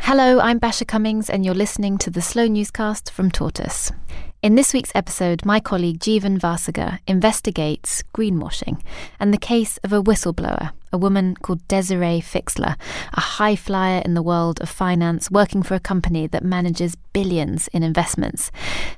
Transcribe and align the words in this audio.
Hello, 0.00 0.40
I'm 0.40 0.58
Basia 0.58 0.86
Cummings, 0.86 1.28
and 1.28 1.44
you're 1.44 1.54
listening 1.54 1.98
to 1.98 2.10
the 2.10 2.22
Slow 2.22 2.46
Newscast 2.46 3.10
from 3.10 3.30
Tortoise. 3.30 3.92
In 4.42 4.54
this 4.54 4.72
week's 4.72 4.92
episode, 4.94 5.44
my 5.44 5.60
colleague 5.60 5.98
Jeevan 5.98 6.38
Vasagar 6.38 7.00
investigates 7.06 8.02
greenwashing 8.14 8.80
and 9.20 9.34
the 9.34 9.38
case 9.38 9.78
of 9.84 9.92
a 9.92 10.02
whistleblower, 10.02 10.70
a 10.92 10.98
woman 10.98 11.34
called 11.34 11.66
Desiree 11.68 12.22
Fixler, 12.22 12.76
a 13.12 13.20
high 13.20 13.56
flyer 13.56 14.00
in 14.02 14.14
the 14.14 14.22
world 14.22 14.60
of 14.62 14.70
finance 14.70 15.30
working 15.30 15.62
for 15.62 15.74
a 15.74 15.80
company 15.80 16.26
that 16.28 16.44
manages 16.44 16.96
billions 17.12 17.68
in 17.68 17.82
investments. 17.82 18.50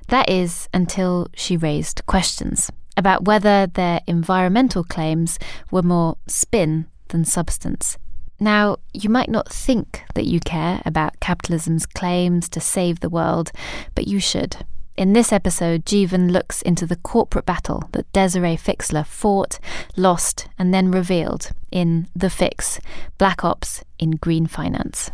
That 0.08 0.30
is, 0.30 0.68
until 0.72 1.26
she 1.34 1.56
raised 1.56 2.06
questions 2.06 2.70
about 2.96 3.24
whether 3.24 3.66
their 3.66 4.00
environmental 4.06 4.84
claims 4.84 5.38
were 5.70 5.82
more 5.82 6.18
spin 6.28 6.86
than 7.08 7.24
substance. 7.24 7.98
Now, 8.42 8.78
you 8.94 9.10
might 9.10 9.28
not 9.28 9.52
think 9.52 10.02
that 10.14 10.24
you 10.24 10.40
care 10.40 10.80
about 10.86 11.20
capitalism's 11.20 11.84
claims 11.84 12.48
to 12.48 12.60
save 12.60 13.00
the 13.00 13.10
world, 13.10 13.52
but 13.94 14.08
you 14.08 14.18
should. 14.18 14.56
In 14.96 15.12
this 15.12 15.30
episode, 15.30 15.84
Jeevan 15.84 16.30
looks 16.30 16.62
into 16.62 16.86
the 16.86 16.96
corporate 16.96 17.44
battle 17.44 17.84
that 17.92 18.10
Desiree 18.12 18.56
Fixler 18.56 19.06
fought, 19.06 19.58
lost, 19.94 20.48
and 20.58 20.72
then 20.72 20.90
revealed 20.90 21.50
in 21.70 22.08
The 22.16 22.30
Fix 22.30 22.80
Black 23.18 23.44
Ops 23.44 23.84
in 23.98 24.12
Green 24.12 24.46
Finance. 24.46 25.10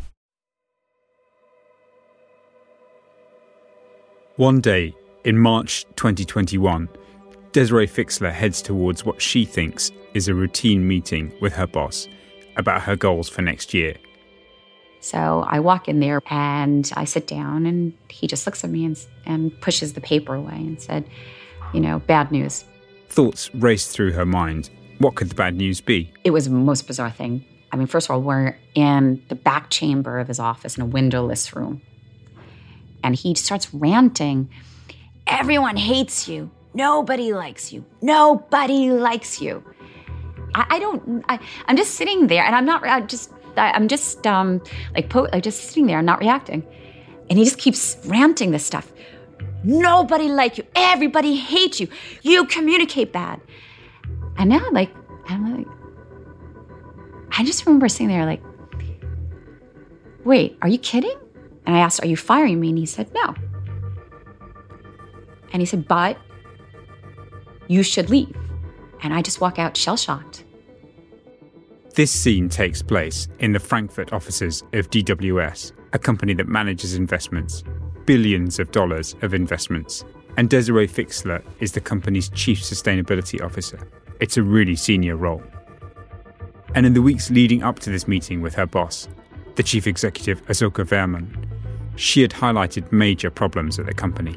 One 4.37 4.61
day 4.61 4.95
in 5.25 5.37
March 5.37 5.85
2021, 5.97 6.89
Desiree 7.51 7.89
Fixler 7.89 8.33
heads 8.33 8.63
towards 8.63 9.05
what 9.05 9.21
she 9.21 9.45
thinks 9.45 9.91
is 10.15 10.29
a 10.29 10.35
routine 10.35 10.87
meeting 10.87 11.33
with 11.41 11.53
her 11.55 11.67
boss 11.67 12.07
about 12.57 12.83
her 12.83 12.97
goals 12.97 13.29
for 13.29 13.43
next 13.43 13.75
year. 13.75 13.97
So 15.01 15.45
I 15.47 15.61
walk 15.61 15.89
in 15.89 16.01
there 16.01 16.21
and 16.31 16.91
I 16.97 17.05
sit 17.05 17.27
down, 17.27 17.67
and 17.67 17.93
he 18.09 18.27
just 18.27 18.47
looks 18.47 18.65
at 18.65 18.71
me 18.71 18.85
and, 18.85 19.07
and 19.25 19.61
pushes 19.61 19.93
the 19.93 20.01
paper 20.01 20.35
away 20.35 20.55
and 20.57 20.81
said, 20.81 21.05
You 21.73 21.81
know, 21.81 22.01
bad 22.01 22.33
news. 22.33 22.65
Thoughts 23.09 23.55
raced 23.55 23.91
through 23.91 24.13
her 24.13 24.27
mind. 24.27 24.71
What 24.99 25.15
could 25.15 25.29
the 25.29 25.35
bad 25.35 25.55
news 25.55 25.81
be? 25.81 26.13
It 26.25 26.31
was 26.31 26.47
the 26.47 26.51
most 26.51 26.87
bizarre 26.87 27.11
thing. 27.11 27.45
I 27.71 27.77
mean, 27.77 27.87
first 27.87 28.09
of 28.09 28.13
all, 28.13 28.23
we're 28.23 28.57
in 28.75 29.23
the 29.29 29.35
back 29.35 29.71
chamber 29.71 30.19
of 30.19 30.29
his 30.29 30.41
office 30.41 30.77
in 30.77 30.83
a 30.83 30.87
windowless 30.87 31.55
room. 31.55 31.83
And 33.05 33.15
he 33.15 33.35
starts 33.35 33.73
ranting 33.73 34.49
Everyone 35.27 35.77
hates 35.77 36.29
you. 36.29 36.51
Nobody 36.73 37.33
likes 37.33 37.73
you. 37.73 37.85
Nobody 38.01 38.93
likes 38.93 39.41
you. 39.41 39.65
I, 40.57 40.67
I 40.71 40.79
don't. 40.79 41.25
I, 41.29 41.39
am 41.69 41.77
just 41.77 41.95
sitting 41.95 42.27
there, 42.27 42.43
and 42.43 42.57
I'm 42.57 42.65
not. 42.65 42.83
I 42.83 43.03
just. 43.03 43.31
I, 43.57 43.77
am 43.77 43.89
just 43.89 44.27
um, 44.27 44.63
like 44.95 45.09
po- 45.09 45.29
like 45.33 45.43
just 45.43 45.65
sitting 45.65 45.87
there, 45.87 45.99
and 45.99 46.07
not 46.07 46.19
reacting. 46.19 46.67
And 47.29 47.39
he 47.39 47.45
just 47.45 47.59
keeps 47.59 47.99
ranting 48.07 48.51
this 48.53 48.65
stuff. 48.65 48.93
Nobody 49.65 50.29
like 50.29 50.59
you. 50.59 50.65
Everybody 50.75 51.37
hates 51.37 51.81
you. 51.81 51.89
You 52.23 52.47
communicate 52.47 53.13
bad. 53.13 53.41
And 54.39 54.49
now, 54.49 54.71
like, 54.71 54.91
I'm 55.29 55.57
like, 55.57 55.67
I 57.37 57.45
just 57.45 57.67
remember 57.67 57.89
sitting 57.89 58.09
there, 58.09 58.25
like, 58.25 58.43
wait, 60.25 60.57
are 60.63 60.69
you 60.69 60.79
kidding? 60.79 61.17
And 61.67 61.75
I 61.75 61.81
asked, 61.81 62.03
are 62.03 62.07
you 62.07 62.17
firing 62.17 62.61
me? 62.61 62.69
And 62.69 62.79
he 62.79 62.87
said, 62.87 63.13
no. 63.13 63.35
And 65.53 65.61
he 65.61 65.67
said, 65.67 65.89
but 65.89 66.17
you 67.67 67.83
should 67.83 68.09
leave. 68.09 68.37
And 69.03 69.13
I 69.13 69.23
just 69.23 69.41
walk 69.41 69.59
out 69.59 69.77
shell 69.77 69.97
shocked. 69.97 70.45
This 71.97 72.13
scene 72.13 72.51
takes 72.51 72.83
place 72.83 73.27
in 73.39 73.53
the 73.53 73.59
Frankfurt 73.59 74.13
offices 74.13 74.63
of 74.75 74.91
DWS, 74.91 75.73
a 75.95 75.99
company 75.99 76.35
that 76.35 76.47
manages 76.47 76.95
investments, 76.95 77.65
billions 78.05 78.59
of 78.59 78.71
dollars 78.71 79.17
of 79.23 79.33
investments. 79.33 80.05
And 80.37 80.51
Desiree 80.51 80.89
Fixler 80.89 81.43
is 81.59 81.73
the 81.73 81.81
company's 81.81 82.29
chief 82.29 82.61
sustainability 82.61 83.43
officer. 83.43 83.89
It's 84.21 84.37
a 84.37 84.43
really 84.43 84.77
senior 84.77 85.17
role. 85.17 85.43
And 86.75 86.85
in 86.85 86.93
the 86.93 87.01
weeks 87.01 87.31
leading 87.31 87.63
up 87.63 87.79
to 87.79 87.89
this 87.89 88.07
meeting 88.07 88.43
with 88.43 88.55
her 88.57 88.67
boss, 88.67 89.09
the 89.55 89.63
chief 89.63 89.87
executive 89.87 90.45
Asoka 90.49 90.85
Wöhrmann, 90.85 91.47
she 91.97 92.21
had 92.21 92.33
highlighted 92.33 92.93
major 92.93 93.31
problems 93.31 93.79
at 93.79 93.87
the 93.87 93.95
company. 93.95 94.37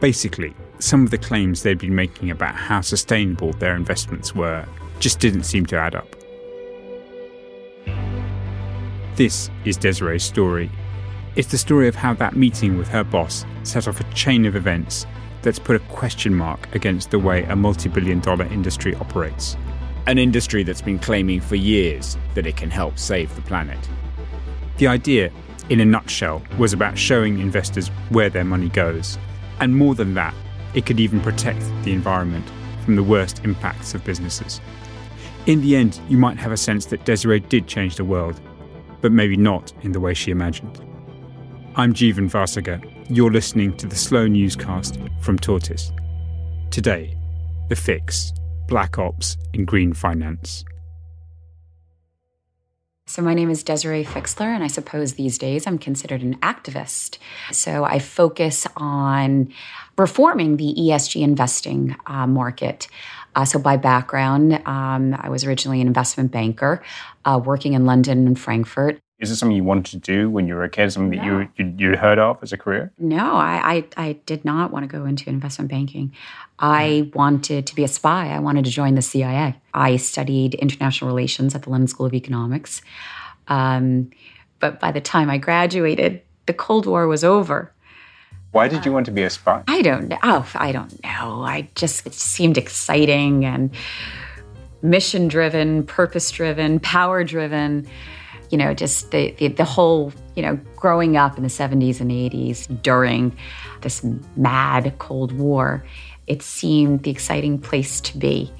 Basically, 0.00 0.52
some 0.80 1.04
of 1.04 1.12
the 1.12 1.18
claims 1.18 1.62
they'd 1.62 1.78
been 1.78 1.94
making 1.94 2.32
about 2.32 2.56
how 2.56 2.80
sustainable 2.80 3.52
their 3.52 3.76
investments 3.76 4.34
were 4.34 4.66
just 4.98 5.20
didn't 5.20 5.44
seem 5.44 5.64
to 5.66 5.76
add 5.76 5.94
up. 5.94 6.16
This 9.14 9.50
is 9.66 9.76
Desiree's 9.76 10.22
story. 10.22 10.70
It's 11.36 11.50
the 11.50 11.58
story 11.58 11.86
of 11.86 11.94
how 11.94 12.14
that 12.14 12.34
meeting 12.34 12.78
with 12.78 12.88
her 12.88 13.04
boss 13.04 13.44
set 13.62 13.86
off 13.86 14.00
a 14.00 14.14
chain 14.14 14.46
of 14.46 14.56
events 14.56 15.06
that's 15.42 15.58
put 15.58 15.76
a 15.76 15.80
question 15.80 16.34
mark 16.34 16.74
against 16.74 17.10
the 17.10 17.18
way 17.18 17.42
a 17.44 17.54
multi 17.54 17.90
billion 17.90 18.20
dollar 18.20 18.46
industry 18.46 18.94
operates. 18.94 19.58
An 20.06 20.16
industry 20.16 20.62
that's 20.62 20.80
been 20.80 20.98
claiming 20.98 21.42
for 21.42 21.56
years 21.56 22.16
that 22.34 22.46
it 22.46 22.56
can 22.56 22.70
help 22.70 22.98
save 22.98 23.34
the 23.34 23.42
planet. 23.42 23.78
The 24.78 24.86
idea, 24.86 25.30
in 25.68 25.80
a 25.80 25.84
nutshell, 25.84 26.42
was 26.56 26.72
about 26.72 26.96
showing 26.96 27.38
investors 27.38 27.88
where 28.08 28.30
their 28.30 28.44
money 28.44 28.70
goes. 28.70 29.18
And 29.60 29.76
more 29.76 29.94
than 29.94 30.14
that, 30.14 30.34
it 30.72 30.86
could 30.86 31.00
even 31.00 31.20
protect 31.20 31.60
the 31.84 31.92
environment 31.92 32.50
from 32.82 32.96
the 32.96 33.04
worst 33.04 33.44
impacts 33.44 33.92
of 33.92 34.04
businesses. 34.06 34.62
In 35.44 35.60
the 35.60 35.76
end, 35.76 36.00
you 36.08 36.16
might 36.16 36.38
have 36.38 36.52
a 36.52 36.56
sense 36.56 36.86
that 36.86 37.04
Desiree 37.04 37.40
did 37.40 37.66
change 37.66 37.96
the 37.96 38.04
world 38.04 38.40
but 39.02 39.12
maybe 39.12 39.36
not 39.36 39.72
in 39.82 39.92
the 39.92 40.00
way 40.00 40.14
she 40.14 40.30
imagined. 40.30 40.80
I'm 41.76 41.92
Jeevan 41.92 42.30
Vasagar. 42.30 42.80
You're 43.10 43.32
listening 43.32 43.76
to 43.76 43.86
the 43.86 43.96
Slow 43.96 44.26
Newscast 44.26 44.98
from 45.20 45.38
Tortoise. 45.38 45.92
Today, 46.70 47.16
The 47.68 47.76
Fix 47.76 48.32
Black 48.68 48.98
Ops 48.98 49.36
in 49.52 49.66
Green 49.66 49.92
Finance. 49.92 50.64
So, 53.06 53.20
my 53.20 53.34
name 53.34 53.50
is 53.50 53.62
Desiree 53.62 54.04
Fixler, 54.04 54.46
and 54.46 54.64
I 54.64 54.68
suppose 54.68 55.14
these 55.14 55.36
days 55.36 55.66
I'm 55.66 55.76
considered 55.76 56.22
an 56.22 56.36
activist. 56.36 57.18
So, 57.50 57.84
I 57.84 57.98
focus 57.98 58.66
on 58.76 59.52
reforming 59.98 60.56
the 60.56 60.74
ESG 60.78 61.20
investing 61.20 61.96
uh, 62.06 62.26
market. 62.26 62.88
Uh, 63.34 63.44
so, 63.44 63.58
by 63.58 63.76
background, 63.76 64.54
um, 64.66 65.14
I 65.18 65.28
was 65.28 65.44
originally 65.44 65.80
an 65.80 65.86
investment 65.86 66.30
banker 66.30 66.82
uh, 67.24 67.40
working 67.42 67.72
in 67.72 67.86
London 67.86 68.26
and 68.26 68.38
Frankfurt. 68.38 69.00
Is 69.22 69.30
this 69.30 69.38
something 69.38 69.56
you 69.56 69.62
wanted 69.62 69.86
to 69.86 69.98
do 69.98 70.28
when 70.28 70.48
you 70.48 70.56
were 70.56 70.64
a 70.64 70.68
kid? 70.68 70.92
Something 70.92 71.16
no. 71.16 71.38
that 71.38 71.48
you, 71.56 71.74
you 71.78 71.90
would 71.90 71.98
heard 72.00 72.18
of 72.18 72.42
as 72.42 72.52
a 72.52 72.58
career? 72.58 72.92
No, 72.98 73.36
I, 73.36 73.84
I, 73.96 74.08
I 74.08 74.12
did 74.26 74.44
not 74.44 74.72
want 74.72 74.82
to 74.82 74.88
go 74.88 75.04
into 75.04 75.30
investment 75.30 75.70
banking. 75.70 76.12
I 76.58 77.10
wanted 77.14 77.68
to 77.68 77.74
be 77.76 77.84
a 77.84 77.88
spy. 77.88 78.30
I 78.30 78.40
wanted 78.40 78.64
to 78.64 78.70
join 78.72 78.96
the 78.96 79.02
CIA. 79.02 79.54
I 79.72 79.96
studied 79.96 80.54
international 80.54 81.08
relations 81.08 81.54
at 81.54 81.62
the 81.62 81.70
London 81.70 81.86
School 81.86 82.06
of 82.06 82.14
Economics. 82.14 82.82
Um, 83.46 84.10
but 84.58 84.80
by 84.80 84.90
the 84.90 85.00
time 85.00 85.30
I 85.30 85.38
graduated, 85.38 86.22
the 86.46 86.52
Cold 86.52 86.86
War 86.86 87.06
was 87.06 87.22
over. 87.22 87.71
Why 88.52 88.68
did 88.68 88.84
you 88.84 88.92
want 88.92 89.06
to 89.06 89.12
be 89.12 89.22
a 89.22 89.30
spy? 89.30 89.64
I 89.66 89.80
don't 89.80 90.08
know. 90.08 90.18
Oh, 90.22 90.48
I 90.54 90.72
don't 90.72 91.02
know. 91.02 91.42
I 91.42 91.68
just 91.74 92.06
it 92.06 92.14
seemed 92.14 92.58
exciting 92.58 93.46
and 93.46 93.74
mission 94.82 95.26
driven, 95.26 95.84
purpose 95.84 96.30
driven, 96.30 96.78
power 96.80 97.24
driven. 97.24 97.86
You 98.50 98.58
know, 98.58 98.74
just 98.74 99.10
the, 99.10 99.30
the, 99.38 99.48
the 99.48 99.64
whole, 99.64 100.12
you 100.36 100.42
know, 100.42 100.60
growing 100.76 101.16
up 101.16 101.38
in 101.38 101.42
the 101.42 101.48
70s 101.48 102.00
and 102.00 102.10
80s 102.10 102.82
during 102.82 103.34
this 103.80 104.04
mad 104.36 104.92
Cold 104.98 105.32
War, 105.32 105.82
it 106.26 106.42
seemed 106.42 107.04
the 107.04 107.10
exciting 107.10 107.58
place 107.58 108.02
to 108.02 108.18
be, 108.18 108.52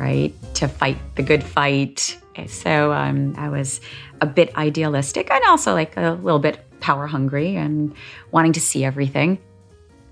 right? 0.00 0.34
To 0.54 0.66
fight 0.66 0.96
the 1.14 1.22
good 1.22 1.44
fight. 1.44 2.18
So 2.48 2.92
um, 2.92 3.34
I 3.36 3.48
was 3.50 3.80
a 4.20 4.26
bit 4.26 4.56
idealistic 4.56 5.30
and 5.30 5.42
also 5.46 5.74
like 5.74 5.96
a 5.96 6.18
little 6.22 6.38
bit 6.38 6.58
power 6.80 7.06
hungry 7.06 7.56
and 7.56 7.94
wanting 8.32 8.52
to 8.54 8.60
see 8.60 8.84
everything. 8.84 9.38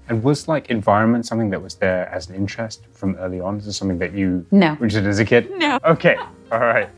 And 0.09 0.23
was 0.23 0.47
like 0.49 0.71
environment 0.71 1.27
something 1.27 1.51
that 1.51 1.63
was 1.63 1.75
there 1.77 2.09
as 2.09 2.29
an 2.29 2.35
interest 2.35 2.87
from 2.93 3.17
early 3.17 3.41
on? 3.41 3.59
Is 3.59 3.67
this 3.67 3.77
something 3.77 3.99
that 3.99 4.15
you 4.15 4.47
No. 4.51 4.77
did 4.77 5.07
as 5.07 5.19
a 5.19 5.25
kid? 5.25 5.51
No. 5.57 5.79
Okay. 5.85 6.17
All 6.53 6.61
right. 6.61 6.89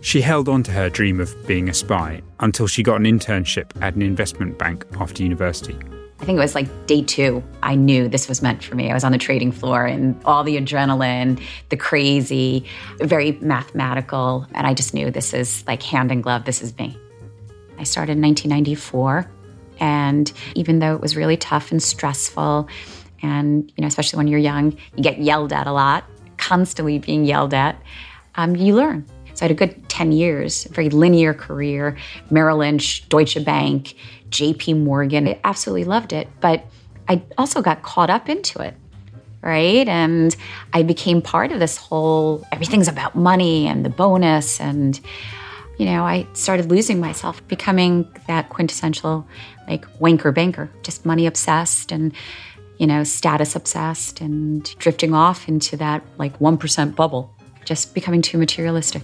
She 0.00 0.20
held 0.20 0.48
on 0.48 0.62
to 0.64 0.70
her 0.72 0.88
dream 0.88 1.20
of 1.20 1.34
being 1.46 1.68
a 1.68 1.74
spy 1.74 2.22
until 2.40 2.66
she 2.68 2.82
got 2.82 2.96
an 2.96 3.04
internship 3.04 3.70
at 3.80 3.94
an 3.94 4.02
investment 4.02 4.58
bank 4.58 4.84
after 5.00 5.22
university. 5.22 5.76
I 6.18 6.24
think 6.24 6.36
it 6.36 6.40
was 6.40 6.54
like 6.54 6.86
day 6.86 7.02
two. 7.02 7.42
I 7.62 7.74
knew 7.74 8.08
this 8.08 8.28
was 8.28 8.40
meant 8.40 8.62
for 8.64 8.74
me. 8.74 8.90
I 8.90 8.94
was 8.94 9.04
on 9.04 9.12
the 9.12 9.18
trading 9.18 9.52
floor 9.52 9.84
and 9.84 10.18
all 10.24 10.44
the 10.44 10.56
adrenaline, 10.56 11.40
the 11.68 11.76
crazy, 11.76 12.64
very 13.00 13.32
mathematical. 13.42 14.46
And 14.54 14.66
I 14.66 14.72
just 14.72 14.94
knew 14.94 15.10
this 15.10 15.34
is 15.34 15.62
like 15.66 15.82
hand 15.82 16.10
in 16.10 16.22
glove, 16.22 16.44
this 16.44 16.62
is 16.62 16.76
me. 16.78 16.96
I 17.78 17.84
started 17.84 18.12
in 18.12 18.22
1994. 18.22 19.30
And 19.78 20.32
even 20.54 20.78
though 20.78 20.94
it 20.94 21.02
was 21.02 21.16
really 21.16 21.36
tough 21.36 21.70
and 21.70 21.82
stressful, 21.82 22.66
and 23.22 23.70
you 23.76 23.82
know, 23.82 23.86
especially 23.86 24.16
when 24.16 24.26
you're 24.26 24.40
young, 24.40 24.72
you 24.96 25.02
get 25.02 25.18
yelled 25.18 25.52
at 25.52 25.66
a 25.66 25.72
lot, 25.72 26.04
constantly 26.38 26.98
being 26.98 27.26
yelled 27.26 27.52
at, 27.52 27.80
um, 28.36 28.56
you 28.56 28.74
learn. 28.74 29.06
So 29.36 29.44
I 29.44 29.48
had 29.48 29.50
a 29.50 29.54
good 29.54 29.86
10 29.90 30.12
years, 30.12 30.64
very 30.64 30.88
linear 30.88 31.34
career, 31.34 31.98
Merrill 32.30 32.56
Lynch, 32.58 33.06
Deutsche 33.10 33.44
Bank, 33.44 33.94
JP 34.30 34.82
Morgan. 34.82 35.28
I 35.28 35.38
absolutely 35.44 35.84
loved 35.84 36.14
it, 36.14 36.26
but 36.40 36.64
I 37.06 37.22
also 37.36 37.60
got 37.60 37.82
caught 37.82 38.08
up 38.08 38.30
into 38.30 38.60
it. 38.60 38.74
Right. 39.42 39.86
And 39.86 40.34
I 40.72 40.82
became 40.82 41.20
part 41.20 41.52
of 41.52 41.60
this 41.60 41.76
whole 41.76 42.44
everything's 42.50 42.88
about 42.88 43.14
money 43.14 43.68
and 43.68 43.84
the 43.84 43.90
bonus. 43.90 44.58
And, 44.58 44.98
you 45.78 45.84
know, 45.84 46.04
I 46.04 46.26
started 46.32 46.70
losing 46.70 46.98
myself, 46.98 47.46
becoming 47.46 48.08
that 48.26 48.48
quintessential 48.48 49.26
like 49.68 49.86
wanker 49.98 50.34
banker, 50.34 50.70
just 50.82 51.04
money 51.04 51.26
obsessed 51.26 51.92
and, 51.92 52.12
you 52.78 52.86
know, 52.86 53.04
status 53.04 53.54
obsessed 53.54 54.22
and 54.22 54.64
drifting 54.78 55.12
off 55.12 55.46
into 55.46 55.76
that 55.76 56.02
like 56.16 56.36
1% 56.38 56.96
bubble, 56.96 57.32
just 57.64 57.94
becoming 57.94 58.22
too 58.22 58.38
materialistic. 58.38 59.02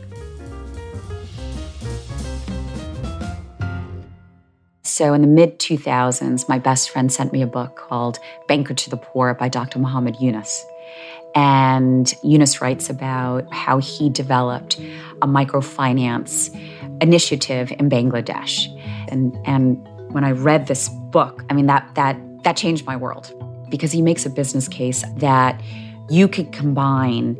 So 4.92 5.14
in 5.14 5.22
the 5.22 5.26
mid 5.26 5.58
2000s, 5.58 6.50
my 6.50 6.58
best 6.58 6.90
friend 6.90 7.10
sent 7.10 7.32
me 7.32 7.40
a 7.40 7.46
book 7.46 7.76
called 7.76 8.18
Banker 8.46 8.74
to 8.74 8.90
the 8.90 8.98
Poor 8.98 9.32
by 9.32 9.48
Dr. 9.48 9.78
Muhammad 9.78 10.16
Yunus. 10.20 10.66
And 11.34 12.12
Yunus 12.22 12.60
writes 12.60 12.90
about 12.90 13.50
how 13.54 13.78
he 13.78 14.10
developed 14.10 14.78
a 15.22 15.26
microfinance 15.26 16.54
initiative 17.00 17.72
in 17.78 17.88
Bangladesh. 17.88 18.66
And, 19.08 19.34
and 19.46 19.82
when 20.12 20.24
I 20.24 20.32
read 20.32 20.66
this 20.66 20.90
book, 20.90 21.42
I 21.48 21.54
mean, 21.54 21.68
that, 21.68 21.88
that, 21.94 22.20
that 22.44 22.58
changed 22.58 22.84
my 22.84 22.94
world 22.94 23.32
because 23.70 23.92
he 23.92 24.02
makes 24.02 24.26
a 24.26 24.30
business 24.30 24.68
case 24.68 25.04
that 25.16 25.58
you 26.10 26.28
could 26.28 26.52
combine 26.52 27.38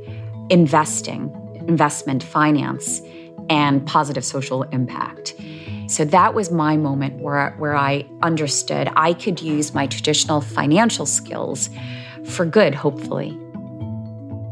investing, 0.49 1.31
investment, 1.69 2.23
finance, 2.23 3.03
and 3.51 3.87
positive 3.87 4.25
social 4.25 4.63
impact. 4.63 5.35
So 5.87 6.05
that 6.07 6.35
was 6.35 6.51
my 6.51 6.77
moment 6.77 7.21
where, 7.21 7.51
where 7.59 7.75
I 7.75 8.07
understood 8.23 8.89
I 8.97 9.15
could 9.15 9.43
use 9.43 9.75
my 9.75 9.87
traditional 9.87 10.41
financial 10.41 11.07
skills 11.07 11.69
for 12.25 12.47
good, 12.47 12.75
hopefully. 12.75 13.39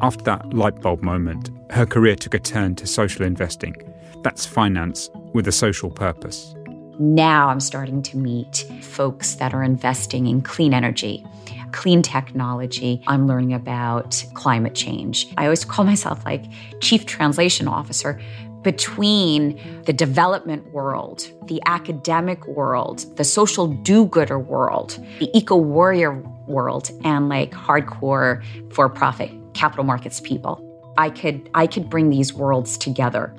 After 0.03 0.25
that 0.25 0.53
light 0.53 0.81
bulb 0.81 1.03
moment, 1.03 1.51
her 1.71 1.87
career 1.87 2.17
took 2.17 2.35
a 2.35 2.39
turn 2.39 2.75
to 2.77 2.87
social 2.87 3.25
investing. 3.25 3.77
That's 4.23 4.45
finance 4.47 5.11
with 5.33 5.47
a 5.47 5.53
social 5.53 5.91
purpose. 5.91 6.55
Now 6.99 7.49
I'm 7.49 7.61
starting 7.61 8.03
to 8.03 8.19
meet 8.19 8.67
folks 8.83 9.37
that 9.37 9.55
are 9.55 9.63
investing 9.63 10.27
in 10.27 10.43
clean 10.43 10.75
energy, 10.75 11.25
clean 11.73 12.03
technology. 12.03 13.03
I'm 13.07 13.27
learning 13.27 13.55
about 13.55 14.23
climate 14.35 14.75
change. 14.75 15.33
I 15.39 15.45
always 15.45 15.65
call 15.65 15.85
myself 15.85 16.25
like 16.25 16.45
chief 16.81 17.07
translation 17.07 17.69
officer 17.69 18.21
between 18.63 19.59
the 19.85 19.93
development 19.93 20.73
world, 20.73 21.31
the 21.47 21.61
academic 21.67 22.47
world, 22.47 23.05
the 23.17 23.25
social 23.25 23.67
do 23.67 24.07
gooder 24.07 24.39
world, 24.39 24.99
the 25.19 25.31
eco 25.37 25.57
warrior 25.57 26.21
world, 26.47 26.91
and 27.05 27.29
like 27.29 27.53
hardcore 27.53 28.43
for 28.73 28.89
profit 28.89 29.31
capital 29.55 29.85
markets 29.85 30.21
people. 30.21 30.67
I 30.99 31.11
could 31.11 31.49
I 31.55 31.67
could 31.67 31.89
bring 31.89 32.11
these 32.11 32.35
worlds 32.35 32.77
together. 32.77 33.35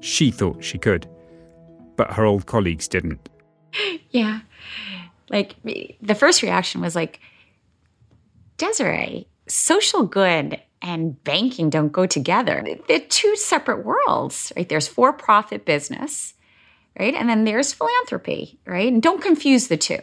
She 0.00 0.30
thought 0.30 0.64
she 0.64 0.78
could, 0.78 1.06
but 1.96 2.12
her 2.12 2.24
old 2.24 2.46
colleagues 2.46 2.88
didn't. 2.88 3.28
Yeah. 4.10 4.40
Like 5.30 5.56
the 5.64 6.14
first 6.14 6.42
reaction 6.42 6.82
was 6.82 6.94
like, 6.94 7.18
Desiree, 8.58 9.26
social 9.48 10.04
good 10.04 10.60
and 10.82 11.22
banking 11.24 11.70
don't 11.70 11.92
go 11.92 12.06
together. 12.06 12.64
They're 12.88 13.00
two 13.00 13.36
separate 13.36 13.84
worlds, 13.84 14.52
right? 14.56 14.68
There's 14.68 14.88
for 14.88 15.12
profit 15.12 15.64
business, 15.64 16.34
right? 16.98 17.14
And 17.14 17.28
then 17.28 17.44
there's 17.44 17.72
philanthropy, 17.72 18.58
right? 18.66 18.92
And 18.92 19.00
don't 19.00 19.22
confuse 19.22 19.68
the 19.68 19.76
two. 19.76 20.00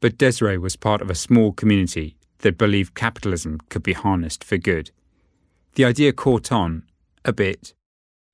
But 0.00 0.18
Desiree 0.18 0.58
was 0.58 0.76
part 0.76 1.00
of 1.00 1.10
a 1.10 1.14
small 1.14 1.52
community 1.52 2.16
that 2.38 2.58
believed 2.58 2.94
capitalism 2.94 3.58
could 3.70 3.82
be 3.82 3.94
harnessed 3.94 4.44
for 4.44 4.58
good. 4.58 4.90
The 5.74 5.84
idea 5.84 6.12
caught 6.12 6.52
on 6.52 6.82
a 7.24 7.32
bit, 7.32 7.72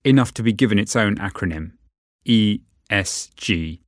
enough 0.04 0.32
to 0.34 0.42
be 0.42 0.52
given 0.52 0.78
its 0.78 0.96
own 0.96 1.16
acronym 1.16 1.72
ESG 2.26 3.78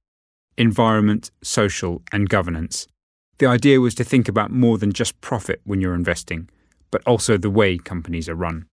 Environment, 0.56 1.31
Social 1.43 2.02
and 2.12 2.28
Governance. 2.28 2.86
The 3.38 3.46
idea 3.46 3.81
was 3.81 3.94
to 3.94 4.04
think 4.04 4.28
about 4.28 4.50
more 4.50 4.76
than 4.76 4.93
just 4.93 5.20
profit 5.22 5.62
when 5.64 5.81
you're 5.81 5.94
investing, 5.94 6.50
but 6.90 7.02
also 7.06 7.37
the 7.37 7.50
way 7.50 7.78
companies 7.78 8.28
are 8.28 8.34
run. 8.34 8.66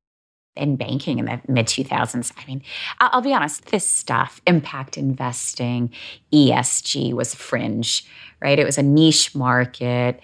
In 0.55 0.75
banking 0.75 1.19
in 1.19 1.25
the 1.25 1.39
mid 1.47 1.67
2000s, 1.67 2.33
I 2.35 2.45
mean, 2.47 2.63
I'll, 2.99 3.21
be 3.21 3.31
honest, 3.31 3.65
this 3.65 3.87
stuff, 3.87 4.41
impact 4.47 4.97
investing, 4.97 5.92
ESG 6.33 7.13
was 7.13 7.35
fringe, 7.35 8.03
right? 8.42 8.57
It 8.57 8.65
was 8.65 8.80
a 8.80 8.83
niche 8.83 9.35
market. 9.35 10.19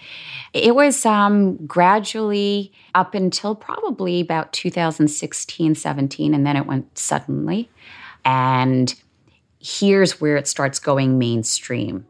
It 0.52 0.74
was 0.74 1.06
um, 1.06 1.56
gradually 1.66 2.72
up 2.96 3.14
until 3.14 3.54
probably 3.54 4.20
about 4.20 4.52
2016, 4.52 5.76
17, 5.76 6.34
and 6.34 6.44
then 6.44 6.56
it 6.56 6.66
went 6.66 6.98
suddenly. 6.98 7.70
And 8.24 8.92
here's 9.60 10.20
where 10.20 10.36
it 10.36 10.48
starts 10.48 10.80
going 10.80 11.16
mainstream. 11.16 12.06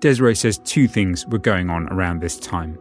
Desiree 0.00 0.36
says 0.36 0.58
two 0.64 0.86
things 0.86 1.26
were 1.26 1.38
going 1.38 1.70
on 1.70 1.88
around 1.88 2.20
this 2.20 2.38
time. 2.38 2.78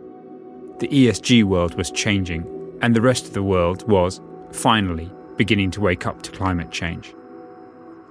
The 0.80 0.88
ESG 0.90 1.44
world 1.44 1.76
was 1.76 1.90
changing, 1.90 2.46
and 2.82 2.96
the 2.96 3.02
rest 3.02 3.26
of 3.26 3.34
the 3.34 3.42
world 3.42 3.88
was, 3.90 4.22
finally, 4.52 5.12
beginning 5.36 5.72
to 5.72 5.82
wake 5.82 6.06
up 6.06 6.22
to 6.22 6.32
climate 6.32 6.70
change. 6.70 7.16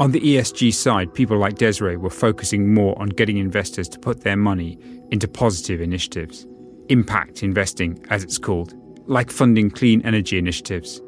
On 0.01 0.11
the 0.11 0.21
ESG 0.21 0.75
side, 0.75 1.15
people 1.15 1.39
like 1.39 1.55
Desiree 1.55 1.97
were 1.97 2.11
focusing 2.11 2.75
more 2.75 3.01
on 3.01 3.09
getting 3.09 3.39
investors 3.39 3.89
to 3.91 4.01
put 4.01 4.23
their 4.23 4.37
money 4.37 4.79
into 5.11 5.29
positive 5.29 5.81
initiatives, 5.81 6.45
impact 6.89 7.45
investing, 7.45 8.05
as 8.11 8.25
it's 8.25 8.37
called, 8.37 8.75
like 9.07 9.31
funding 9.31 9.71
clean 9.71 10.03
energy 10.05 10.37
initiatives. 10.37 11.01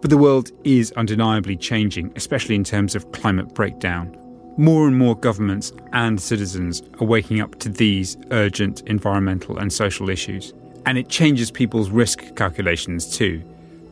But 0.00 0.08
the 0.08 0.18
world 0.18 0.50
is 0.64 0.92
undeniably 0.92 1.56
changing, 1.56 2.12
especially 2.16 2.54
in 2.54 2.64
terms 2.64 2.94
of 2.94 3.12
climate 3.12 3.54
breakdown. 3.54 4.16
More 4.56 4.86
and 4.86 4.96
more 4.96 5.16
governments 5.16 5.72
and 5.92 6.20
citizens 6.20 6.80
are 7.00 7.06
waking 7.06 7.40
up 7.40 7.58
to 7.58 7.68
these 7.68 8.16
urgent 8.30 8.82
environmental 8.82 9.58
and 9.58 9.72
social 9.72 10.08
issues. 10.08 10.52
And 10.86 10.96
it 10.96 11.08
changes 11.08 11.50
people's 11.50 11.90
risk 11.90 12.36
calculations 12.36 13.16
too. 13.16 13.42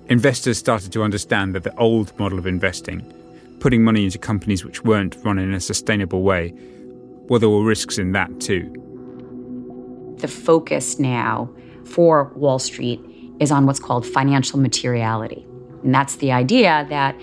Investors 0.08 0.58
started 0.58 0.92
to 0.92 1.02
understand 1.02 1.56
that 1.56 1.64
the 1.64 1.76
old 1.78 2.16
model 2.16 2.38
of 2.38 2.46
investing, 2.46 3.00
putting 3.58 3.82
money 3.82 4.04
into 4.04 4.18
companies 4.18 4.64
which 4.64 4.84
weren't 4.84 5.16
run 5.24 5.38
in 5.38 5.52
a 5.52 5.60
sustainable 5.60 6.22
way, 6.22 6.54
well, 7.28 7.40
there 7.40 7.48
were 7.48 7.64
risks 7.64 7.98
in 7.98 8.12
that 8.12 8.40
too. 8.40 8.72
The 10.18 10.28
focus 10.28 11.00
now 11.00 11.50
for 11.84 12.30
Wall 12.36 12.60
Street 12.60 13.00
is 13.40 13.50
on 13.50 13.66
what's 13.66 13.80
called 13.80 14.06
financial 14.06 14.60
materiality. 14.60 15.44
And 15.82 15.92
that's 15.92 16.16
the 16.16 16.30
idea 16.30 16.86
that 16.88 17.16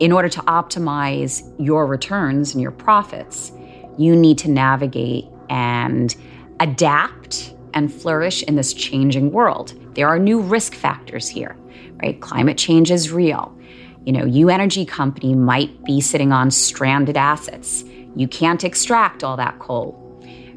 in 0.00 0.12
order 0.12 0.28
to 0.28 0.40
optimize 0.42 1.42
your 1.58 1.86
returns 1.86 2.52
and 2.52 2.62
your 2.62 2.70
profits, 2.70 3.52
you 3.98 4.14
need 4.14 4.38
to 4.38 4.50
navigate 4.50 5.26
and 5.48 6.14
adapt 6.60 7.54
and 7.74 7.92
flourish 7.92 8.42
in 8.42 8.56
this 8.56 8.72
changing 8.74 9.32
world. 9.32 9.74
There 9.94 10.08
are 10.08 10.18
new 10.18 10.40
risk 10.40 10.74
factors 10.74 11.28
here, 11.28 11.56
right? 12.02 12.20
Climate 12.20 12.58
change 12.58 12.90
is 12.90 13.10
real. 13.10 13.56
You 14.04 14.12
know, 14.12 14.24
you 14.24 14.50
energy 14.50 14.84
company 14.84 15.34
might 15.34 15.84
be 15.84 16.00
sitting 16.00 16.32
on 16.32 16.50
stranded 16.50 17.16
assets. 17.16 17.84
You 18.14 18.28
can't 18.28 18.64
extract 18.64 19.24
all 19.24 19.36
that 19.36 19.58
coal, 19.58 19.94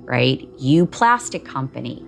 right? 0.04 0.48
You 0.58 0.86
plastic 0.86 1.46
company, 1.46 2.06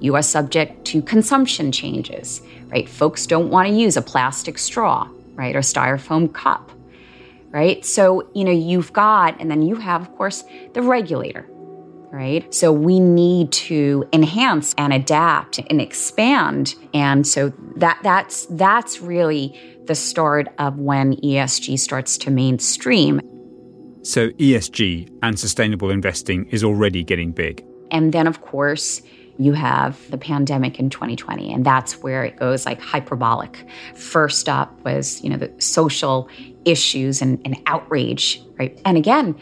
you 0.00 0.14
are 0.16 0.22
subject 0.22 0.84
to 0.86 1.00
consumption 1.00 1.72
changes, 1.72 2.42
right? 2.68 2.88
Folks 2.88 3.26
don't 3.26 3.50
want 3.50 3.68
to 3.68 3.74
use 3.74 3.96
a 3.96 4.02
plastic 4.02 4.58
straw, 4.58 5.08
right, 5.34 5.56
or 5.56 5.60
styrofoam 5.60 6.32
cup, 6.32 6.70
right? 7.50 7.84
So, 7.84 8.28
you 8.34 8.44
know, 8.44 8.52
you've 8.52 8.92
got, 8.92 9.40
and 9.40 9.50
then 9.50 9.62
you 9.62 9.76
have, 9.76 10.02
of 10.02 10.16
course, 10.16 10.44
the 10.74 10.82
regulator, 10.82 11.46
right? 12.10 12.52
So 12.54 12.72
we 12.72 13.00
need 13.00 13.52
to 13.52 14.08
enhance 14.12 14.74
and 14.76 14.92
adapt 14.92 15.58
and 15.70 15.80
expand. 15.80 16.74
And 16.92 17.26
so 17.26 17.52
that 17.76 17.98
that's 18.02 18.46
that's 18.46 19.00
really 19.00 19.58
the 19.86 19.94
start 19.94 20.48
of 20.58 20.78
when 20.78 21.16
ESG 21.16 21.78
starts 21.78 22.16
to 22.18 22.30
mainstream. 22.30 23.20
So 24.02 24.30
ESG 24.30 25.08
and 25.22 25.38
sustainable 25.38 25.90
investing 25.90 26.46
is 26.50 26.62
already 26.62 27.02
getting 27.02 27.32
big. 27.32 27.64
And 27.90 28.12
then 28.12 28.26
of 28.26 28.42
course, 28.42 29.02
you 29.38 29.52
have 29.54 30.10
the 30.10 30.18
pandemic 30.18 30.78
in 30.78 30.90
2020 30.90 31.52
and 31.52 31.64
that's 31.64 32.02
where 32.02 32.24
it 32.24 32.36
goes 32.36 32.66
like 32.66 32.80
hyperbolic 32.80 33.66
first 33.94 34.48
up 34.48 34.78
was 34.84 35.22
you 35.24 35.30
know 35.30 35.36
the 35.36 35.52
social 35.58 36.28
issues 36.64 37.22
and, 37.22 37.40
and 37.44 37.56
outrage 37.66 38.42
right 38.58 38.80
and 38.84 38.96
again 38.96 39.34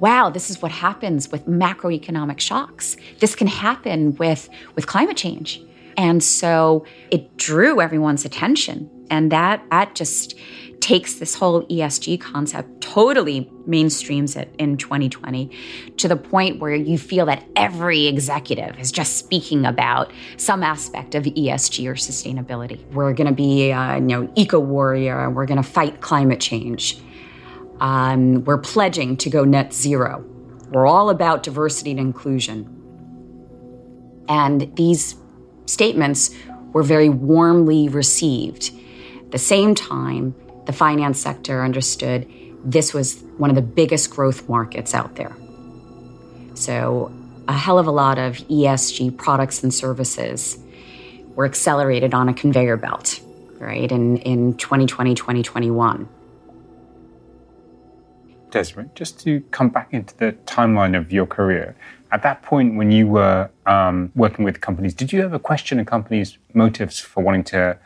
wow, 0.00 0.28
this 0.28 0.50
is 0.50 0.60
what 0.60 0.70
happens 0.70 1.30
with 1.30 1.46
macroeconomic 1.46 2.40
shocks. 2.40 2.96
This 3.20 3.34
can 3.34 3.46
happen 3.46 4.14
with, 4.16 4.48
with 4.74 4.86
climate 4.86 5.16
change. 5.16 5.62
And 5.96 6.22
so 6.22 6.84
it 7.10 7.36
drew 7.36 7.80
everyone's 7.80 8.24
attention. 8.24 8.90
And 9.10 9.30
that, 9.32 9.64
that 9.70 9.94
just 9.94 10.36
takes 10.84 11.14
this 11.14 11.34
whole 11.34 11.62
ESG 11.68 12.20
concept, 12.20 12.82
totally 12.82 13.50
mainstreams 13.66 14.36
it 14.36 14.54
in 14.58 14.76
2020 14.76 15.50
to 15.96 16.06
the 16.06 16.14
point 16.14 16.60
where 16.60 16.74
you 16.74 16.98
feel 16.98 17.24
that 17.24 17.42
every 17.56 18.06
executive 18.06 18.78
is 18.78 18.92
just 18.92 19.16
speaking 19.16 19.64
about 19.64 20.12
some 20.36 20.62
aspect 20.62 21.14
of 21.14 21.24
ESG 21.24 21.88
or 21.88 21.94
sustainability. 21.94 22.84
We're 22.92 23.14
going 23.14 23.28
to 23.28 23.32
be, 23.32 23.70
a, 23.70 23.94
you 23.94 24.02
know, 24.02 24.30
eco 24.34 24.60
warrior. 24.60 25.30
We're 25.30 25.46
going 25.46 25.56
to 25.56 25.66
fight 25.66 26.02
climate 26.02 26.38
change. 26.38 26.98
Um, 27.80 28.44
we're 28.44 28.58
pledging 28.58 29.16
to 29.16 29.30
go 29.30 29.42
net 29.42 29.72
zero. 29.72 30.22
We're 30.70 30.86
all 30.86 31.08
about 31.08 31.44
diversity 31.44 31.92
and 31.92 32.00
inclusion. 32.00 32.68
And 34.28 34.70
these 34.76 35.16
statements 35.64 36.34
were 36.74 36.82
very 36.82 37.08
warmly 37.08 37.88
received. 37.88 38.70
At 39.20 39.30
the 39.30 39.38
same 39.38 39.74
time, 39.74 40.34
the 40.66 40.72
finance 40.72 41.20
sector 41.20 41.62
understood 41.62 42.30
this 42.64 42.94
was 42.94 43.22
one 43.36 43.50
of 43.50 43.56
the 43.56 43.62
biggest 43.62 44.10
growth 44.10 44.48
markets 44.48 44.94
out 44.94 45.16
there. 45.16 45.36
So, 46.54 47.12
a 47.46 47.52
hell 47.52 47.78
of 47.78 47.86
a 47.86 47.90
lot 47.90 48.18
of 48.18 48.36
ESG 48.48 49.16
products 49.18 49.62
and 49.62 49.74
services 49.74 50.58
were 51.34 51.44
accelerated 51.44 52.14
on 52.14 52.28
a 52.28 52.34
conveyor 52.34 52.76
belt, 52.78 53.20
right, 53.58 53.90
in, 53.90 54.18
in 54.18 54.56
2020, 54.56 55.14
2021. 55.14 56.08
Desiree, 58.50 58.88
just 58.94 59.20
to 59.20 59.40
come 59.50 59.68
back 59.68 59.92
into 59.92 60.16
the 60.16 60.32
timeline 60.46 60.96
of 60.96 61.12
your 61.12 61.26
career, 61.26 61.76
at 62.12 62.22
that 62.22 62.42
point 62.42 62.76
when 62.76 62.92
you 62.92 63.08
were 63.08 63.50
um, 63.66 64.12
working 64.14 64.44
with 64.44 64.60
companies, 64.60 64.94
did 64.94 65.12
you 65.12 65.22
ever 65.22 65.38
question 65.38 65.80
a 65.80 65.84
company's 65.84 66.38
motives 66.54 67.00
for 67.00 67.22
wanting 67.22 67.42
to 67.44 67.76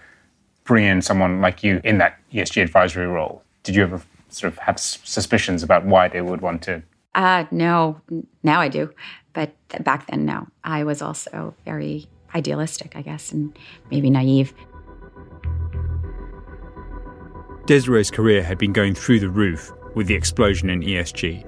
bring 0.68 0.84
in 0.84 1.02
someone 1.02 1.40
like 1.40 1.64
you 1.64 1.80
in 1.82 1.98
that 1.98 2.20
ESG 2.32 2.62
advisory 2.62 3.06
role? 3.06 3.42
Did 3.64 3.74
you 3.74 3.82
ever 3.82 4.00
sort 4.28 4.52
of 4.52 4.58
have 4.58 4.78
suspicions 4.78 5.62
about 5.62 5.84
why 5.84 6.06
they 6.06 6.20
would 6.20 6.42
want 6.42 6.62
to? 6.62 6.82
Uh, 7.14 7.46
no, 7.50 8.00
now 8.44 8.60
I 8.60 8.68
do. 8.68 8.92
But 9.32 9.54
back 9.82 10.06
then, 10.06 10.24
no. 10.24 10.46
I 10.62 10.84
was 10.84 11.02
also 11.02 11.54
very 11.64 12.06
idealistic, 12.34 12.94
I 12.94 13.02
guess, 13.02 13.32
and 13.32 13.58
maybe 13.90 14.10
naive. 14.10 14.52
Desiree's 17.66 18.10
career 18.10 18.42
had 18.42 18.58
been 18.58 18.72
going 18.72 18.94
through 18.94 19.20
the 19.20 19.28
roof 19.28 19.72
with 19.94 20.06
the 20.06 20.14
explosion 20.14 20.70
in 20.70 20.80
ESG. 20.80 21.44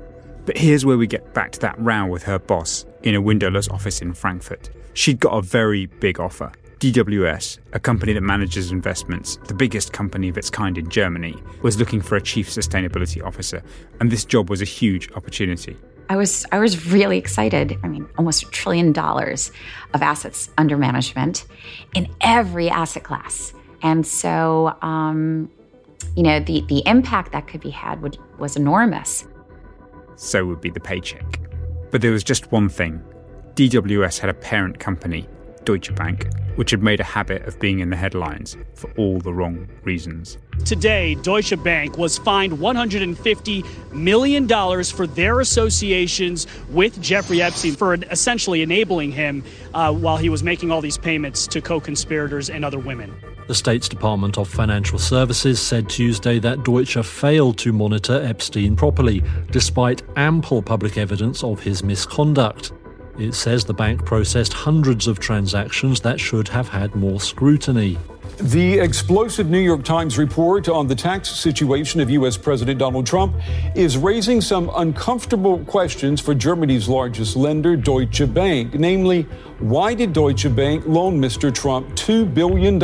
But 0.47 0.57
here's 0.57 0.85
where 0.85 0.99
we 0.99 1.07
get 1.07 1.35
back 1.35 1.53
to 1.53 1.61
that 1.61 1.79
row 1.79 2.07
with 2.07 2.23
her 2.25 2.39
boss 2.39 2.87
in 3.03 3.15
a 3.15 3.21
windowless 3.21 3.69
office 3.69 4.01
in 4.01 4.15
Frankfurt. 4.15 4.71
She'd 4.95 5.21
got 5.21 5.33
a 5.33 5.43
very 5.43 5.87
big 5.87 6.19
offer. 6.19 6.53
DWS, 6.81 7.59
a 7.73 7.79
company 7.79 8.13
that 8.15 8.23
manages 8.23 8.73
investments, 8.73 9.39
the 9.47 9.55
biggest 9.55 9.93
company 9.93 10.29
of 10.29 10.39
its 10.39 10.51
kind 10.51 10.77
in 10.77 10.89
Germany, 10.89 11.37
was 11.63 11.79
looking 11.79 12.01
for 12.01 12.17
a 12.17 12.21
chief 12.21 12.51
sustainability 12.51 13.25
officer, 13.25 13.63
and 14.01 14.11
this 14.11 14.25
job 14.25 14.51
was 14.51 14.61
a 14.61 14.65
huge 14.65 15.11
opportunity. 15.13 15.77
I 16.09 16.17
was 16.17 16.45
I 16.51 16.59
was 16.59 16.87
really 16.87 17.19
excited. 17.19 17.79
I 17.85 17.89
mean, 17.89 18.09
almost 18.19 18.43
a 18.43 18.47
trillion 18.47 18.93
dollars 18.93 19.53
of 19.95 20.03
assets 20.03 20.51
under 20.59 20.77
management 20.77 21.45
in 21.95 22.09
every 22.21 22.69
asset 22.69 23.05
class, 23.05 23.53
and 23.83 24.07
so 24.07 24.77
um, 24.83 25.51
you 26.17 26.23
know, 26.23 26.41
the, 26.41 26.65
the 26.69 26.83
impact 26.87 27.33
that 27.33 27.47
could 27.47 27.61
be 27.61 27.71
had 27.71 28.03
would, 28.03 28.19
was 28.39 28.57
enormous. 28.57 29.27
So 30.17 30.45
would 30.47 30.61
be 30.61 30.71
the 30.71 30.81
paycheck. 30.81 31.41
But 31.91 32.03
there 32.03 32.13
was 32.13 32.25
just 32.25 32.53
one 32.53 32.69
thing 32.69 33.03
DWS 33.55 34.19
had 34.19 34.31
a 34.31 34.35
parent 34.35 34.79
company, 34.79 35.29
Deutsche 35.65 35.95
Bank, 35.95 36.29
which 36.57 36.71
had 36.71 36.83
made 36.83 37.01
a 37.01 37.05
habit 37.05 37.43
of 37.47 37.59
being 37.61 37.81
in 37.81 37.91
the 37.91 37.97
headlines 37.97 38.57
for 38.75 38.91
all 38.97 39.19
the 39.19 39.33
wrong 39.33 39.69
reasons. 39.85 40.39
Today, 40.65 41.15
Deutsche 41.17 41.61
Bank 41.63 41.97
was 41.97 42.19
fined 42.19 42.53
$150 42.55 43.93
million 43.93 44.49
for 44.85 45.07
their 45.07 45.41
associations 45.41 46.47
with 46.69 47.01
Jeffrey 47.01 47.41
Epstein 47.43 47.75
for 47.75 47.95
essentially 47.95 48.63
enabling 48.63 49.13
him 49.13 49.43
uh, 49.75 49.93
while 49.93 50.17
he 50.17 50.29
was 50.29 50.43
making 50.43 50.71
all 50.71 50.81
these 50.81 50.99
payments 50.99 51.47
to 51.47 51.61
co 51.61 51.81
conspirators 51.81 52.51
and 52.51 52.65
other 52.65 52.79
women. 52.79 53.15
The 53.51 53.55
State's 53.57 53.89
Department 53.89 54.39
of 54.39 54.49
Financial 54.49 54.97
Services 54.97 55.61
said 55.61 55.89
Tuesday 55.89 56.39
that 56.39 56.63
Deutsche 56.63 57.05
failed 57.05 57.59
to 57.59 57.73
monitor 57.73 58.23
Epstein 58.23 58.77
properly, 58.77 59.25
despite 59.51 60.03
ample 60.15 60.63
public 60.63 60.97
evidence 60.97 61.43
of 61.43 61.61
his 61.61 61.83
misconduct. 61.83 62.73
It 63.21 63.35
says 63.35 63.67
the 63.67 63.75
bank 63.75 64.07
processed 64.07 64.55
hundreds 64.55 65.07
of 65.07 65.21
transactions 65.21 66.01
that 66.01 66.19
should 66.19 66.49
have 66.49 66.69
had 66.69 66.95
more 66.95 67.21
scrutiny. 67.21 67.99
The 68.39 68.79
explosive 68.79 69.51
New 69.51 69.59
York 69.59 69.85
Times 69.85 70.17
report 70.17 70.71
on 70.71 70.87
the 70.87 70.95
tax 70.95 71.29
situation 71.29 72.01
of 72.01 72.09
U.S. 72.09 72.39
President 72.39 72.79
Donald 72.79 73.07
Trump 73.07 73.37
is 73.75 73.99
raising 73.99 74.41
some 74.41 74.71
uncomfortable 74.75 75.59
questions 75.67 76.23
for 76.23 76.35
Germany's 76.35 76.89
largest 76.89 77.37
lender, 77.37 77.77
Deutsche 77.77 78.33
Bank. 78.33 78.73
Namely, 78.73 79.25
why 79.59 79.93
did 79.93 80.15
Deutsche 80.15 80.55
Bank 80.57 80.87
loan 80.87 81.21
Mr. 81.21 81.55
Trump 81.55 81.91
$2 81.91 82.33
billion 82.33 82.77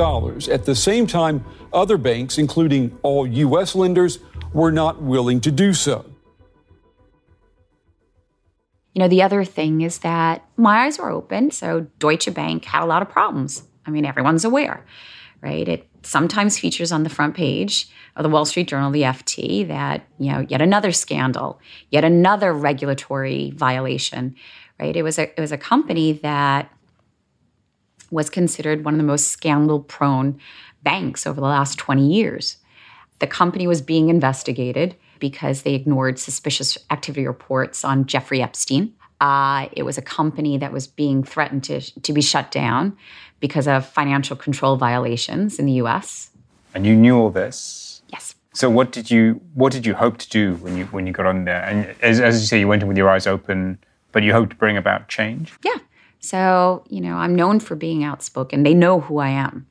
at 0.53 0.67
the 0.67 0.75
same 0.75 1.07
time 1.07 1.43
other 1.73 1.97
banks, 1.97 2.37
including 2.37 2.95
all 3.03 3.27
U.S. 3.27 3.75
lenders, 3.75 4.19
were 4.53 4.73
not 4.73 5.01
willing 5.01 5.41
to 5.41 5.51
do 5.51 5.73
so? 5.73 6.05
You 8.97 9.01
know, 9.01 9.09
the 9.09 9.23
other 9.23 9.45
thing 9.45 9.83
is 9.83 9.99
that 9.99 10.43
my 10.57 10.87
eyes 10.87 10.99
were 10.99 11.11
open. 11.11 11.51
So 11.51 11.87
Deutsche 11.99 12.33
Bank 12.33 12.65
had 12.65 12.83
a 12.83 12.87
lot 12.87 13.03
of 13.03 13.11
problems. 13.11 13.63
I 13.87 13.91
mean, 13.91 14.07
everyone's 14.07 14.45
aware 14.45 14.85
right? 15.47 15.69
It 15.69 15.89
sometimes 16.03 16.59
features 16.59 16.93
on 16.93 17.03
the 17.03 17.11
front 17.11 17.37
page 17.37 17.89
of 18.17 18.23
the 18.23 18.29
Wall 18.29 18.45
Street 18.45 18.69
Journal, 18.69 18.91
the 18.91 19.03
FT, 19.03 19.69
that, 19.69 20.07
you 20.19 20.33
know, 20.33 20.47
yet 20.49 20.63
another 20.63 20.93
scandal, 20.93 21.61
yet 21.91 22.05
another 22.05 22.53
regulatory 22.53 23.53
violation, 23.55 24.35
right? 24.81 24.97
It 24.97 25.03
was 25.03 25.19
a, 25.19 25.29
it 25.37 25.41
was 25.41 25.53
a 25.53 25.59
company 25.59 26.13
that 26.15 26.71
was 28.11 28.31
considered 28.31 28.85
one 28.85 28.95
of 28.95 28.99
the 28.99 29.05
most 29.05 29.29
scandal 29.29 29.81
prone 29.81 30.39
banks 30.83 31.27
over 31.27 31.41
the 31.41 31.47
last 31.47 31.79
20 31.79 32.07
years. 32.07 32.57
The 33.19 33.27
company 33.27 33.67
was 33.67 33.81
being 33.81 34.09
investigated 34.09 34.97
because 35.19 35.63
they 35.63 35.75
ignored 35.75 36.19
suspicious 36.19 36.77
activity 36.91 37.27
reports 37.27 37.85
on 37.85 38.07
Jeffrey 38.07 38.43
Epstein. 38.43 38.93
Uh, 39.21 39.69
it 39.73 39.85
was 39.85 39.97
a 39.97 40.03
company 40.03 40.59
that 40.59 40.73
was 40.73 40.87
being 40.87 41.25
threatened 41.25 41.65
to, 41.65 41.81
to 41.81 42.13
be 42.13 42.21
shut 42.21 42.51
down 42.51 42.97
because 43.41 43.67
of 43.67 43.87
financial 43.87 44.37
control 44.37 44.77
violations 44.77 45.59
in 45.59 45.67
the 45.67 45.73
US. 45.75 46.31
And 46.75 46.85
you 46.85 46.95
knew 46.95 47.17
all 47.17 47.31
this? 47.31 48.03
Yes. 48.09 48.35
So 48.53 48.69
what 48.69 48.93
did 48.93 49.11
you 49.11 49.41
what 49.55 49.73
did 49.73 49.87
you 49.87 49.95
hope 49.95 50.19
to 50.19 50.29
do 50.29 50.55
when 50.57 50.77
you 50.77 50.85
when 50.87 51.07
you 51.07 51.13
got 51.13 51.27
on 51.27 51.45
there? 51.45 51.63
And 51.63 51.95
as, 52.03 52.21
as 52.21 52.41
you 52.41 52.47
say, 52.47 52.61
you 52.61 52.69
went 52.69 52.83
in 52.83 52.89
with 52.89 52.99
your 52.99 53.09
eyes 53.09 53.27
open, 53.27 53.79
but 54.13 54.23
you 54.23 54.33
hoped 54.33 54.51
to 54.51 54.57
bring 54.57 54.77
about 54.77 55.09
change? 55.09 55.55
Yeah. 55.65 55.77
So, 56.21 56.85
you 56.89 57.01
know, 57.01 57.15
I'm 57.17 57.35
known 57.35 57.61
for 57.61 57.77
being 57.77 58.03
outspoken. 58.03 58.63
They 58.63 58.75
know 58.75 59.01
who 59.01 59.19
I 59.19 59.29
am. 59.29 59.67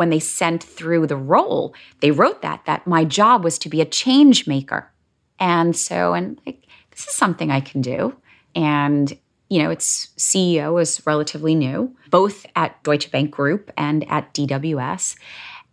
When 0.00 0.08
they 0.08 0.18
sent 0.18 0.64
through 0.64 1.08
the 1.08 1.16
role, 1.16 1.74
they 2.00 2.10
wrote 2.10 2.40
that 2.40 2.64
that 2.64 2.86
my 2.86 3.04
job 3.04 3.44
was 3.44 3.58
to 3.58 3.68
be 3.68 3.82
a 3.82 3.84
change 3.84 4.46
maker. 4.46 4.90
And 5.38 5.76
so 5.76 6.14
and 6.14 6.40
like 6.46 6.66
this 6.90 7.06
is 7.06 7.12
something 7.12 7.50
I 7.50 7.60
can 7.60 7.82
do. 7.82 8.16
And 8.54 9.12
you 9.50 9.62
know, 9.62 9.68
its 9.68 10.06
CEO 10.16 10.72
was 10.72 11.04
relatively 11.06 11.54
new, 11.54 11.94
both 12.08 12.46
at 12.56 12.82
Deutsche 12.82 13.10
Bank 13.10 13.30
Group 13.30 13.70
and 13.76 14.08
at 14.08 14.32
DWS. 14.32 15.16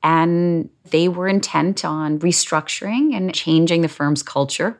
And 0.04 0.70
they 0.90 1.08
were 1.08 1.30
intent 1.30 1.86
on 1.86 2.20
restructuring 2.20 3.16
and 3.16 3.34
changing 3.34 3.82
the 3.82 3.88
firm's 3.88 4.24
culture 4.24 4.78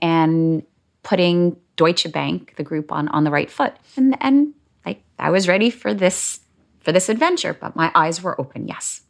and 0.00 0.62
putting 1.02 1.56
Deutsche 1.74 2.12
Bank, 2.12 2.54
the 2.56 2.62
group, 2.62 2.92
on, 2.92 3.08
on 3.08 3.24
the 3.24 3.30
right 3.32 3.50
foot. 3.50 3.74
And, 3.96 4.16
and 4.20 4.54
like 4.86 5.02
I 5.18 5.30
was 5.30 5.48
ready 5.48 5.70
for 5.70 5.92
this 5.92 6.38
for 6.88 6.92
this 6.92 7.10
adventure, 7.10 7.52
but 7.52 7.76
my 7.76 7.92
eyes 7.94 8.22
were 8.22 8.40
open, 8.40 8.66
yes. 8.66 9.02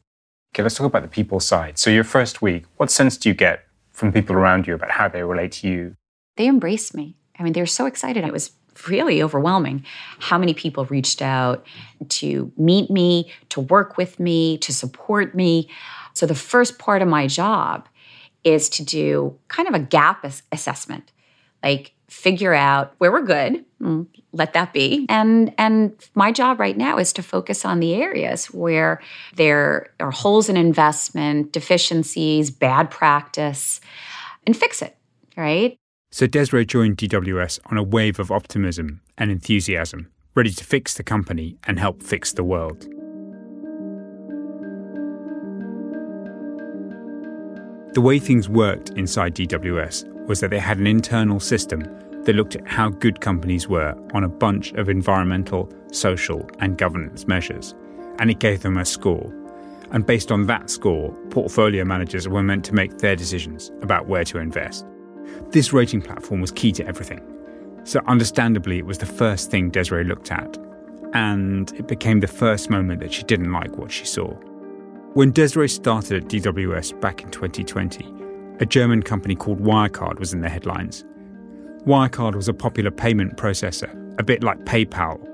Okay, 0.53 0.65
let's 0.65 0.75
talk 0.75 0.89
about 0.89 1.03
the 1.03 1.09
people 1.09 1.39
side. 1.39 1.79
So 1.79 1.91
your 1.91 2.03
first 2.03 2.43
week, 2.43 2.65
what 2.77 2.91
sense 2.91 3.17
do 3.17 3.29
you 3.29 3.37
get 3.37 3.67
from 3.93 4.13
people 4.13 4.35
around 4.35 4.67
you 4.67 4.75
about 4.75 4.91
how 4.91 5.07
they 5.07 5.23
relate 5.23 5.53
to 5.53 5.69
you? 5.69 5.95
They 6.37 6.49
embraced 6.49 6.93
me. 6.93 7.15
I 7.39 7.45
mean, 7.45 7.53
they 7.53 7.61
were 7.61 7.67
so 7.67 7.87
excited. 7.87 8.25
It 8.25 8.33
was 8.33 8.51
really 8.89 9.23
overwhelming 9.23 9.85
how 10.19 10.39
many 10.39 10.55
people 10.55 10.87
reached 10.87 11.23
out 11.23 11.65
to 12.09 12.51
meet 12.57 12.91
me, 12.91 13.31
to 13.51 13.61
work 13.61 13.97
with 13.97 14.19
me, 14.19 14.59
to 14.59 14.75
support 14.75 15.37
me. 15.37 15.71
So, 16.15 16.27
the 16.27 16.35
first 16.35 16.81
part 16.81 17.01
of 17.01 17.07
my 17.07 17.29
job 17.29 17.89
is 18.43 18.69
to 18.71 18.85
do 18.85 19.39
kind 19.47 19.69
of 19.69 19.75
a 19.75 19.79
gap 19.79 20.27
assessment 20.51 21.13
like 21.63 21.93
figure 22.09 22.55
out 22.55 22.95
where 22.99 23.13
we're 23.13 23.23
good 23.23 23.65
mm, 23.81 24.07
let 24.33 24.53
that 24.55 24.73
be. 24.73 25.07
And 25.09 25.55
and 25.59 25.95
my 26.15 26.33
job 26.33 26.59
right 26.59 26.77
now 26.77 26.99
is 26.99 27.13
to 27.15 27.23
focus 27.23 27.65
on 27.65 27.81
the 27.81 27.95
areas 27.95 28.47
where 28.47 29.01
there 29.37 29.91
are 30.01 30.11
holes 30.11 30.49
in 30.49 30.57
investment 30.57 31.53
deficiencies 31.53 32.51
bad 32.51 32.91
practice 32.91 33.81
and 34.47 34.57
fix 34.57 34.83
it 34.83 34.99
right? 35.39 35.79
So 36.11 36.27
Desiree 36.27 36.67
joined 36.67 36.99
DWS 36.99 37.61
on 37.67 37.79
a 37.79 37.83
wave 37.83 38.19
of 38.19 38.31
optimism 38.31 39.01
and 39.17 39.31
enthusiasm, 39.31 40.11
ready 40.35 40.51
to 40.51 40.65
fix 40.65 40.95
the 40.95 41.03
company 41.03 41.59
and 41.65 41.79
help 41.79 42.03
fix 42.03 42.33
the 42.33 42.45
world. 42.45 42.83
The 47.95 48.01
way 48.01 48.19
things 48.19 48.49
worked 48.49 48.91
inside 48.91 49.35
DWS 49.35 50.18
was 50.29 50.41
that 50.41 50.51
they 50.51 50.59
had 50.59 50.79
an 50.79 50.87
internal 50.87 51.41
system 51.41 51.83
that 52.25 52.35
looked 52.35 52.55
at 52.55 52.69
how 52.69 52.91
good 52.91 53.21
companies 53.21 53.67
were 53.67 53.95
on 54.13 54.23
a 54.23 54.29
bunch 54.29 54.73
of 54.75 54.89
environmental, 54.89 55.73
social, 55.91 56.49
and 56.61 56.77
governance 56.77 57.27
measures, 57.27 57.75
and 58.19 58.31
it 58.31 58.39
gave 58.39 58.61
them 58.61 58.77
a 58.77 58.85
score. 58.85 59.35
And 59.91 60.05
based 60.07 60.31
on 60.31 60.47
that 60.47 60.69
score, 60.69 61.11
portfolio 61.31 61.85
managers 61.85 62.29
were 62.29 62.43
meant 62.43 62.65
to 62.67 62.75
make 62.75 62.99
their 62.99 63.17
decisions 63.17 63.73
about 63.81 64.07
where 64.07 64.25
to 64.25 64.39
invest. 64.39 64.85
This 65.51 65.73
rating 65.73 66.03
platform 66.03 66.43
was 66.43 66.51
key 66.51 66.73
to 66.73 66.87
everything. 66.87 67.23
So, 67.85 68.01
understandably, 68.07 68.77
it 68.77 68.85
was 68.85 68.99
the 68.99 69.07
first 69.07 69.51
thing 69.51 69.71
Desiree 69.71 70.05
looked 70.05 70.31
at, 70.31 70.59
and 71.15 71.73
it 71.73 71.89
became 71.89 72.21
the 72.21 72.27
first 72.27 72.69
moment 72.69 73.01
that 73.01 73.15
she 73.15 73.23
didn't 73.23 73.51
like 73.51 73.79
what 73.79 73.91
she 73.91 74.05
saw. 74.05 74.29
When 75.15 75.33
Desiree 75.33 75.71
started 75.71 76.25
at 76.25 76.29
DWS 76.29 77.01
back 77.01 77.23
in 77.23 77.31
2020, 77.31 78.18
a 78.61 78.67
German 78.67 79.03
company 79.03 79.35
called 79.35 79.61
Wirecard 79.61 80.19
was 80.19 80.33
in 80.33 80.41
the 80.41 80.49
headlines. 80.49 81.05
Wirecard 81.87 82.35
was 82.35 82.49
a 82.49 82.55
popular 82.55 82.91
payment 82.91 83.37
processor, 83.37 83.91
a 84.19 84.23
bit 84.23 84.43
like 84.43 84.59
PayPal. 84.65 85.25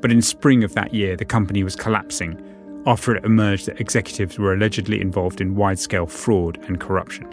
But 0.00 0.10
in 0.10 0.20
spring 0.20 0.64
of 0.64 0.74
that 0.74 0.92
year, 0.92 1.16
the 1.16 1.24
company 1.24 1.62
was 1.62 1.76
collapsing 1.76 2.40
after 2.86 3.14
it 3.14 3.24
emerged 3.24 3.66
that 3.66 3.80
executives 3.80 4.38
were 4.38 4.52
allegedly 4.52 5.00
involved 5.00 5.40
in 5.40 5.54
wide 5.54 5.78
scale 5.78 6.06
fraud 6.06 6.58
and 6.66 6.80
corruption. 6.80 7.26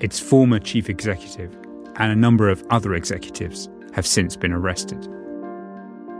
Its 0.00 0.18
former 0.18 0.58
chief 0.58 0.90
executive 0.90 1.56
and 1.96 2.12
a 2.12 2.16
number 2.16 2.48
of 2.48 2.64
other 2.70 2.94
executives 2.94 3.68
have 3.94 4.06
since 4.06 4.36
been 4.36 4.52
arrested. 4.52 5.08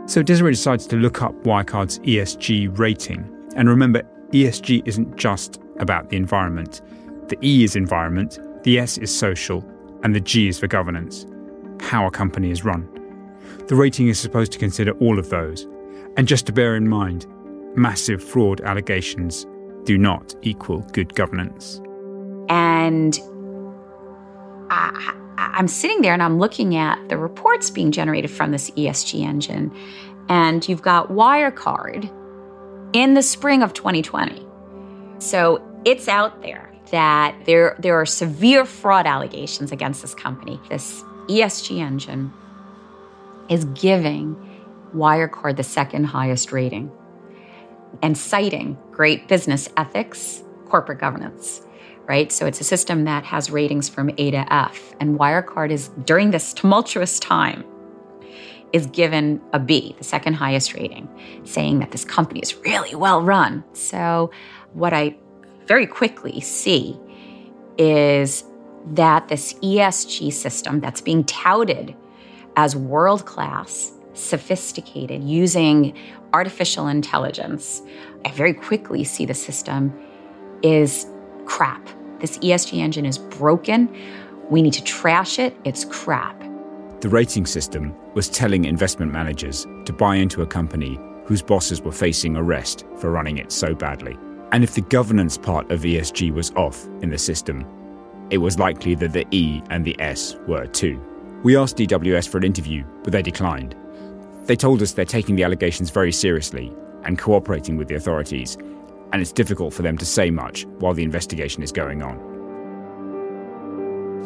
So 0.05 0.23
Desiree 0.23 0.53
decides 0.53 0.87
to 0.87 0.95
look 0.95 1.21
up 1.21 1.33
Wirecard's 1.43 1.99
ESG 1.99 2.77
rating. 2.77 3.29
And 3.55 3.69
remember, 3.69 4.03
ESG 4.31 4.87
isn't 4.87 5.15
just 5.15 5.59
about 5.79 6.09
the 6.09 6.17
environment. 6.17 6.81
The 7.27 7.37
E 7.41 7.63
is 7.63 7.75
environment, 7.75 8.39
the 8.63 8.79
S 8.79 8.97
is 8.97 9.15
social, 9.15 9.63
and 10.03 10.13
the 10.13 10.19
G 10.19 10.47
is 10.47 10.59
for 10.59 10.67
governance, 10.67 11.25
how 11.79 12.05
a 12.05 12.11
company 12.11 12.51
is 12.51 12.65
run. 12.65 12.87
The 13.67 13.75
rating 13.75 14.09
is 14.09 14.19
supposed 14.19 14.51
to 14.51 14.59
consider 14.59 14.91
all 14.99 15.17
of 15.17 15.29
those. 15.29 15.67
And 16.17 16.27
just 16.27 16.45
to 16.47 16.53
bear 16.53 16.75
in 16.75 16.87
mind, 16.87 17.25
massive 17.75 18.23
fraud 18.23 18.61
allegations 18.61 19.45
do 19.85 19.97
not 19.97 20.35
equal 20.41 20.81
good 20.91 21.15
governance. 21.15 21.81
And 22.49 23.17
I, 24.69 25.15
I'm 25.37 25.67
sitting 25.67 26.01
there 26.01 26.13
and 26.13 26.21
I'm 26.21 26.39
looking 26.39 26.75
at 26.75 27.09
the 27.09 27.17
reports 27.17 27.69
being 27.69 27.91
generated 27.91 28.31
from 28.31 28.51
this 28.51 28.69
ESG 28.71 29.21
engine. 29.21 29.73
And 30.29 30.67
you've 30.67 30.81
got 30.81 31.09
Wirecard 31.09 32.11
in 32.93 33.13
the 33.13 33.23
spring 33.23 33.63
of 33.63 33.73
2020. 33.73 34.45
So 35.19 35.61
it's 35.85 36.07
out 36.07 36.41
there 36.41 36.72
that 36.93 37.35
there, 37.45 37.75
there 37.79 37.99
are 37.99 38.05
severe 38.05 38.65
fraud 38.65 39.07
allegations 39.07 39.71
against 39.71 40.03
this 40.03 40.13
company. 40.13 40.59
This 40.69 41.01
ESG 41.27 41.79
engine 41.79 42.31
is 43.49 43.65
giving 43.65 44.35
Wirecard 44.95 45.57
the 45.57 45.63
second 45.63 46.03
highest 46.03 46.51
rating 46.51 46.91
and 48.03 48.15
citing 48.15 48.77
great 48.91 49.27
business 49.27 49.67
ethics, 49.75 50.43
corporate 50.67 50.99
governance 50.99 51.61
right? 52.05 52.33
So 52.33 52.45
it's 52.45 52.59
a 52.59 52.65
system 52.65 53.05
that 53.05 53.23
has 53.23 53.49
ratings 53.49 53.87
from 53.87 54.09
A 54.17 54.31
to 54.31 54.53
F. 54.53 54.93
And 54.99 55.17
Wirecard 55.17 55.71
is, 55.71 55.87
during 56.03 56.31
this 56.31 56.53
tumultuous 56.53 57.17
time, 57.17 57.63
is 58.73 58.87
given 58.87 59.39
a 59.53 59.59
B, 59.59 59.95
the 59.97 60.03
second 60.03 60.33
highest 60.33 60.73
rating, 60.73 61.07
saying 61.45 61.79
that 61.79 61.91
this 61.91 62.03
company 62.03 62.41
is 62.41 62.55
really 62.57 62.93
well 62.93 63.21
run. 63.21 63.63
So 63.71 64.31
what 64.73 64.93
I 64.93 65.15
very 65.67 65.87
quickly 65.87 66.39
see 66.41 66.99
is 67.77 68.43
that 68.85 69.27
this 69.29 69.53
ESG 69.55 70.31
system 70.33 70.79
that's 70.79 71.01
being 71.01 71.23
touted 71.23 71.95
as 72.55 72.75
world 72.75 73.25
class, 73.25 73.91
sophisticated, 74.13 75.23
using 75.23 75.97
artificial 76.33 76.87
intelligence, 76.87 77.81
I 78.25 78.31
very 78.31 78.53
quickly 78.53 79.03
see 79.03 79.25
the 79.25 79.33
system 79.33 79.93
is 80.61 81.07
crap. 81.45 81.87
This 82.19 82.37
ESG 82.39 82.79
engine 82.79 83.05
is 83.05 83.17
broken. 83.17 83.93
We 84.49 84.61
need 84.61 84.73
to 84.73 84.83
trash 84.83 85.39
it. 85.39 85.55
It's 85.63 85.85
crap. 85.85 86.39
The 87.01 87.09
rating 87.09 87.45
system 87.45 87.93
was 88.13 88.29
telling 88.29 88.65
investment 88.65 89.11
managers 89.11 89.67
to 89.85 89.93
buy 89.93 90.15
into 90.15 90.41
a 90.41 90.47
company 90.47 90.99
whose 91.25 91.41
bosses 91.41 91.81
were 91.81 91.91
facing 91.91 92.37
arrest 92.37 92.85
for 92.97 93.11
running 93.11 93.37
it 93.37 93.51
so 93.51 93.73
badly. 93.73 94.17
And 94.53 94.63
if 94.63 94.75
the 94.75 94.81
governance 94.81 95.35
part 95.35 95.71
of 95.71 95.81
ESG 95.81 96.31
was 96.31 96.51
off 96.51 96.85
in 97.01 97.09
the 97.09 97.17
system, 97.17 97.65
it 98.29 98.37
was 98.37 98.59
likely 98.59 98.93
that 98.93 99.11
the 99.11 99.25
E 99.31 99.63
and 99.71 99.83
the 99.83 99.99
S 99.99 100.35
were 100.47 100.67
too. 100.67 101.01
We 101.43 101.57
asked 101.57 101.77
DWS 101.77 102.29
for 102.29 102.37
an 102.37 102.43
interview, 102.43 102.83
but 103.03 103.11
they 103.11 103.23
declined. 103.23 103.75
They 104.45 104.55
told 104.55 104.83
us 104.83 104.91
they're 104.91 105.05
taking 105.05 105.35
the 105.35 105.43
allegations 105.43 105.89
very 105.89 106.11
seriously 106.11 106.71
and 107.03 107.17
cooperating 107.17 107.77
with 107.77 107.87
the 107.87 107.95
authorities, 107.95 108.55
and 109.11 109.23
it's 109.23 109.31
difficult 109.31 109.73
for 109.73 109.81
them 109.81 109.97
to 109.97 110.05
say 110.05 110.29
much 110.29 110.65
while 110.77 110.93
the 110.93 111.03
investigation 111.03 111.63
is 111.63 111.71
going 111.71 112.03
on. 112.03 112.19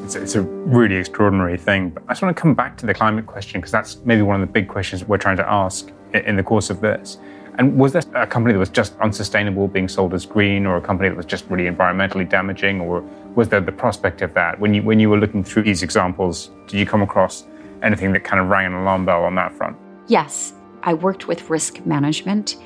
It's 0.04 0.16
a, 0.16 0.22
it's 0.22 0.36
a 0.36 0.42
really 0.42 0.96
extraordinary 0.96 1.58
thing. 1.58 1.92
But 1.92 2.04
I 2.10 2.12
just 2.12 2.22
want 2.22 2.36
to 2.36 2.42
come 2.42 2.54
back 2.54 2.76
to 2.80 2.86
the 2.86 2.94
climate 2.94 3.28
question 3.28 3.62
because 3.62 3.72
that's 3.72 3.96
maybe 4.04 4.24
one 4.24 4.36
of 4.36 4.46
the 4.46 4.52
big 4.52 4.68
questions 4.68 5.06
we're 5.06 5.18
trying 5.18 5.38
to 5.38 5.50
ask 5.50 5.90
in 6.14 6.36
the 6.36 6.44
course 6.44 6.70
of 6.70 6.82
this. 6.82 7.18
And 7.58 7.80
was 7.80 7.94
there 7.94 8.04
a 8.14 8.28
company 8.28 8.54
that 8.54 8.60
was 8.60 8.70
just 8.70 8.96
unsustainable 9.00 9.68
being 9.68 9.88
sold 9.88 10.14
as 10.14 10.26
green, 10.26 10.66
or 10.68 10.78
a 10.78 10.82
company 10.82 11.10
that 11.10 11.16
was 11.16 11.26
just 11.26 11.46
really 11.50 11.70
environmentally 11.70 12.30
damaging, 12.30 12.82
or 12.82 13.02
was 13.36 13.50
there 13.50 13.62
the 13.62 13.72
prospect 13.72 14.22
of 14.22 14.34
that? 14.36 14.60
When 14.60 14.74
you 14.74 14.84
when 14.84 15.00
you 15.00 15.10
were 15.10 15.18
looking 15.18 15.44
through 15.44 15.64
these 15.64 15.82
examples, 15.82 16.52
did 16.68 16.80
you 16.80 16.86
come 16.86 17.02
across 17.02 17.46
anything 17.82 18.12
that 18.14 18.24
kind 18.24 18.40
of 18.40 18.50
rang 18.50 18.68
an 18.68 18.74
alarm 18.74 19.06
bell 19.06 19.24
on 19.24 19.36
that 19.36 19.54
front? 19.54 19.76
Yes, 20.08 20.54
I 20.84 20.94
worked 20.94 21.28
with 21.28 21.50
risk 21.50 21.86
management, 21.86 22.58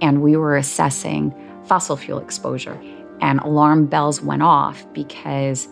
and 0.00 0.22
we 0.22 0.36
were 0.36 0.56
assessing 0.56 1.34
fossil 1.64 1.96
fuel 1.96 2.18
exposure. 2.18 2.80
And 3.20 3.40
alarm 3.40 3.86
bells 3.86 4.22
went 4.22 4.42
off 4.42 4.86
because 4.94 5.68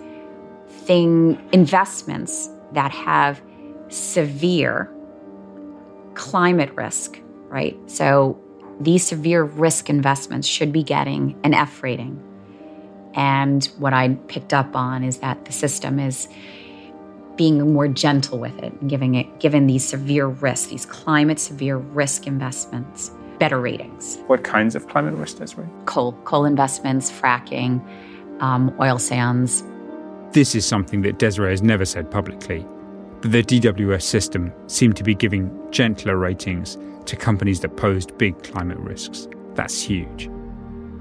thing 0.69 1.41
investments 1.53 2.51
that 2.73 2.91
have 2.91 3.41
severe 3.89 4.93
climate 6.13 6.71
risk, 6.75 7.19
right? 7.49 7.75
So 7.87 8.39
these 8.81 9.07
severe 9.07 9.45
risk 9.45 9.91
investments 9.91 10.47
should 10.47 10.73
be 10.73 10.83
getting 10.83 11.39
an 11.45 11.55
F 11.55 11.83
rating. 11.83 12.23
And 13.15 13.65
what 13.79 13.93
I 13.93 14.11
picked 14.29 14.55
up 14.55 14.77
on 14.77 15.03
is 15.03 15.19
that 15.19 15.45
the 15.45 15.53
system 15.53 15.99
is 15.99 16.29
being 17.37 17.73
more 17.73 17.89
gentle 17.89 18.39
with 18.39 18.57
it, 18.63 18.89
giving 18.89 19.15
it, 19.15 19.41
given 19.41 19.67
these 19.67 19.87
severe 19.87 20.27
risks, 20.27 20.69
these 20.69 20.87
climate 20.87 21.39
severe 21.39 21.77
risk 21.77 22.27
investments 22.27 23.11
better 23.39 23.61
ratings. 23.61 24.19
What 24.27 24.45
kinds 24.45 24.75
of 24.75 24.89
climate 24.89 25.15
risk, 25.15 25.39
Desiree? 25.39 25.69
Coal, 25.87 26.13
coal 26.25 26.45
investments, 26.45 27.11
fracking, 27.11 27.81
um, 28.41 28.75
oil 28.81 28.99
sands. 28.99 29.63
This 30.33 30.55
is 30.55 30.67
something 30.67 31.03
that 31.03 31.19
Desiree 31.19 31.51
has 31.51 31.63
never 31.63 31.85
said 31.85 32.11
publicly, 32.11 32.67
But 33.21 33.33
the 33.33 33.43
DWS 33.43 34.03
system 34.03 34.53
seemed 34.67 34.97
to 34.97 35.05
be 35.05 35.15
giving 35.15 35.51
gentler 35.71 36.17
ratings 36.17 36.77
to 37.09 37.17
companies 37.17 37.61
that 37.61 37.77
posed 37.77 38.17
big 38.19 38.43
climate 38.43 38.79
risks. 38.79 39.29
That's 39.55 39.81
huge. 39.83 40.31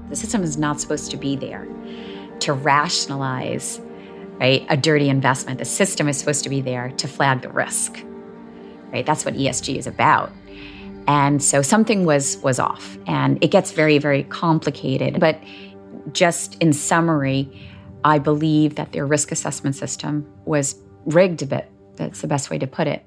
The 0.08 0.16
system 0.16 0.42
is 0.42 0.56
not 0.56 0.80
supposed 0.80 1.10
to 1.10 1.16
be 1.16 1.36
there 1.36 1.66
to 2.40 2.52
rationalize 2.52 3.80
right, 4.40 4.64
a 4.68 4.76
dirty 4.76 5.08
investment. 5.08 5.58
The 5.58 5.64
system 5.64 6.08
is 6.08 6.16
supposed 6.16 6.44
to 6.44 6.50
be 6.50 6.60
there 6.60 6.90
to 6.90 7.08
flag 7.08 7.42
the 7.42 7.50
risk. 7.50 8.04
Right? 8.92 9.04
That's 9.04 9.24
what 9.24 9.34
ESG 9.34 9.76
is 9.76 9.86
about. 9.86 10.32
And 11.06 11.42
so 11.42 11.62
something 11.62 12.04
was 12.04 12.38
was 12.38 12.58
off. 12.58 12.98
And 13.06 13.42
it 13.42 13.50
gets 13.50 13.72
very, 13.72 13.98
very 13.98 14.24
complicated. 14.24 15.20
But 15.20 15.40
just 16.12 16.54
in 16.56 16.72
summary, 16.72 17.50
I 18.04 18.18
believe 18.18 18.76
that 18.76 18.92
their 18.92 19.06
risk 19.06 19.32
assessment 19.32 19.76
system 19.76 20.26
was 20.44 20.76
rigged 21.04 21.42
a 21.42 21.46
bit. 21.46 21.70
That's 21.96 22.20
the 22.20 22.28
best 22.28 22.50
way 22.50 22.58
to 22.58 22.66
put 22.66 22.86
it. 22.86 23.06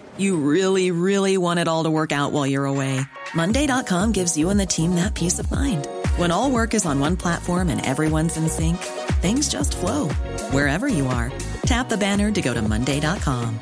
You 0.17 0.37
really, 0.37 0.91
really 0.91 1.37
want 1.37 1.59
it 1.59 1.67
all 1.67 1.83
to 1.83 1.91
work 1.91 2.11
out 2.11 2.31
while 2.31 2.47
you're 2.47 2.65
away. 2.65 3.01
Monday.com 3.33 4.11
gives 4.11 4.37
you 4.37 4.49
and 4.49 4.59
the 4.59 4.65
team 4.65 4.95
that 4.95 5.13
peace 5.15 5.39
of 5.39 5.51
mind. 5.51 5.87
When 6.17 6.31
all 6.31 6.51
work 6.51 6.73
is 6.73 6.85
on 6.85 6.99
one 6.99 7.17
platform 7.17 7.69
and 7.69 7.85
everyone's 7.85 8.37
in 8.37 8.49
sync, 8.49 8.77
things 9.21 9.47
just 9.49 9.77
flow 9.77 10.09
wherever 10.51 10.87
you 10.87 11.07
are. 11.07 11.31
Tap 11.65 11.89
the 11.89 11.97
banner 11.97 12.31
to 12.31 12.41
go 12.41 12.53
to 12.53 12.61
Monday.com. 12.61 13.59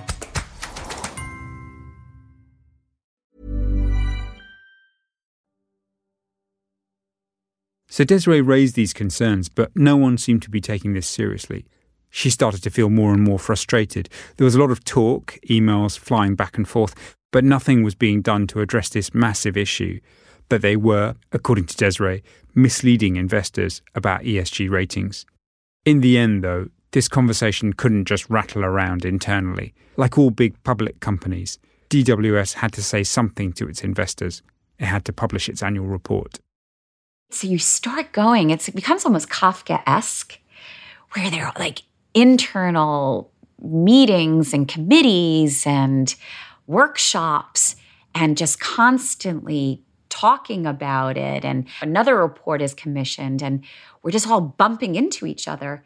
So 7.99 8.05
Desiree 8.05 8.39
raised 8.39 8.75
these 8.75 8.93
concerns, 8.93 9.49
but 9.49 9.71
no 9.75 9.97
one 9.97 10.17
seemed 10.17 10.41
to 10.43 10.49
be 10.49 10.61
taking 10.61 10.93
this 10.93 11.05
seriously. 11.05 11.65
She 12.09 12.29
started 12.29 12.63
to 12.63 12.69
feel 12.69 12.89
more 12.89 13.13
and 13.13 13.23
more 13.23 13.39
frustrated. 13.39 14.09
There 14.37 14.45
was 14.45 14.55
a 14.55 14.59
lot 14.59 14.71
of 14.71 14.83
talk, 14.83 15.37
emails 15.47 15.97
flying 15.97 16.35
back 16.35 16.57
and 16.57 16.67
forth, 16.67 17.15
but 17.31 17.43
nothing 17.43 17.83
was 17.83 17.95
being 17.95 18.21
done 18.21 18.47
to 18.47 18.61
address 18.61 18.89
this 18.89 19.13
massive 19.13 19.55
issue 19.55 19.99
that 20.49 20.61
they 20.61 20.75
were, 20.75 21.15
according 21.31 21.65
to 21.65 21.77
Desiree, 21.77 22.23
misleading 22.55 23.15
investors 23.15 23.81
about 23.95 24.21
ESG 24.21 24.69
ratings. 24.69 25.25
In 25.85 26.01
the 26.01 26.17
end, 26.17 26.43
though, 26.43 26.69
this 26.91 27.07
conversation 27.07 27.73
couldn't 27.73 28.05
just 28.05 28.29
rattle 28.29 28.65
around 28.65 29.05
internally. 29.05 29.73
Like 29.95 30.17
all 30.17 30.31
big 30.31 30.61
public 30.63 30.99
companies, 30.99 31.59
DWS 31.89 32.55
had 32.55 32.73
to 32.73 32.83
say 32.83 33.03
something 33.03 33.53
to 33.53 33.67
its 33.67 33.83
investors. 33.83 34.41
It 34.79 34.85
had 34.85 35.05
to 35.05 35.13
publish 35.13 35.49
its 35.49 35.61
annual 35.61 35.85
report. 35.85 36.39
So 37.31 37.47
you 37.47 37.59
start 37.59 38.11
going, 38.11 38.49
it 38.49 38.67
becomes 38.73 39.05
almost 39.05 39.29
Kafka 39.29 39.83
esque, 39.85 40.39
where 41.11 41.29
they're 41.29 41.51
like 41.59 41.83
internal 42.13 43.31
meetings 43.61 44.53
and 44.53 44.67
committees 44.67 45.65
and 45.67 46.15
workshops 46.67 47.75
and 48.15 48.37
just 48.37 48.59
constantly 48.59 49.83
talking 50.09 50.65
about 50.65 51.17
it. 51.17 51.45
And 51.45 51.67
another 51.81 52.17
report 52.17 52.61
is 52.61 52.73
commissioned, 52.73 53.41
and 53.41 53.63
we're 54.03 54.11
just 54.11 54.27
all 54.27 54.41
bumping 54.41 54.95
into 54.95 55.25
each 55.25 55.47
other. 55.47 55.83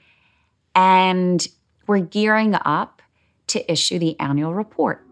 And 0.75 1.45
we're 1.87 1.99
gearing 1.99 2.55
up 2.65 3.01
to 3.47 3.71
issue 3.71 3.99
the 3.99 4.19
annual 4.19 4.53
report. 4.53 5.05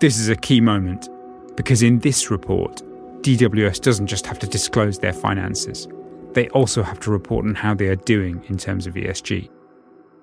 This 0.00 0.18
is 0.18 0.28
a 0.28 0.36
key 0.36 0.60
moment 0.60 1.08
because 1.56 1.82
in 1.82 2.00
this 2.00 2.30
report, 2.30 2.82
DWS 3.22 3.80
doesn't 3.80 4.08
just 4.08 4.26
have 4.26 4.38
to 4.40 4.46
disclose 4.46 4.98
their 4.98 5.12
finances, 5.12 5.86
they 6.32 6.48
also 6.48 6.82
have 6.82 6.98
to 7.00 7.10
report 7.10 7.44
on 7.44 7.54
how 7.54 7.74
they 7.74 7.86
are 7.86 7.96
doing 7.96 8.42
in 8.48 8.56
terms 8.56 8.86
of 8.86 8.94
ESG. 8.94 9.48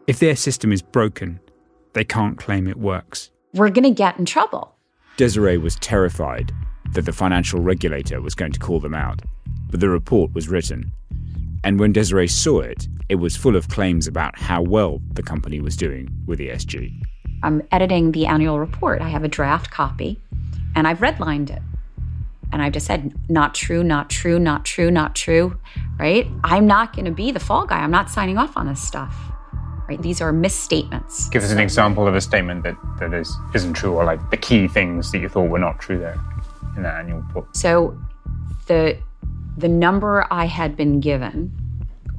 If 0.10 0.18
their 0.18 0.36
system 0.36 0.72
is 0.72 0.82
broken, 0.82 1.40
they 1.94 2.04
can't 2.04 2.36
claim 2.36 2.68
it 2.68 2.78
works. 2.78 3.30
We're 3.54 3.70
going 3.70 3.84
to 3.84 3.92
get 3.92 4.18
in 4.18 4.26
trouble. 4.26 4.74
Desiree 5.18 5.60
was 5.60 5.76
terrified 5.76 6.52
that 6.94 7.06
the 7.06 7.14
financial 7.14 7.60
regulator 7.60 8.20
was 8.20 8.34
going 8.34 8.52
to 8.54 8.60
call 8.60 8.80
them 8.80 8.96
out, 8.96 9.22
but 9.70 9.82
the 9.82 9.88
report 9.88 10.34
was 10.34 10.50
written. 10.50 10.92
And 11.64 11.80
when 11.80 11.94
Desiree 11.94 12.28
saw 12.28 12.62
it, 12.62 12.88
it 13.08 13.18
was 13.18 13.38
full 13.38 13.56
of 13.56 13.68
claims 13.68 14.08
about 14.08 14.36
how 14.36 14.64
well 14.64 15.00
the 15.14 15.22
company 15.22 15.62
was 15.62 15.78
doing 15.78 16.10
with 16.26 16.40
ESG. 16.40 16.92
I'm 17.44 17.62
editing 17.72 18.12
the 18.12 18.26
annual 18.26 18.60
report. 18.60 19.04
I 19.04 19.10
have 19.10 19.24
a 19.24 19.28
draft 19.28 19.70
copy, 19.70 20.20
and 20.76 20.88
I've 20.88 21.02
redlined 21.02 21.52
it. 21.52 21.62
And 22.52 22.64
I've 22.64 22.74
just 22.74 22.88
said, 22.88 23.14
not 23.30 23.54
true, 23.54 23.84
not 23.84 24.10
true, 24.10 24.40
not 24.40 24.66
true, 24.66 24.90
not 24.90 25.16
true, 25.16 25.60
right? 26.00 26.26
I'm 26.44 26.66
not 26.66 26.94
going 26.94 27.06
to 27.06 27.12
be 27.12 27.30
the 27.30 27.40
fall 27.40 27.68
guy. 27.68 27.78
I'm 27.78 27.92
not 27.92 28.10
signing 28.10 28.40
off 28.40 28.58
on 28.58 28.66
this 28.66 28.82
stuff 28.82 29.29
right? 29.90 30.02
These 30.02 30.22
are 30.22 30.32
misstatements. 30.32 31.30
Give 31.30 31.44
us 31.44 31.52
an 31.52 31.60
example 31.60 32.08
of 32.08 32.14
a 32.16 32.22
statement 32.22 32.64
that, 32.64 32.76
that 33.00 33.12
is, 33.14 33.36
isn't 33.56 33.74
true 33.74 33.94
or 33.94 34.06
like 34.06 34.20
the 34.30 34.38
key 34.38 34.68
things 34.68 35.12
that 35.12 35.18
you 35.20 35.28
thought 35.28 35.50
were 35.50 35.60
not 35.60 35.80
true 35.80 35.98
there 35.98 36.20
in 36.78 36.84
that 36.84 37.00
annual 37.00 37.22
report. 37.22 37.56
So 37.58 38.00
the 38.68 38.98
the 39.58 39.68
number 39.68 40.26
I 40.32 40.46
had 40.46 40.78
been 40.78 41.02
given 41.02 41.52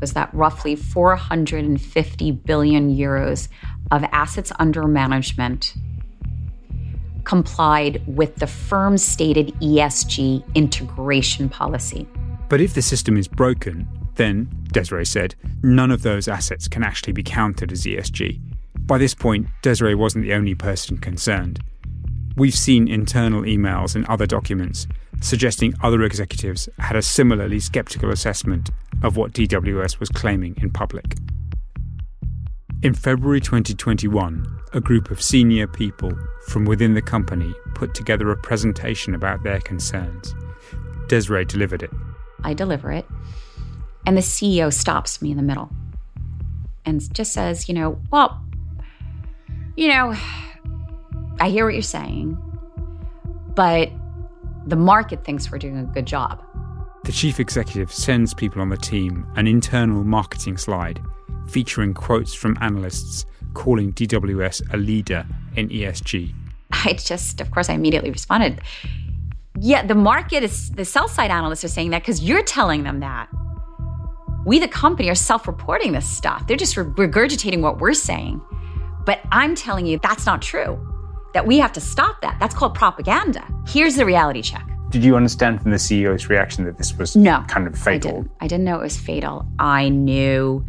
was 0.01 0.13
that 0.13 0.29
roughly 0.35 0.77
450 0.77 2.33
billion 2.33 2.95
euros 2.95 3.49
of 3.91 4.05
assets 4.13 4.53
under 4.59 4.87
management 4.87 5.75
complied 7.25 8.03
with 8.07 8.37
the 8.37 8.47
firm's 8.47 9.03
stated 9.03 9.55
ESG 9.61 10.45
integration 10.55 11.49
policy. 11.49 12.07
But 12.51 12.61
if 12.61 12.75
the 12.75 12.83
system 12.83 13.17
is 13.17 13.29
broken, 13.29 13.89
then, 14.17 14.49
Desiree 14.73 15.05
said, 15.05 15.35
none 15.63 15.91
of 15.91 16.03
those 16.03 16.29
assets 16.29 16.69
can 16.69 16.83
actually 16.83 17.13
be 17.13 17.23
counted 17.23 17.73
as 17.73 17.85
ESG. 17.85 18.41
By 18.79 18.99
this 18.99 19.15
point, 19.15 19.47
Desiree 19.63 19.95
wasn't 19.95 20.25
the 20.25 20.35
only 20.35 20.55
person 20.55 20.99
concerned. 20.99 21.61
We've 22.37 22.55
seen 22.55 22.89
internal 22.89 23.43
emails 23.43 23.95
and 23.95 24.07
other 24.07 24.27
documents 24.27 24.87
suggesting 25.21 25.75
other 25.83 26.03
executives 26.03 26.69
had 26.79 26.97
a 26.97 27.03
similarly 27.03 27.61
skeptical 27.61 28.11
assessment 28.11 28.71
of 29.03 29.17
what 29.17 29.33
DWS 29.33 30.01
was 30.01 30.09
claiming 30.09 30.57
in 30.61 30.71
public. 30.71 31.17
In 32.83 32.95
February 32.95 33.41
2021, 33.41 34.61
a 34.73 34.81
group 34.81 35.11
of 35.11 35.21
senior 35.21 35.67
people 35.67 36.13
from 36.49 36.65
within 36.65 36.95
the 36.95 37.03
company 37.03 37.55
put 37.75 37.95
together 37.95 38.31
a 38.31 38.37
presentation 38.37 39.15
about 39.15 39.43
their 39.43 39.61
concerns. 39.61 40.35
Desiree 41.07 41.45
delivered 41.45 41.83
it. 41.83 41.91
I 42.43 42.55
deliver 42.55 42.91
it. 42.91 43.07
And 44.07 44.17
the 44.17 44.23
CEO 44.23 44.73
stops 44.73 45.21
me 45.21 45.31
in 45.31 45.37
the 45.37 45.43
middle 45.43 45.71
and 46.85 47.13
just 47.15 47.33
says, 47.33 47.69
you 47.69 47.75
know, 47.75 48.01
well, 48.11 48.43
you 49.77 49.89
know, 49.89 50.15
I 51.39 51.49
hear 51.51 51.65
what 51.65 51.75
you're 51.75 51.83
saying, 51.83 52.37
but 53.55 53.91
the 54.67 54.77
market 54.77 55.25
thinks 55.25 55.51
we're 55.51 55.59
doing 55.59 55.79
a 55.79 55.85
good 55.85 56.07
job. 56.07 56.45
The 57.05 57.13
chief 57.13 57.41
executive 57.41 57.93
sends 57.93 58.35
people 58.35 58.61
on 58.61 58.69
the 58.69 58.77
team 58.77 59.27
an 59.37 59.47
internal 59.47 60.05
marketing 60.05 60.57
slide 60.57 61.01
featuring 61.49 61.95
quotes 61.95 62.35
from 62.35 62.57
analysts 62.61 63.27
calling 63.55 63.93
DWS 63.93 64.73
a 64.73 64.77
leader 64.77 65.27
in 65.57 65.69
ESG. 65.69 66.33
I 66.73 66.93
just, 66.95 67.41
of 67.41 67.51
course, 67.51 67.69
I 67.69 67.75
immediately 67.75 68.11
responded. 68.11 68.61
Yeah, 69.59 69.85
the 69.85 69.95
market 69.95 70.43
is, 70.43 70.71
the 70.71 70.85
sell 70.85 71.09
side 71.09 71.31
analysts 71.31 71.65
are 71.65 71.69
saying 71.69 71.91
that 71.91 72.03
because 72.03 72.23
you're 72.23 72.45
telling 72.45 72.85
them 72.85 73.01
that 73.01 73.29
We, 74.45 74.59
the 74.59 74.69
company, 74.69 75.11
are 75.11 75.15
self 75.15 75.47
reporting 75.47 75.93
this 75.93 76.09
stuff. 76.09 76.47
They're 76.47 76.57
just 76.57 76.77
regurgitating 76.77 77.61
what 77.61 77.79
we're 77.79 77.95
saying. 77.95 78.41
But 79.05 79.21
I'm 79.33 79.55
telling 79.55 79.87
you, 79.87 79.99
that's 80.03 80.27
not 80.27 80.43
true. 80.43 80.79
That 81.35 81.47
we 81.47 81.59
have 81.59 81.73
to 81.75 81.81
stop 81.81 82.21
that. 82.23 82.39
That's 82.41 82.55
called 82.55 82.75
propaganda. 82.75 83.47
Here's 83.67 83.97
the 83.97 84.05
reality 84.05 84.43
check. 84.43 84.67
Did 84.91 85.05
you 85.05 85.15
understand 85.15 85.63
from 85.63 85.71
the 85.71 85.77
CEO's 85.77 86.29
reaction 86.29 86.65
that 86.65 86.77
this 86.77 86.97
was 86.97 87.15
no, 87.15 87.45
kind 87.49 87.67
of 87.67 87.79
fatal? 87.79 88.11
I 88.11 88.13
didn't. 88.13 88.31
I 88.41 88.47
didn't 88.49 88.65
know 88.65 88.81
it 88.81 88.83
was 88.83 88.97
fatal. 88.97 89.47
I 89.59 89.89
knew 89.89 90.65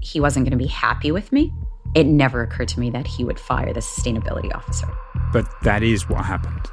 he 0.00 0.20
wasn't 0.20 0.44
going 0.44 0.56
to 0.56 0.64
be 0.64 0.70
happy 0.70 1.10
with 1.10 1.32
me. 1.32 1.52
It 1.94 2.04
never 2.04 2.42
occurred 2.42 2.68
to 2.68 2.80
me 2.80 2.90
that 2.90 3.06
he 3.06 3.24
would 3.24 3.40
fire 3.40 3.72
the 3.72 3.80
sustainability 3.80 4.54
officer. 4.54 4.86
But 5.32 5.46
that 5.62 5.82
is 5.82 6.08
what 6.08 6.24
happened. 6.24 6.70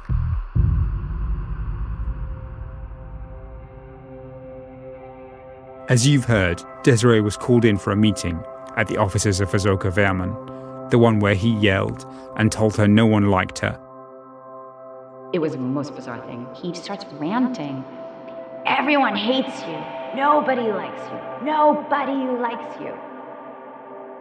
As 5.88 6.06
you've 6.06 6.24
heard, 6.24 6.62
Desiree 6.82 7.20
was 7.20 7.36
called 7.36 7.64
in 7.64 7.78
for 7.78 7.92
a 7.92 7.96
meeting 7.96 8.42
at 8.76 8.88
the 8.88 8.96
offices 8.96 9.40
of 9.40 9.50
Asoka 9.50 9.92
Wöhrmann, 9.92 10.90
the 10.90 10.98
one 10.98 11.20
where 11.20 11.34
he 11.34 11.50
yelled 11.50 12.04
and 12.36 12.50
told 12.50 12.76
her 12.76 12.88
no 12.88 13.06
one 13.06 13.30
liked 13.30 13.58
her 13.60 13.80
it 15.32 15.38
was 15.40 15.52
the 15.52 15.58
most 15.58 15.94
bizarre 15.94 16.24
thing. 16.26 16.46
He 16.54 16.72
starts 16.74 17.04
ranting. 17.20 17.84
Everyone 18.64 19.14
hates 19.14 19.60
you. 19.62 19.78
Nobody 20.16 20.62
likes 20.62 21.02
you. 21.10 21.46
Nobody 21.46 22.16
likes 22.40 22.80
you. 22.80 22.96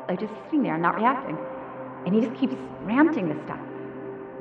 Like 0.07 0.19
just 0.19 0.33
sitting 0.45 0.63
there 0.63 0.77
not 0.77 0.95
reacting. 0.95 1.37
And 2.05 2.13
he 2.13 2.21
just 2.21 2.35
keeps 2.35 2.55
ranting 2.81 3.29
this 3.29 3.41
stuff. 3.45 3.59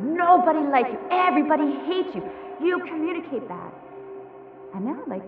Nobody 0.01 0.61
likes 0.61 0.91
you. 0.91 0.99
Everybody 1.11 1.77
hates 1.87 2.15
you. 2.15 2.23
You 2.61 2.81
communicate 2.81 3.47
that. 3.49 3.73
And 4.75 4.85
now, 4.85 5.01
like, 5.07 5.23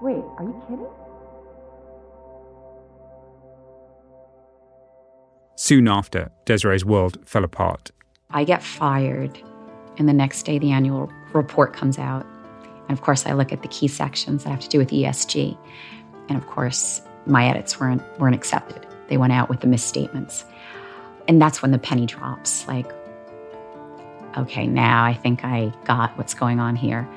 wait, 0.00 0.24
are 0.38 0.44
you 0.44 0.62
kidding? 0.68 0.86
Soon 5.56 5.88
after, 5.88 6.30
Desiree's 6.46 6.84
world 6.84 7.18
fell 7.26 7.44
apart 7.44 7.90
I 8.32 8.44
get 8.44 8.62
fired, 8.62 9.38
and 9.98 10.08
the 10.08 10.12
next 10.12 10.44
day 10.44 10.58
the 10.58 10.70
annual 10.70 11.10
report 11.32 11.72
comes 11.72 11.98
out. 11.98 12.24
And 12.88 12.96
of 12.96 13.02
course, 13.02 13.26
I 13.26 13.32
look 13.32 13.52
at 13.52 13.62
the 13.62 13.68
key 13.68 13.88
sections 13.88 14.44
that 14.44 14.50
have 14.50 14.60
to 14.60 14.68
do 14.68 14.78
with 14.78 14.90
ESG. 14.90 15.56
And 16.28 16.38
of 16.38 16.46
course, 16.46 17.02
my 17.26 17.48
edits 17.48 17.78
weren't, 17.80 18.02
weren't 18.20 18.34
accepted. 18.34 18.86
They 19.08 19.16
went 19.16 19.32
out 19.32 19.48
with 19.48 19.60
the 19.60 19.66
misstatements. 19.66 20.44
And 21.28 21.42
that's 21.42 21.60
when 21.60 21.72
the 21.72 21.78
penny 21.78 22.06
drops 22.06 22.66
like, 22.68 22.90
okay, 24.36 24.66
now 24.66 25.04
I 25.04 25.14
think 25.14 25.44
I 25.44 25.72
got 25.84 26.16
what's 26.16 26.34
going 26.34 26.60
on 26.60 26.76
here. 26.76 27.08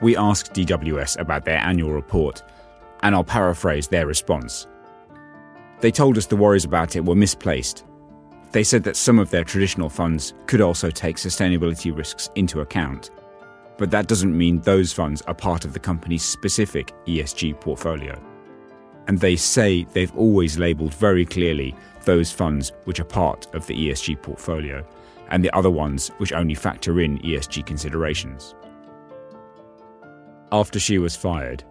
We 0.00 0.16
asked 0.16 0.52
DWS 0.52 1.18
about 1.18 1.44
their 1.44 1.58
annual 1.58 1.92
report, 1.92 2.42
and 3.02 3.14
I'll 3.14 3.24
paraphrase 3.24 3.88
their 3.88 4.06
response. 4.06 4.66
They 5.80 5.90
told 5.90 6.18
us 6.18 6.26
the 6.26 6.36
worries 6.36 6.64
about 6.64 6.96
it 6.96 7.04
were 7.04 7.14
misplaced 7.14 7.84
they 8.52 8.64
said 8.64 8.82
that 8.84 8.96
some 8.96 9.18
of 9.18 9.30
their 9.30 9.44
traditional 9.44 9.90
funds 9.90 10.32
could 10.46 10.60
also 10.60 10.90
take 10.90 11.16
sustainability 11.16 11.96
risks 11.96 12.30
into 12.34 12.60
account, 12.60 13.10
but 13.76 13.90
that 13.90 14.08
doesn't 14.08 14.36
mean 14.36 14.60
those 14.60 14.92
funds 14.92 15.22
are 15.22 15.34
part 15.34 15.64
of 15.64 15.72
the 15.72 15.78
company's 15.78 16.24
specific 16.24 16.92
ESG 17.06 17.60
portfolio. 17.60 18.18
And 19.06 19.18
they 19.18 19.36
say 19.36 19.84
they've 19.92 20.14
always 20.16 20.58
labelled 20.58 20.94
very 20.94 21.24
clearly 21.24 21.74
those 22.04 22.32
funds 22.32 22.72
which 22.84 23.00
are 23.00 23.04
part 23.04 23.46
of 23.54 23.66
the 23.66 23.74
ESG 23.74 24.22
portfolio 24.22 24.86
and 25.30 25.44
the 25.44 25.54
other 25.54 25.70
ones 25.70 26.08
which 26.18 26.32
only 26.32 26.54
factor 26.54 27.00
in 27.00 27.18
ESG 27.18 27.66
considerations. 27.66 28.54
After 30.50 30.78
she 30.78 30.98
was 30.98 31.14
fired, 31.14 31.64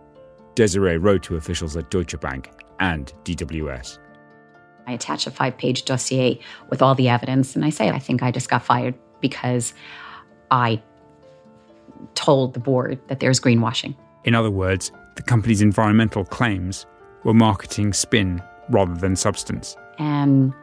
Desiree 0.55 0.97
wrote 0.97 1.23
to 1.23 1.35
officials 1.35 1.75
at 1.77 1.89
Deutsche 1.89 2.19
Bank 2.19 2.51
and 2.79 3.11
DWS 3.23 3.99
I 4.87 4.93
attach 4.93 5.27
a 5.27 5.31
five 5.31 5.57
page 5.57 5.83
dossier 5.83 6.39
with 6.69 6.81
all 6.81 6.95
the 6.95 7.09
evidence, 7.09 7.55
and 7.55 7.65
I 7.65 7.69
say, 7.69 7.89
I 7.89 7.99
think 7.99 8.23
I 8.23 8.31
just 8.31 8.49
got 8.49 8.63
fired 8.63 8.95
because 9.19 9.73
I 10.49 10.81
told 12.15 12.53
the 12.53 12.59
board 12.59 12.99
that 13.09 13.19
there's 13.19 13.39
greenwashing. 13.39 13.95
In 14.23 14.33
other 14.33 14.49
words, 14.49 14.91
the 15.15 15.23
company's 15.23 15.61
environmental 15.61 16.23
claims 16.23 16.85
were 17.23 17.33
marketing 17.33 17.91
spin 17.91 18.41
rather 18.69 18.95
than 18.95 19.15
substance. 19.15 19.75
And 19.99 20.53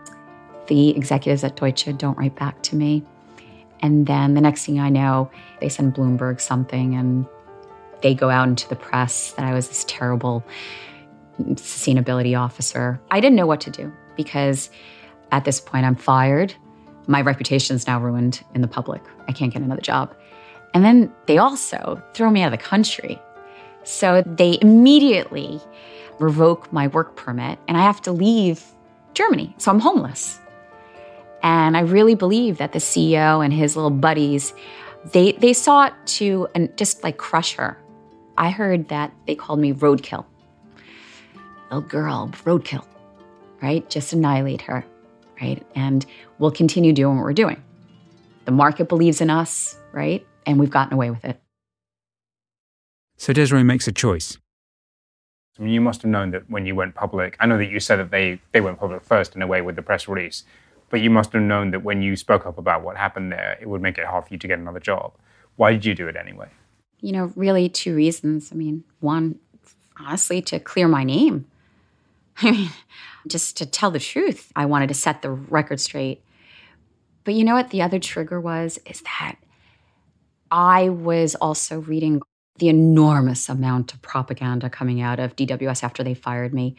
the 0.69 0.97
executives 0.97 1.45
at 1.45 1.57
Deutsche 1.57 1.89
don't 1.99 2.17
write 2.17 2.37
back 2.37 2.63
to 2.65 2.77
me. 2.77 3.03
And 3.81 4.07
then 4.07 4.35
the 4.35 4.41
next 4.41 4.65
thing 4.65 4.81
I 4.81 4.89
know, 4.89 5.31
they 5.61 5.69
send 5.69 5.95
Bloomberg 5.95 6.41
something 6.41 6.95
and 6.95 7.27
they 8.05 8.15
go 8.15 8.29
out 8.29 8.47
into 8.47 8.69
the 8.69 8.77
press 8.77 9.33
that 9.33 9.47
I 9.47 9.55
was 9.55 9.67
this 9.67 9.85
terrible 9.89 10.45
sustainability 11.41 12.39
officer. 12.39 13.01
I 13.11 13.19
didn't 13.19 13.35
know 13.35 13.47
what 13.47 13.63
to 13.63 13.71
do 13.71 13.91
because 14.15 14.69
at 15.33 15.47
this 15.47 15.59
point 15.59 15.87
I'm 15.87 15.97
fired. 15.97 16.55
My 17.07 17.23
reputation 17.23 17.75
is 17.75 17.87
now 17.87 17.99
ruined 17.99 18.45
in 18.55 18.61
the 18.61 18.69
public. 18.69 19.03
I 19.27 19.33
can't 19.33 19.51
get 19.51 19.63
another 19.63 19.81
job. 19.81 20.15
And 20.75 20.85
then 20.85 21.11
they 21.27 21.39
also 21.39 22.01
throw 22.13 22.29
me 22.29 22.43
out 22.43 22.53
of 22.53 22.59
the 22.59 22.63
country. 22.63 23.19
So 23.85 24.23
they 24.27 24.59
immediately 24.61 25.59
revoke 26.21 26.71
my 26.71 26.89
work 26.89 27.17
permit 27.17 27.59
and 27.69 27.79
I 27.79 27.81
have 27.81 28.03
to 28.03 28.13
leave 28.13 28.63
Germany. 29.15 29.55
So 29.57 29.71
I'm 29.71 29.81
homeless. 29.81 30.39
And 31.43 31.75
I 31.75 31.81
really 31.81 32.15
believe 32.15 32.59
that 32.59 32.73
the 32.73 32.81
CEO 32.81 33.43
and 33.43 33.53
his 33.53 33.77
little 33.77 33.91
buddies, 33.91 34.53
they, 35.13 35.33
they 35.33 35.55
sought 35.55 35.95
to 36.19 36.49
and 36.55 36.77
just 36.77 37.03
like 37.03 37.17
crush 37.17 37.55
her. 37.55 37.79
I 38.37 38.51
heard 38.51 38.89
that 38.89 39.13
they 39.27 39.35
called 39.35 39.61
me 39.61 39.73
roadkill. 39.73 40.25
Little 41.71 41.83
girl, 41.83 42.31
roadkill 42.45 42.85
right? 43.65 43.89
Just 43.89 44.13
annihilate 44.13 44.61
her, 44.63 44.85
right? 45.41 45.65
And 45.75 46.05
we'll 46.39 46.51
continue 46.51 46.93
doing 46.93 47.17
what 47.17 47.25
we're 47.25 47.33
doing. 47.33 47.63
The 48.45 48.53
market 48.53 48.91
believes 48.91 49.23
in 49.23 49.31
us, 49.31 49.79
right? 49.93 50.25
And 50.45 50.61
we've 50.61 50.71
gotten 50.71 50.93
away 50.93 51.11
with 51.11 51.25
it. 51.25 51.41
So 53.17 53.33
Desiree 53.33 53.63
makes 53.63 53.89
a 53.89 53.93
choice. 53.93 54.37
I 55.59 55.63
mean, 55.63 55.73
you 55.73 55.81
must 55.81 56.03
have 56.03 56.11
known 56.11 56.33
that 56.33 56.51
when 56.51 56.67
you 56.67 56.75
went 56.75 56.95
public. 56.95 57.37
I 57.41 57.47
know 57.47 57.57
that 57.57 57.71
you 57.71 57.81
said 57.81 57.97
that 57.97 58.11
they, 58.11 58.39
they 58.53 58.61
went 58.61 58.79
public 58.79 59.03
first 59.03 59.35
in 59.35 59.41
a 59.41 59.47
way 59.47 59.63
with 59.63 59.77
the 59.77 59.83
press 59.83 60.09
release, 60.09 60.45
but 60.91 61.01
you 61.01 61.09
must 61.09 61.33
have 61.33 61.43
known 61.43 61.71
that 61.71 61.83
when 61.83 62.03
you 62.03 62.17
spoke 62.17 62.45
up 62.45 62.59
about 62.59 62.83
what 62.83 62.99
happened 62.99 63.33
there, 63.33 63.57
it 63.63 63.69
would 63.69 63.81
make 63.81 63.97
it 63.97 64.05
hard 64.05 64.27
for 64.27 64.35
you 64.35 64.39
to 64.39 64.49
get 64.49 64.59
another 64.59 64.81
job. 64.81 65.15
Why 65.57 65.73
did 65.73 65.87
you 65.87 65.95
do 65.95 66.07
it 66.07 66.17
anyway? 66.17 66.49
You 67.05 67.13
know, 67.13 67.33
really 67.37 67.69
two 67.69 67.95
reasons. 67.95 68.51
I 68.51 68.55
mean, 68.55 68.83
one, 69.01 69.39
honestly, 70.01 70.41
to 70.41 70.59
clear 70.59 70.89
my 70.89 71.05
name. 71.05 71.45
I 72.39 72.51
mean, 72.51 72.71
just 73.27 73.59
to 73.59 73.67
tell 73.67 73.91
the 73.91 74.01
truth, 74.01 74.51
I 74.57 74.65
wanted 74.65 74.89
to 74.89 74.95
set 74.95 75.21
the 75.21 75.31
record 75.31 75.81
straight. 75.81 76.23
But 77.25 77.35
you 77.35 77.45
know 77.45 77.53
what 77.53 77.69
the 77.69 77.83
other 77.83 77.99
trigger 77.99 78.41
was? 78.41 78.79
Is 78.87 79.03
that 79.03 79.37
I 80.51 80.89
was 80.89 81.35
also 81.35 81.81
reading 81.81 82.23
the 82.59 82.69
enormous 82.71 83.51
amount 83.51 83.93
of 83.93 84.01
propaganda 84.01 84.71
coming 84.71 85.03
out 85.03 85.21
of 85.21 85.37
DWS 85.37 85.85
after 85.85 86.03
they 86.03 86.15
fired 86.15 86.55
me. 86.55 86.75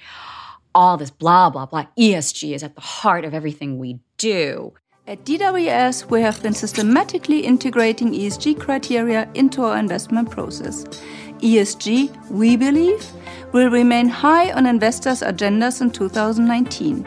All 0.73 0.97
this 0.97 1.11
blah, 1.11 1.51
blah, 1.51 1.67
blah. 1.67 1.85
ESG 1.99 2.55
is 2.55 2.63
at 2.63 2.73
the 2.73 2.81
heart 2.81 3.25
of 3.25 3.35
everything 3.35 3.77
we 3.77 3.99
do. 4.17 4.73
At 5.07 5.23
DWS, 5.23 6.09
we 6.09 6.21
have 6.21 6.41
been 6.41 6.55
systematically 6.55 7.41
integrating 7.41 8.11
ESG 8.11 8.59
criteria 8.59 9.29
into 9.35 9.61
our 9.61 9.77
investment 9.77 10.31
process. 10.31 10.83
ESG, 11.41 12.09
we 12.31 12.57
believe, 12.57 13.05
will 13.51 13.69
remain 13.69 14.07
high 14.09 14.51
on 14.53 14.65
investors' 14.65 15.21
agendas 15.21 15.79
in 15.79 15.91
2019. 15.91 17.05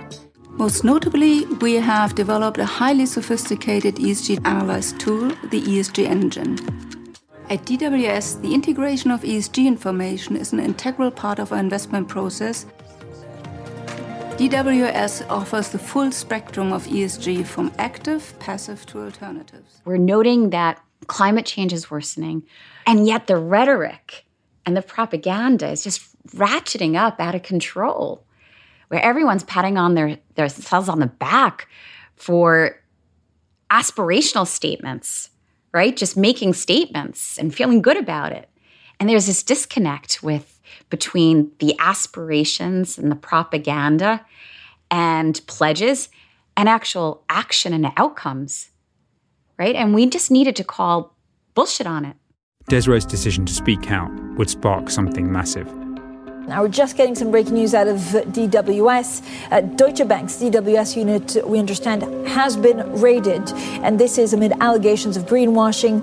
Most 0.51 0.85
notably, 0.85 1.45
we 1.61 1.75
have 1.75 2.15
developed 2.15 2.59
a 2.59 2.65
highly 2.65 3.05
sophisticated 3.05 3.97
ESG 3.97 4.47
analyze 4.47 4.93
tool, 4.93 5.31
the 5.51 5.61
ESG 5.61 6.07
Engine. 6.07 6.57
At 7.51 7.65
DWS, 7.65 8.41
the 8.43 8.55
integration 8.55 9.11
of 9.11 9.23
ESG 9.23 9.67
information 9.67 10.37
is 10.37 10.53
an 10.53 10.61
integral 10.61 11.11
part 11.11 11.41
of 11.41 11.53
our 11.53 11.59
investment 11.59 12.07
process. 12.07 12.65
DWS 14.39 15.29
offers 15.29 15.71
the 15.71 15.81
full 15.81 16.13
spectrum 16.13 16.73
of 16.73 16.87
ESG 16.87 17.45
from 17.45 17.73
active, 17.77 18.39
passive 18.39 18.87
to 18.87 19.03
alternatives. 19.03 19.83
We're 19.85 19.97
noting 19.97 20.51
that 20.51 20.81
climate 21.09 21.45
change 21.45 21.73
is 21.73 21.91
worsening, 21.91 22.45
and 22.87 23.05
yet 23.05 23.27
the 23.27 23.37
rhetoric 23.37 24.25
and 24.65 24.77
the 24.77 24.83
propaganda 24.83 25.69
is 25.69 25.83
just 25.83 26.17
ratcheting 26.37 26.97
up 26.97 27.19
out 27.19 27.35
of 27.35 27.43
control, 27.43 28.25
where 28.87 29.03
everyone's 29.03 29.43
patting 29.43 29.77
on 29.77 29.97
their 29.97 30.19
their 30.37 30.49
themselves 30.49 30.89
on 30.89 31.01
the 31.01 31.09
back 31.09 31.67
for 32.15 32.81
aspirational 33.73 34.47
statements, 34.47 35.31
right? 35.75 35.97
Just 35.97 36.17
making 36.17 36.53
statements 36.53 37.39
and 37.39 37.53
feeling 37.53 37.83
good 37.83 37.97
about 37.97 38.31
it. 38.31 38.49
And 39.01 39.09
there's 39.09 39.27
this 39.27 39.43
disconnect 39.43 40.23
with 40.23 40.58
between 40.91 41.51
the 41.59 41.75
aspirations 41.79 42.99
and 42.99 43.11
the 43.11 43.17
propaganda 43.17 44.25
and 44.91 45.41
pledges 45.47 46.09
and 46.57 46.69
actual 46.69 47.23
action 47.29 47.73
and 47.73 47.93
outcomes, 47.97 48.71
right? 49.59 49.77
And 49.77 49.95
we 49.95 50.07
just 50.07 50.31
needed 50.31 50.57
to 50.57 50.65
call 50.65 51.15
bullshit 51.55 51.87
on 51.87 52.05
it. 52.05 52.17
Desiree's 52.69 53.07
decision 53.07 53.47
to 53.47 53.53
speak 53.53 53.91
out 53.91 54.11
would 54.37 54.51
spark 54.51 54.91
something 54.91 55.31
massive. 55.31 55.73
Now, 56.49 56.63
we're 56.63 56.69
just 56.69 56.97
getting 56.97 57.15
some 57.15 57.31
breaking 57.31 57.53
news 57.53 57.75
out 57.75 57.89
of 57.89 57.99
DWS. 57.99 59.23
Uh, 59.53 59.61
Deutsche 59.61 60.09
Bank's 60.09 60.37
DWS 60.37 60.97
unit, 60.97 61.47
we 61.47 61.59
understand, 61.59 62.27
has 62.27 62.57
been 62.57 62.91
raided, 63.03 63.53
and 63.83 63.99
this 63.99 64.17
is 64.17 64.33
amid 64.33 64.53
allegations 64.63 65.19
of 65.19 65.25
greenwashing. 65.27 66.01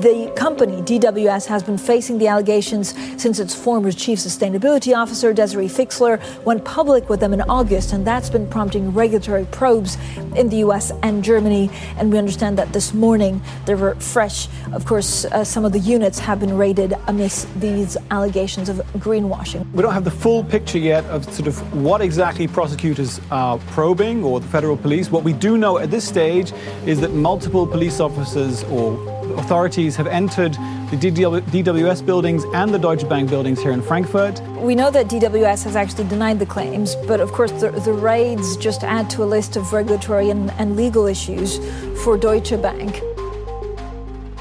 The 0.00 0.32
company, 0.36 0.82
DWS, 0.82 1.46
has 1.46 1.64
been 1.64 1.78
facing 1.78 2.18
the 2.18 2.28
allegations 2.28 2.94
since 3.20 3.40
its 3.40 3.56
former 3.56 3.90
chief 3.90 4.20
sustainability 4.20 4.96
officer, 4.96 5.32
Desiree 5.32 5.66
Fixler, 5.66 6.22
went 6.44 6.64
public 6.64 7.08
with 7.08 7.18
them 7.18 7.32
in 7.32 7.40
August, 7.42 7.92
and 7.92 8.06
that's 8.06 8.30
been 8.30 8.48
prompting 8.48 8.94
regulatory 8.94 9.46
probes 9.46 9.98
in 10.36 10.48
the 10.48 10.58
US 10.58 10.92
and 11.02 11.24
Germany. 11.24 11.70
And 11.96 12.12
we 12.12 12.18
understand 12.18 12.56
that 12.58 12.72
this 12.72 12.94
morning 12.94 13.42
there 13.64 13.76
were 13.76 13.96
fresh, 13.96 14.46
of 14.72 14.86
course, 14.86 15.24
uh, 15.24 15.42
some 15.42 15.64
of 15.64 15.72
the 15.72 15.80
units 15.80 16.20
have 16.20 16.38
been 16.38 16.56
raided 16.56 16.94
amidst 17.08 17.48
these 17.60 17.96
allegations 18.12 18.68
of 18.68 18.76
greenwashing 18.98 19.66
don't 19.88 19.94
have 19.94 20.04
the 20.04 20.10
full 20.10 20.44
picture 20.44 20.76
yet 20.76 21.02
of 21.06 21.24
sort 21.32 21.48
of 21.48 21.56
what 21.82 22.02
exactly 22.02 22.46
prosecutors 22.46 23.22
are 23.30 23.56
probing 23.68 24.22
or 24.22 24.38
the 24.38 24.46
federal 24.48 24.76
police. 24.76 25.10
What 25.10 25.24
we 25.24 25.32
do 25.32 25.56
know 25.56 25.78
at 25.78 25.90
this 25.90 26.06
stage 26.06 26.52
is 26.84 27.00
that 27.00 27.12
multiple 27.12 27.66
police 27.66 27.98
officers 27.98 28.64
or 28.64 28.92
authorities 29.38 29.96
have 29.96 30.06
entered 30.06 30.52
the 30.90 30.96
DWS 30.98 32.04
buildings 32.04 32.44
and 32.52 32.74
the 32.74 32.78
Deutsche 32.78 33.08
Bank 33.08 33.30
buildings 33.30 33.62
here 33.62 33.72
in 33.72 33.80
Frankfurt. 33.80 34.42
We 34.58 34.74
know 34.74 34.90
that 34.90 35.06
DWS 35.06 35.64
has 35.64 35.74
actually 35.74 36.06
denied 36.08 36.38
the 36.38 36.46
claims, 36.46 36.94
but 37.06 37.20
of 37.20 37.32
course, 37.32 37.52
the, 37.52 37.70
the 37.70 37.94
raids 37.94 38.58
just 38.58 38.84
add 38.84 39.08
to 39.10 39.24
a 39.24 39.28
list 39.36 39.56
of 39.56 39.72
regulatory 39.72 40.28
and, 40.28 40.50
and 40.58 40.76
legal 40.76 41.06
issues 41.06 41.56
for 42.04 42.18
Deutsche 42.18 42.60
Bank. 42.60 43.00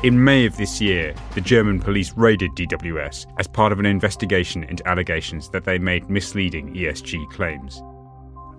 In 0.04 0.24
May 0.24 0.46
of 0.46 0.56
this 0.58 0.80
year, 0.80 1.16
the 1.34 1.42
German 1.42 1.80
police 1.80 2.14
raided 2.16 2.52
DWS 2.52 3.26
as 3.40 3.48
part 3.48 3.72
of 3.72 3.80
an 3.80 3.88
investigation 3.88 4.64
into 4.66 4.88
allegations 4.88 5.50
that 5.50 5.64
they 5.64 5.80
made 5.80 6.08
misleading 6.08 6.72
ESG 6.76 7.28
claims. 7.32 7.82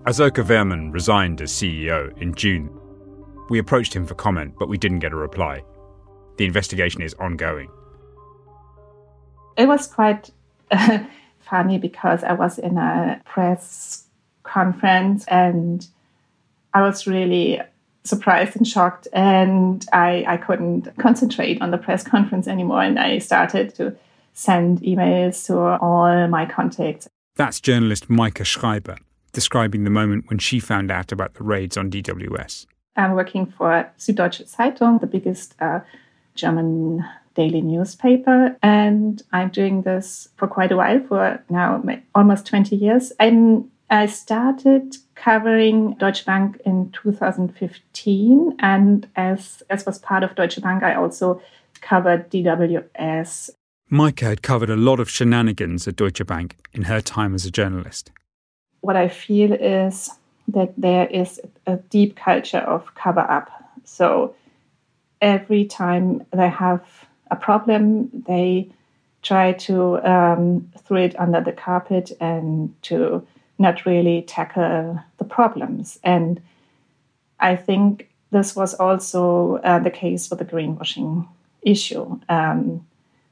Asoka 0.02 0.44
Wöhrmann 0.44 0.92
resigned 0.92 1.40
as 1.40 1.52
CEO 1.52 2.16
in 2.20 2.34
June. 2.34 2.68
We 3.50 3.60
approached 3.60 3.94
him 3.94 4.04
for 4.04 4.16
comment, 4.16 4.54
but 4.58 4.68
we 4.68 4.78
didn't 4.78 4.98
get 4.98 5.12
a 5.12 5.16
reply. 5.16 5.62
The 6.38 6.44
investigation 6.44 7.02
is 7.02 7.14
ongoing. 7.14 7.70
It 9.56 9.68
was 9.68 9.86
quite 9.86 10.30
uh, 10.72 11.04
funny 11.38 11.78
because 11.78 12.24
I 12.24 12.32
was 12.32 12.58
in 12.58 12.78
a 12.78 13.22
press 13.24 14.06
conference 14.42 15.24
and 15.28 15.86
I 16.74 16.82
was 16.82 17.06
really 17.06 17.60
surprised 18.08 18.56
and 18.56 18.66
shocked. 18.66 19.08
And 19.12 19.84
I, 19.92 20.24
I 20.26 20.36
couldn't 20.36 20.88
concentrate 20.98 21.60
on 21.60 21.70
the 21.70 21.78
press 21.78 22.02
conference 22.02 22.48
anymore. 22.48 22.82
And 22.82 22.98
I 22.98 23.18
started 23.18 23.74
to 23.76 23.96
send 24.32 24.80
emails 24.80 25.46
to 25.46 25.58
all 25.58 26.28
my 26.28 26.46
contacts. 26.46 27.08
That's 27.36 27.60
journalist 27.60 28.08
Maike 28.08 28.44
Schreiber 28.44 28.96
describing 29.32 29.84
the 29.84 29.90
moment 29.90 30.24
when 30.28 30.38
she 30.38 30.58
found 30.58 30.90
out 30.90 31.12
about 31.12 31.34
the 31.34 31.44
raids 31.44 31.76
on 31.76 31.90
DWS. 31.90 32.66
I'm 32.96 33.12
working 33.12 33.46
for 33.46 33.88
Süddeutsche 33.98 34.44
Zeitung, 34.52 35.00
the 35.00 35.06
biggest 35.06 35.54
uh, 35.60 35.80
German 36.34 37.04
daily 37.34 37.60
newspaper, 37.60 38.56
and 38.62 39.22
I'm 39.32 39.50
doing 39.50 39.82
this 39.82 40.28
for 40.36 40.48
quite 40.48 40.72
a 40.72 40.76
while, 40.76 41.00
for 41.06 41.40
now 41.48 41.82
almost 42.14 42.46
20 42.46 42.74
years. 42.74 43.12
I'm 43.20 43.70
I 43.90 44.06
started 44.06 44.96
covering 45.14 45.94
Deutsche 45.94 46.26
Bank 46.26 46.60
in 46.66 46.90
2015, 46.90 48.56
and 48.58 49.08
as 49.16 49.62
as 49.70 49.86
was 49.86 49.98
part 49.98 50.22
of 50.22 50.34
Deutsche 50.34 50.60
Bank, 50.60 50.82
I 50.82 50.94
also 50.94 51.40
covered 51.80 52.30
DWS. 52.30 53.50
Maike 53.90 54.20
had 54.20 54.42
covered 54.42 54.68
a 54.68 54.76
lot 54.76 55.00
of 55.00 55.08
shenanigans 55.08 55.88
at 55.88 55.96
Deutsche 55.96 56.26
Bank 56.26 56.56
in 56.74 56.82
her 56.82 57.00
time 57.00 57.34
as 57.34 57.46
a 57.46 57.50
journalist. 57.50 58.10
What 58.80 58.96
I 58.96 59.08
feel 59.08 59.52
is 59.54 60.10
that 60.48 60.74
there 60.76 61.06
is 61.06 61.40
a 61.66 61.76
deep 61.76 62.16
culture 62.16 62.58
of 62.58 62.94
cover 62.94 63.20
up. 63.20 63.50
So 63.84 64.34
every 65.22 65.64
time 65.64 66.26
they 66.30 66.48
have 66.48 66.84
a 67.30 67.36
problem, 67.36 68.10
they 68.26 68.70
try 69.22 69.52
to 69.52 69.98
um, 70.06 70.70
throw 70.84 70.98
it 70.98 71.18
under 71.18 71.40
the 71.40 71.52
carpet 71.52 72.12
and 72.20 72.74
to 72.82 73.26
not 73.58 73.86
really 73.86 74.22
tackle 74.22 75.00
the 75.18 75.24
problems. 75.24 75.98
And 76.04 76.40
I 77.40 77.56
think 77.56 78.08
this 78.30 78.54
was 78.54 78.74
also 78.74 79.56
uh, 79.58 79.78
the 79.78 79.90
case 79.90 80.30
with 80.30 80.38
the 80.38 80.44
greenwashing 80.44 81.26
issue. 81.62 82.20
Um, 82.28 82.86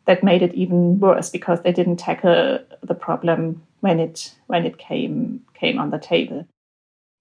that 0.07 0.23
made 0.25 0.43
it 0.43 0.55
even 0.55 0.99
worse 0.99 1.31
because 1.31 1.61
they 1.61 1.73
didn't 1.73 1.97
tackle 1.97 2.61
the 2.83 2.95
problem 2.95 3.63
when 3.81 4.01
it 4.01 4.35
when 4.47 4.65
it 4.65 4.79
came 4.79 5.45
came 5.55 5.79
on 5.79 5.91
the 5.91 5.99
table. 5.99 6.47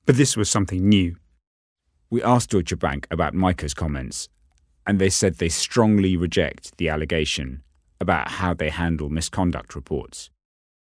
But 0.06 0.18
this 0.18 0.38
was 0.38 0.50
something 0.50 0.88
new. 0.88 1.18
We 2.10 2.24
asked 2.24 2.52
Deutsche 2.52 2.78
Bank 2.80 3.08
about 3.12 3.34
Maike's 3.34 3.74
comments, 3.74 4.30
and 4.86 5.00
they 5.00 5.10
said 5.10 5.36
they 5.36 5.50
strongly 5.50 6.16
reject 6.16 6.78
the 6.78 6.90
allegation 6.90 7.64
about 8.00 8.30
how 8.30 8.54
they 8.54 8.70
handle 8.70 9.10
misconduct 9.10 9.76
reports. 9.76 10.30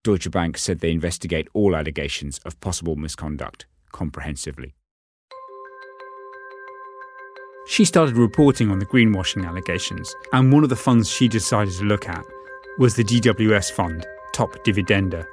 Deutsche 0.08 0.30
Bank 0.30 0.56
said 0.56 0.80
they 0.80 0.90
investigate 0.90 1.48
all 1.52 1.76
allegations 1.76 2.38
of 2.46 2.58
possible 2.60 2.96
misconduct 2.96 3.66
comprehensively. 3.92 4.74
She 7.66 7.84
started 7.84 8.16
reporting 8.16 8.70
on 8.70 8.78
the 8.78 8.86
greenwashing 8.86 9.46
allegations, 9.46 10.14
and 10.32 10.50
one 10.50 10.62
of 10.62 10.70
the 10.70 10.76
funds 10.76 11.10
she 11.10 11.28
decided 11.28 11.74
to 11.74 11.84
look 11.84 12.08
at 12.08 12.24
was 12.78 12.96
the 12.96 13.04
DWS 13.04 13.70
fund, 13.70 14.06
Top 14.32 14.64
Dividende. 14.64 15.26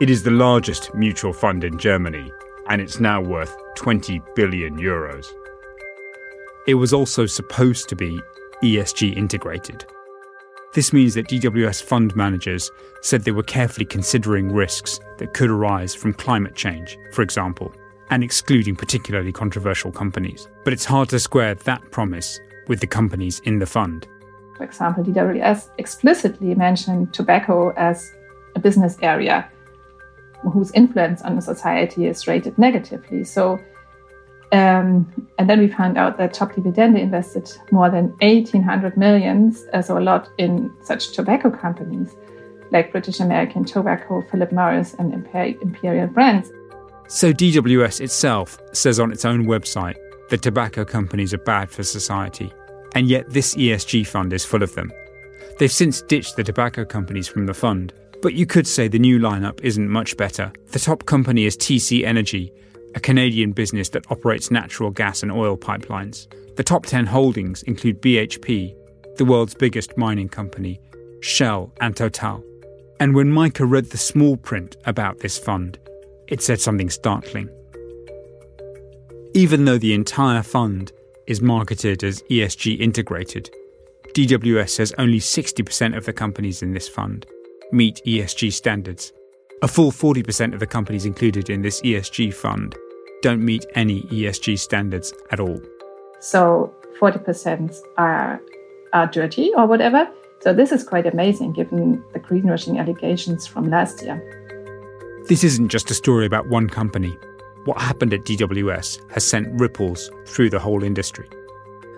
It 0.00 0.08
is 0.08 0.22
the 0.22 0.30
largest 0.30 0.94
mutual 0.94 1.32
fund 1.32 1.64
in 1.64 1.76
Germany, 1.76 2.30
and 2.68 2.80
it's 2.80 3.00
now 3.00 3.20
worth 3.20 3.56
20 3.74 4.22
billion 4.36 4.78
euros. 4.78 5.26
It 6.68 6.74
was 6.74 6.92
also 6.92 7.26
supposed 7.26 7.88
to 7.88 7.96
be 7.96 8.20
ESG 8.62 9.16
integrated, 9.16 9.84
this 10.74 10.92
means 10.92 11.14
that 11.14 11.28
DWS 11.28 11.82
fund 11.82 12.16
managers 12.16 12.70
said 13.02 13.22
they 13.22 13.30
were 13.30 13.42
carefully 13.42 13.84
considering 13.84 14.50
risks 14.50 15.00
that 15.18 15.34
could 15.34 15.50
arise 15.50 15.94
from 15.94 16.14
climate 16.14 16.54
change, 16.54 16.98
for 17.12 17.20
example, 17.20 17.74
and 18.10 18.24
excluding 18.24 18.74
particularly 18.74 19.32
controversial 19.32 19.92
companies. 19.92 20.48
But 20.64 20.72
it's 20.72 20.86
hard 20.86 21.10
to 21.10 21.20
square 21.20 21.54
that 21.56 21.90
promise 21.90 22.40
with 22.68 22.80
the 22.80 22.86
companies 22.86 23.40
in 23.40 23.58
the 23.58 23.66
fund. 23.66 24.08
For 24.56 24.64
example, 24.64 25.04
DWS 25.04 25.70
explicitly 25.76 26.54
mentioned 26.54 27.12
tobacco 27.12 27.74
as 27.76 28.10
a 28.54 28.60
business 28.60 28.96
area 29.02 29.50
whose 30.52 30.70
influence 30.72 31.22
on 31.22 31.36
the 31.36 31.42
society 31.42 32.06
is 32.06 32.26
rated 32.26 32.56
negatively. 32.58 33.24
So 33.24 33.60
um, 34.52 35.28
and 35.38 35.48
then 35.48 35.58
we 35.60 35.68
found 35.68 35.96
out 35.96 36.18
that 36.18 36.34
Top 36.34 36.54
Dividende 36.54 37.00
invested 37.00 37.50
more 37.70 37.88
than 37.90 38.08
1,800 38.20 38.96
millions, 38.98 39.64
uh, 39.72 39.80
so 39.80 39.96
a 39.96 40.00
lot 40.00 40.28
in 40.36 40.70
such 40.84 41.12
tobacco 41.12 41.50
companies 41.50 42.14
like 42.70 42.92
British 42.92 43.20
American 43.20 43.64
Tobacco, 43.64 44.22
Philip 44.30 44.52
Morris, 44.52 44.94
and 44.98 45.12
Imperial 45.12 46.06
Brands. 46.06 46.50
So 47.08 47.32
DWS 47.32 48.00
itself 48.00 48.58
says 48.72 49.00
on 49.00 49.12
its 49.12 49.24
own 49.24 49.44
website 49.44 49.96
that 50.30 50.42
tobacco 50.42 50.84
companies 50.84 51.34
are 51.34 51.38
bad 51.38 51.70
for 51.70 51.82
society, 51.82 52.52
and 52.94 53.08
yet 53.08 53.28
this 53.30 53.54
ESG 53.54 54.06
fund 54.06 54.32
is 54.32 54.44
full 54.44 54.62
of 54.62 54.74
them. 54.74 54.92
They've 55.58 55.72
since 55.72 56.02
ditched 56.02 56.36
the 56.36 56.44
tobacco 56.44 56.84
companies 56.84 57.28
from 57.28 57.46
the 57.46 57.54
fund, 57.54 57.92
but 58.20 58.34
you 58.34 58.46
could 58.46 58.66
say 58.66 58.88
the 58.88 58.98
new 58.98 59.18
lineup 59.18 59.60
isn't 59.62 59.88
much 59.88 60.16
better. 60.16 60.52
The 60.68 60.78
top 60.78 61.06
company 61.06 61.44
is 61.44 61.56
TC 61.56 62.04
Energy, 62.04 62.52
a 62.94 63.00
Canadian 63.00 63.52
business 63.52 63.88
that 63.90 64.10
operates 64.10 64.50
natural 64.50 64.90
gas 64.90 65.22
and 65.22 65.32
oil 65.32 65.56
pipelines. 65.56 66.26
The 66.56 66.64
top 66.64 66.86
10 66.86 67.06
holdings 67.06 67.62
include 67.64 68.02
BHP, 68.02 68.74
the 69.16 69.24
world's 69.24 69.54
biggest 69.54 69.96
mining 69.96 70.28
company, 70.28 70.80
Shell, 71.20 71.72
and 71.80 71.96
Total. 71.96 72.42
And 73.00 73.14
when 73.14 73.32
Maike 73.32 73.68
read 73.68 73.86
the 73.86 73.98
small 73.98 74.36
print 74.36 74.76
about 74.84 75.20
this 75.20 75.38
fund, 75.38 75.78
it 76.28 76.42
said 76.42 76.60
something 76.60 76.90
startling. 76.90 77.48
Even 79.34 79.64
though 79.64 79.78
the 79.78 79.94
entire 79.94 80.42
fund 80.42 80.92
is 81.26 81.40
marketed 81.40 82.04
as 82.04 82.22
ESG 82.24 82.78
integrated, 82.80 83.50
DWS 84.14 84.68
says 84.68 84.94
only 84.98 85.18
60% 85.18 85.96
of 85.96 86.04
the 86.04 86.12
companies 86.12 86.62
in 86.62 86.72
this 86.72 86.88
fund 86.88 87.26
meet 87.72 88.02
ESG 88.06 88.52
standards. 88.52 89.12
A 89.62 89.68
full 89.68 89.92
40% 89.92 90.54
of 90.54 90.58
the 90.58 90.66
companies 90.66 91.06
included 91.06 91.48
in 91.48 91.62
this 91.62 91.80
ESG 91.82 92.34
fund 92.34 92.74
don't 93.22 93.44
meet 93.44 93.64
any 93.76 94.02
ESG 94.02 94.58
standards 94.58 95.14
at 95.30 95.38
all. 95.38 95.60
So 96.18 96.74
40% 96.98 97.72
are, 97.96 98.40
are 98.92 99.06
dirty 99.06 99.52
or 99.56 99.68
whatever. 99.68 100.08
So 100.40 100.52
this 100.52 100.72
is 100.72 100.82
quite 100.82 101.06
amazing 101.06 101.52
given 101.52 102.02
the 102.12 102.18
greenwashing 102.18 102.80
allegations 102.80 103.46
from 103.46 103.70
last 103.70 104.02
year. 104.02 104.18
This 105.28 105.44
isn't 105.44 105.68
just 105.68 105.92
a 105.92 105.94
story 105.94 106.26
about 106.26 106.48
one 106.48 106.68
company. 106.68 107.16
What 107.64 107.80
happened 107.80 108.12
at 108.12 108.22
DWS 108.22 109.12
has 109.12 109.24
sent 109.24 109.46
ripples 109.60 110.10
through 110.26 110.50
the 110.50 110.58
whole 110.58 110.82
industry. 110.82 111.28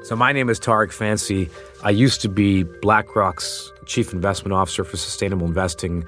So, 0.02 0.14
my 0.14 0.32
name 0.32 0.50
is 0.50 0.60
Tariq 0.60 0.92
Fancy. 0.92 1.48
I 1.82 1.88
used 1.88 2.20
to 2.20 2.28
be 2.28 2.64
BlackRock's 2.64 3.72
chief 3.86 4.12
investment 4.12 4.52
officer 4.52 4.84
for 4.84 4.98
sustainable 4.98 5.46
investing 5.46 6.04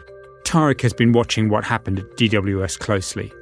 Tariq 0.46 0.80
has 0.82 0.92
been 0.92 1.10
watching 1.10 1.48
what 1.48 1.64
happened 1.64 1.98
at 1.98 2.16
DWS 2.16 2.78
closely. 2.78 3.32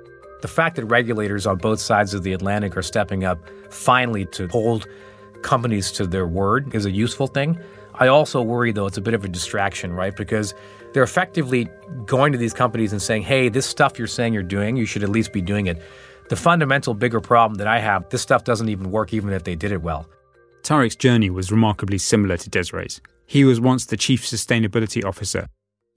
The 0.40 0.48
fact 0.48 0.76
that 0.76 0.86
regulators 0.86 1.46
on 1.46 1.58
both 1.58 1.78
sides 1.78 2.14
of 2.14 2.22
the 2.22 2.32
Atlantic 2.32 2.78
are 2.78 2.82
stepping 2.82 3.24
up 3.24 3.46
finally 3.68 4.24
to 4.26 4.48
hold 4.48 4.86
companies 5.42 5.92
to 5.92 6.06
their 6.06 6.26
word 6.26 6.74
is 6.74 6.86
a 6.86 6.90
useful 6.90 7.26
thing. 7.26 7.60
I 7.96 8.06
also 8.06 8.40
worry, 8.40 8.72
though, 8.72 8.86
it's 8.86 8.96
a 8.96 9.02
bit 9.02 9.12
of 9.12 9.22
a 9.22 9.28
distraction, 9.28 9.92
right? 9.92 10.16
Because 10.16 10.54
they're 10.94 11.02
effectively 11.02 11.68
going 12.06 12.32
to 12.32 12.38
these 12.38 12.54
companies 12.54 12.90
and 12.90 13.02
saying, 13.02 13.24
hey, 13.24 13.50
this 13.50 13.66
stuff 13.66 13.98
you're 13.98 14.08
saying 14.08 14.32
you're 14.32 14.42
doing, 14.42 14.74
you 14.74 14.86
should 14.86 15.02
at 15.02 15.10
least 15.10 15.34
be 15.34 15.42
doing 15.42 15.66
it. 15.66 15.82
The 16.30 16.36
fundamental 16.36 16.94
bigger 16.94 17.20
problem 17.20 17.58
that 17.58 17.66
I 17.66 17.80
have, 17.80 18.08
this 18.08 18.22
stuff 18.22 18.44
doesn't 18.44 18.70
even 18.70 18.90
work 18.90 19.12
even 19.12 19.34
if 19.34 19.44
they 19.44 19.56
did 19.56 19.72
it 19.72 19.82
well. 19.82 20.08
Tariq's 20.62 20.96
journey 20.96 21.28
was 21.28 21.52
remarkably 21.52 21.98
similar 21.98 22.38
to 22.38 22.48
Desiree's. 22.48 23.02
He 23.26 23.44
was 23.44 23.60
once 23.60 23.84
the 23.84 23.98
chief 23.98 24.24
sustainability 24.24 25.04
officer 25.04 25.48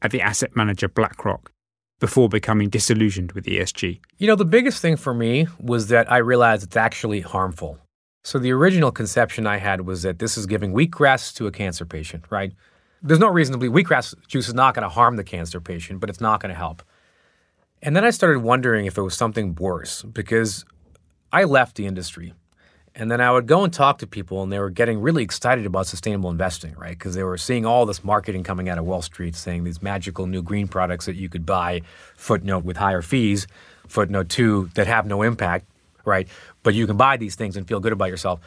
at 0.02 0.12
the 0.12 0.22
asset 0.22 0.56
manager 0.56 0.88
BlackRock 0.88 1.52
before 2.00 2.30
becoming 2.30 2.70
disillusioned 2.70 3.32
with 3.32 3.45
ESG. 3.45 4.00
You 4.18 4.28
know, 4.28 4.36
the 4.36 4.45
biggest 4.45 4.82
thing 4.82 4.98
for 4.98 5.14
me 5.14 5.48
was 5.60 5.88
that 5.88 6.12
I 6.12 6.18
realized 6.18 6.64
it's 6.64 6.78
actually 6.78 7.22
harmful. 7.22 7.80
So 8.24 8.38
the 8.39 8.52
original 8.52 8.91
conception 8.91 9.48
I 9.48 9.58
had 9.58 9.82
was 9.82 10.04
that 10.04 10.20
this 10.20 10.38
is 10.38 10.45
giving 10.45 10.74
wheatgrass 10.74 11.34
to 11.36 11.48
a 11.48 11.52
cancer 11.52 11.86
patient, 11.86 12.26
right? 12.30 12.54
There's 13.02 13.20
no 13.20 13.30
reason 13.30 13.54
to 13.54 13.58
believe 13.58 13.86
wheatgrass 13.86 14.14
juice 14.28 14.48
is 14.48 14.54
not 14.54 14.76
going 14.76 14.84
to 14.84 14.89
harm 14.89 15.16
the 15.16 15.24
cancer 15.24 15.62
patient, 15.62 16.00
but 16.00 16.10
it's 16.10 16.22
not 16.22 16.41
going 16.41 16.50
to 16.50 16.58
help. 16.58 16.84
And 17.82 17.95
then 17.95 18.04
I 18.04 18.10
started 18.10 18.41
wondering 18.41 18.86
if 18.86 18.98
it 18.98 19.02
was 19.02 19.16
something 19.16 19.56
worse 19.56 20.04
because 20.04 20.66
I 21.32 21.43
left 21.43 21.78
the 21.78 21.86
industry. 21.86 22.34
And 23.00 23.12
then 23.12 23.22
I 23.22 23.32
would 23.32 23.45
go 23.45 23.64
and 23.64 23.72
talk 23.72 24.00
to 24.00 24.08
people, 24.08 24.41
and 24.41 24.52
they 24.52 24.58
were 24.58 24.72
getting 24.72 25.00
really 25.00 25.22
excited 25.22 25.68
about 25.68 25.86
sustainable 25.86 26.32
investing, 26.32 26.74
right? 26.74 26.98
Because 26.98 27.14
they 27.14 27.22
were 27.22 27.38
seeing 27.38 27.64
all 27.64 27.86
this 27.86 28.04
marketing 28.04 28.41
coming 28.43 28.70
out 28.70 28.80
of 28.80 28.86
Wall 28.86 29.04
Street 29.04 29.36
saying 29.36 29.66
these 29.66 29.84
magical 29.84 30.26
new 30.26 30.41
green 30.41 30.68
products 30.68 31.06
that 31.06 31.16
you 31.16 31.30
could 31.30 31.45
buy, 31.45 31.84
footnote, 32.16 32.66
with 32.66 32.76
higher 32.76 33.04
fees, 33.04 33.45
footnote 33.88 34.30
two, 34.30 34.72
that 34.74 34.88
have 34.88 35.06
no 35.06 35.22
impact, 35.22 35.68
right? 36.06 36.28
But 36.64 36.74
you 36.74 36.88
can 36.88 36.98
buy 36.98 37.18
these 37.18 37.36
things 37.36 37.56
and 37.56 37.68
feel 37.68 37.80
good 37.80 37.93
about 37.93 38.10
yourself. 38.10 38.39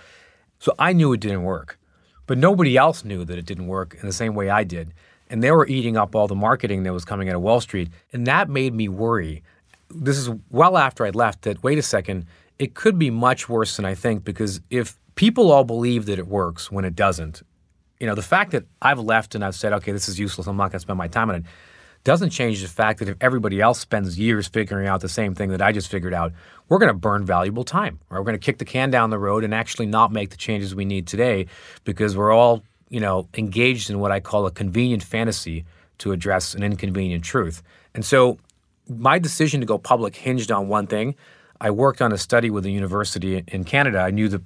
So 0.59 0.75
I 0.81 0.95
knew 0.95 1.13
it 1.13 1.21
didn't 1.21 1.45
work. 1.45 1.79
But 2.27 2.37
nobody 2.37 2.77
else 2.77 3.05
knew 3.05 3.25
that 3.25 3.39
it 3.39 3.47
didn't 3.47 3.69
work 3.69 3.97
in 4.01 4.07
the 4.07 4.13
same 4.13 4.35
way 4.35 4.51
I 4.51 4.65
did. 4.65 4.93
And 5.29 5.45
they 5.45 5.53
were 5.53 5.67
eating 5.69 5.97
up 5.97 6.17
all 6.17 6.27
the 6.27 6.35
marketing 6.35 6.83
that 6.83 6.93
was 6.93 7.05
coming 7.05 7.29
out 7.29 7.37
of 7.37 7.43
Wall 7.43 7.61
Street. 7.61 7.89
And 8.13 8.27
that 8.27 8.49
made 8.49 8.75
me 8.75 8.89
worry. 8.89 9.45
This 9.91 10.19
is 10.19 10.29
well 10.51 10.77
after 10.77 11.07
I'd 11.07 11.15
left 11.15 11.43
that, 11.43 11.63
wait 11.63 11.79
a 11.79 11.83
second, 11.83 12.27
it 12.61 12.75
could 12.75 12.99
be 12.99 13.09
much 13.09 13.49
worse 13.49 13.77
than 13.77 13.87
I 13.87 13.95
think 13.95 14.23
because 14.23 14.61
if 14.69 14.99
people 15.15 15.51
all 15.51 15.65
believe 15.65 16.05
that 16.07 16.19
it 16.19 16.29
works 16.29 16.71
when 16.71 16.85
it 16.85 16.95
doesn't, 16.95 17.43
you 17.99 18.07
know, 18.07 18.15
the 18.15 18.23
fact 18.23 18.51
that 18.51 18.67
I've 18.83 18.99
left 18.99 19.35
and 19.35 19.43
I've 19.43 19.55
said, 19.55 19.73
okay, 19.73 19.93
this 19.93 20.11
is 20.11 20.19
useless, 20.19 20.47
I'm 20.47 20.59
not 20.59 20.65
going 20.65 20.73
to 20.73 20.81
spend 20.81 20.99
my 20.99 21.09
time 21.09 21.31
on 21.31 21.37
it, 21.37 21.45
doesn't 22.05 22.31
change 22.31 22.61
the 22.61 22.69
fact 22.69 22.99
that 22.99 23.09
if 23.09 23.17
everybody 23.23 23.63
else 23.63 23.81
spends 23.81 24.19
years 24.19 24.47
figuring 24.47 24.87
out 24.87 25.01
the 25.01 25.09
same 25.09 25.35
thing 25.35 25.49
that 25.51 25.63
I 25.63 25.73
just 25.73 25.91
figured 25.91 26.13
out, 26.13 26.33
we're 26.69 26.79
going 26.79 26.93
to 26.93 26.99
burn 26.99 27.25
valuable 27.25 27.65
time. 27.65 27.99
Or 28.11 28.19
we're 28.19 28.25
going 28.25 28.39
to 28.39 28.45
kick 28.45 28.59
the 28.59 28.67
can 28.67 28.91
down 28.91 29.09
the 29.09 29.19
road 29.19 29.43
and 29.43 29.55
actually 29.55 29.87
not 29.87 30.13
make 30.13 30.29
the 30.29 30.37
changes 30.37 30.75
we 30.75 30.85
need 30.85 31.07
today 31.07 31.47
because 31.85 32.15
we're 32.15 32.33
all, 32.33 32.63
you 32.91 33.01
know, 33.01 33.27
engaged 33.39 33.89
in 33.89 34.01
what 34.01 34.13
I 34.13 34.21
call 34.21 34.47
a 34.47 34.51
convenient 34.51 35.03
fantasy 35.03 35.65
to 35.99 36.13
address 36.13 36.53
an 36.53 36.63
inconvenient 36.63 37.25
truth. 37.25 37.63
And 37.95 38.05
so 38.05 38.39
my 38.87 39.19
decision 39.19 39.61
to 39.61 39.67
go 39.67 39.79
public 39.79 40.15
hinged 40.15 40.53
on 40.53 40.69
one 40.69 40.87
thing. 40.87 41.15
I 41.61 41.71
worked 41.71 42.01
on 42.01 42.13
a 42.13 42.19
study 42.19 42.51
with 42.51 42.65
a 42.65 42.71
university 42.71 43.45
in 43.49 43.65
Canada. 43.65 43.99
I 43.99 44.11
knew 44.11 44.29
the 44.29 44.43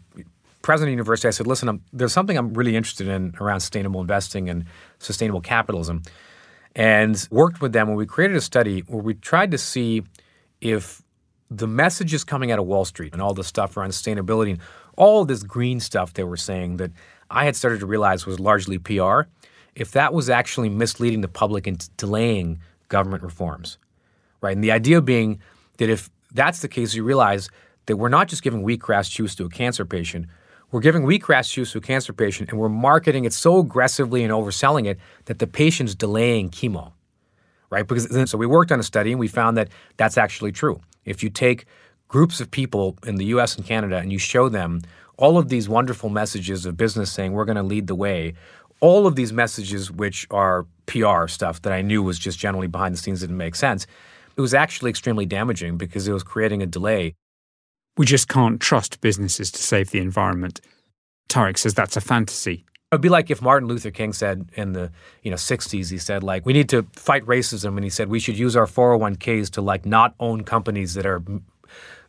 president 0.62 0.88
of 0.88 0.92
the 0.92 0.96
university. 0.96 1.28
I 1.28 1.30
said, 1.30 1.46
listen, 1.46 1.68
I'm, 1.68 1.82
there's 1.92 2.12
something 2.12 2.36
I'm 2.36 2.54
really 2.54 2.74
interested 2.74 3.06
in 3.06 3.34
around 3.40 3.60
sustainable 3.60 4.00
investing 4.00 4.48
and 4.48 4.64
sustainable 4.98 5.40
capitalism. 5.40 6.02
And 6.74 7.28
worked 7.30 7.60
with 7.60 7.72
them 7.72 7.86
when 7.86 7.96
we 7.96 8.06
created 8.06 8.36
a 8.36 8.40
study 8.40 8.80
where 8.80 9.02
we 9.02 9.14
tried 9.14 9.52
to 9.52 9.58
see 9.58 10.02
if 10.60 11.02
the 11.50 11.68
messages 11.68 12.24
coming 12.24 12.50
out 12.50 12.58
of 12.58 12.66
Wall 12.66 12.84
Street 12.84 13.12
and 13.12 13.22
all 13.22 13.34
the 13.34 13.44
stuff 13.44 13.76
around 13.76 13.90
sustainability 13.90 14.50
and 14.50 14.58
all 14.96 15.24
this 15.24 15.44
green 15.44 15.78
stuff 15.78 16.14
they 16.14 16.24
were 16.24 16.36
saying 16.36 16.78
that 16.78 16.90
I 17.30 17.44
had 17.44 17.54
started 17.54 17.80
to 17.80 17.86
realize 17.86 18.26
was 18.26 18.40
largely 18.40 18.78
PR, 18.78 19.22
if 19.76 19.92
that 19.92 20.12
was 20.12 20.28
actually 20.30 20.68
misleading 20.68 21.20
the 21.20 21.28
public 21.28 21.66
and 21.66 21.88
delaying 21.96 22.60
government 22.88 23.22
reforms. 23.22 23.78
Right? 24.40 24.54
And 24.54 24.64
the 24.64 24.72
idea 24.72 25.00
being 25.00 25.40
that 25.78 25.90
if 25.90 26.10
that's 26.34 26.60
the 26.60 26.68
case, 26.68 26.94
you 26.94 27.04
realize 27.04 27.48
that 27.86 27.96
we're 27.96 28.08
not 28.08 28.28
just 28.28 28.42
giving 28.42 28.64
wheatgrass 28.64 29.10
juice 29.10 29.34
to 29.36 29.44
a 29.44 29.48
cancer 29.48 29.84
patient, 29.84 30.26
we're 30.70 30.80
giving 30.80 31.02
wheatgrass 31.02 31.52
juice 31.52 31.72
to 31.72 31.78
a 31.78 31.80
cancer 31.80 32.12
patient 32.12 32.50
and 32.50 32.58
we're 32.58 32.68
marketing 32.68 33.24
it 33.24 33.32
so 33.32 33.58
aggressively 33.58 34.24
and 34.24 34.32
overselling 34.32 34.86
it 34.86 34.98
that 35.26 35.38
the 35.38 35.46
patient's 35.46 35.94
delaying 35.94 36.50
chemo. 36.50 36.92
Right? 37.70 37.86
Because 37.86 38.30
so 38.30 38.38
we 38.38 38.46
worked 38.46 38.72
on 38.72 38.80
a 38.80 38.84
study 38.84 39.12
and 39.12 39.20
we 39.20 39.28
found 39.28 39.56
that 39.56 39.68
that's 39.96 40.18
actually 40.18 40.52
true. 40.52 40.80
If 41.04 41.22
you 41.22 41.30
take 41.30 41.66
groups 42.08 42.40
of 42.40 42.50
people 42.50 42.96
in 43.06 43.16
the 43.16 43.26
US 43.26 43.56
and 43.56 43.64
Canada 43.64 43.98
and 43.98 44.12
you 44.12 44.18
show 44.18 44.48
them 44.48 44.80
all 45.16 45.38
of 45.38 45.48
these 45.48 45.68
wonderful 45.68 46.08
messages 46.08 46.66
of 46.66 46.76
business 46.76 47.12
saying 47.12 47.32
we're 47.32 47.44
going 47.44 47.56
to 47.56 47.62
lead 47.62 47.86
the 47.86 47.94
way, 47.94 48.34
all 48.80 49.06
of 49.06 49.16
these 49.16 49.32
messages 49.32 49.90
which 49.90 50.26
are 50.30 50.66
PR 50.86 51.26
stuff 51.26 51.62
that 51.62 51.72
I 51.72 51.82
knew 51.82 52.02
was 52.02 52.18
just 52.18 52.38
generally 52.38 52.66
behind 52.66 52.94
the 52.94 52.98
scenes 52.98 53.20
didn't 53.20 53.36
make 53.36 53.54
sense, 53.54 53.86
it 54.36 54.40
was 54.40 54.54
actually 54.54 54.90
extremely 54.90 55.26
damaging 55.26 55.76
because 55.76 56.08
it 56.08 56.12
was 56.12 56.22
creating 56.22 56.62
a 56.62 56.66
delay. 56.66 57.14
We 57.96 58.06
just 58.06 58.28
can't 58.28 58.60
trust 58.60 59.00
businesses 59.00 59.50
to 59.52 59.62
save 59.62 59.90
the 59.90 60.00
environment. 60.00 60.60
Tariq 61.28 61.58
says 61.58 61.74
that's 61.74 61.96
a 61.96 62.00
fantasy. 62.00 62.64
It'd 62.92 63.00
be 63.00 63.08
like 63.08 63.30
if 63.30 63.42
Martin 63.42 63.68
Luther 63.68 63.90
King 63.90 64.12
said 64.12 64.50
in 64.54 64.72
the 64.72 64.92
you 65.22 65.30
know 65.30 65.36
60s, 65.36 65.90
he 65.90 65.98
said 65.98 66.22
like 66.22 66.46
we 66.46 66.52
need 66.52 66.68
to 66.68 66.86
fight 66.92 67.24
racism, 67.26 67.76
and 67.76 67.84
he 67.84 67.90
said 67.90 68.08
we 68.08 68.20
should 68.20 68.38
use 68.38 68.56
our 68.56 68.66
401ks 68.66 69.50
to 69.50 69.60
like 69.60 69.84
not 69.84 70.14
own 70.20 70.44
companies 70.44 70.94
that 70.94 71.06
are 71.06 71.22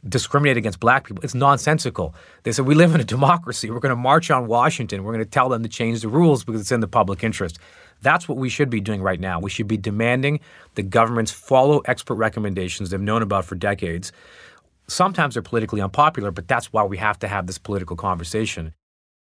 discriminate 0.07 0.57
against 0.57 0.79
black 0.79 1.05
people. 1.05 1.23
It's 1.23 1.33
nonsensical. 1.33 2.13
They 2.43 2.51
said 2.51 2.65
we 2.65 2.75
live 2.75 2.93
in 2.93 3.01
a 3.01 3.05
democracy. 3.05 3.69
We're 3.69 3.79
going 3.79 3.89
to 3.91 3.95
march 3.95 4.29
on 4.29 4.47
Washington. 4.47 5.03
We're 5.03 5.13
going 5.13 5.25
to 5.25 5.29
tell 5.29 5.49
them 5.49 5.63
to 5.63 5.69
change 5.69 6.01
the 6.01 6.09
rules 6.09 6.43
because 6.43 6.61
it's 6.61 6.71
in 6.71 6.79
the 6.79 6.87
public 6.87 7.23
interest. 7.23 7.59
That's 8.01 8.27
what 8.27 8.37
we 8.37 8.49
should 8.49 8.69
be 8.69 8.81
doing 8.81 9.01
right 9.01 9.19
now. 9.19 9.39
We 9.39 9.49
should 9.49 9.67
be 9.67 9.77
demanding 9.77 10.39
the 10.75 10.83
governments 10.83 11.31
follow 11.31 11.79
expert 11.85 12.15
recommendations 12.15 12.89
they've 12.89 13.01
known 13.01 13.21
about 13.21 13.45
for 13.45 13.55
decades. 13.55 14.11
Sometimes 14.87 15.33
they're 15.33 15.41
politically 15.41 15.81
unpopular, 15.81 16.29
but 16.29 16.47
that's 16.47 16.71
why 16.71 16.83
we 16.83 16.97
have 16.97 17.17
to 17.19 17.27
have 17.27 17.47
this 17.47 17.57
political 17.57 17.95
conversation. 17.95 18.73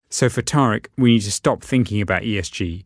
So 0.10 0.28
for 0.28 0.42
Tariq, 0.42 0.88
we 0.98 1.14
need 1.14 1.22
to 1.22 1.32
stop 1.32 1.64
thinking 1.64 2.02
about 2.02 2.24
ESG, 2.24 2.84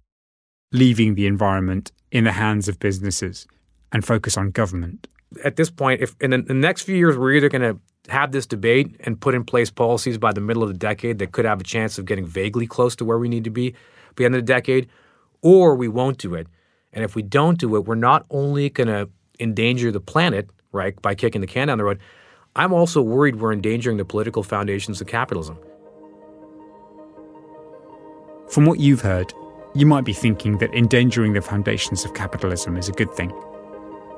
leaving 0.71 1.15
the 1.15 1.25
environment 1.25 1.91
in 2.11 2.25
the 2.25 2.31
hands 2.31 2.67
of 2.67 2.79
businesses, 2.79 3.47
and 3.91 4.05
focus 4.05 4.37
on 4.37 4.51
government. 4.51 5.07
At 5.43 5.55
this 5.55 5.69
point, 5.69 6.01
if 6.01 6.15
in 6.21 6.31
the 6.31 6.53
next 6.53 6.83
few 6.83 6.95
years 6.95 7.17
we're 7.17 7.33
either 7.33 7.49
going 7.49 7.61
to 7.61 7.79
have 8.11 8.31
this 8.31 8.45
debate 8.45 8.95
and 9.01 9.19
put 9.19 9.35
in 9.35 9.43
place 9.43 9.69
policies 9.69 10.17
by 10.17 10.31
the 10.31 10.41
middle 10.41 10.63
of 10.63 10.69
the 10.69 10.77
decade 10.77 11.19
that 11.19 11.33
could 11.33 11.45
have 11.45 11.59
a 11.59 11.63
chance 11.63 11.97
of 11.97 12.05
getting 12.05 12.25
vaguely 12.25 12.65
close 12.65 12.95
to 12.95 13.05
where 13.05 13.17
we 13.17 13.27
need 13.27 13.43
to 13.43 13.49
be 13.49 13.71
by 13.71 13.77
the 14.15 14.25
end 14.25 14.35
of 14.35 14.39
the 14.39 14.53
decade, 14.53 14.87
or 15.41 15.75
we 15.75 15.87
won't 15.87 16.17
do 16.17 16.33
it. 16.33 16.47
And 16.93 17.03
if 17.03 17.15
we 17.15 17.21
don't 17.21 17.59
do 17.59 17.75
it, 17.75 17.85
we're 17.85 17.95
not 17.95 18.25
only 18.29 18.69
going 18.69 18.87
to 18.87 19.09
endanger 19.39 19.91
the 19.91 19.99
planet, 19.99 20.49
right, 20.71 20.99
by 21.01 21.13
kicking 21.13 21.41
the 21.41 21.47
can 21.47 21.67
down 21.67 21.77
the 21.77 21.83
road, 21.83 21.99
I'm 22.55 22.73
also 22.73 23.01
worried 23.01 23.35
we're 23.35 23.53
endangering 23.53 23.97
the 23.97 24.05
political 24.05 24.41
foundations 24.41 25.01
of 25.01 25.07
capitalism. 25.07 25.59
From 28.49 28.65
what 28.65 28.79
you've 28.79 29.01
heard, 29.01 29.33
you 29.75 29.85
might 29.85 30.05
be 30.05 30.13
thinking 30.13 30.57
that 30.59 30.73
endangering 30.73 31.33
the 31.33 31.41
foundations 31.41 32.05
of 32.05 32.13
capitalism 32.13 32.77
is 32.77 32.87
a 32.87 32.93
good 32.93 33.13
thing. 33.13 33.31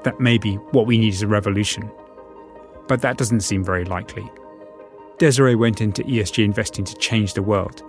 That 0.03 0.19
maybe 0.19 0.55
what 0.71 0.85
we 0.85 0.97
need 0.97 1.13
is 1.13 1.21
a 1.21 1.27
revolution. 1.27 1.89
But 2.87 3.01
that 3.01 3.17
doesn't 3.17 3.41
seem 3.41 3.63
very 3.63 3.85
likely. 3.85 4.29
Desiree 5.17 5.55
went 5.55 5.81
into 5.81 6.03
ESG 6.03 6.43
investing 6.43 6.85
to 6.85 6.95
change 6.95 7.33
the 7.33 7.43
world, 7.43 7.83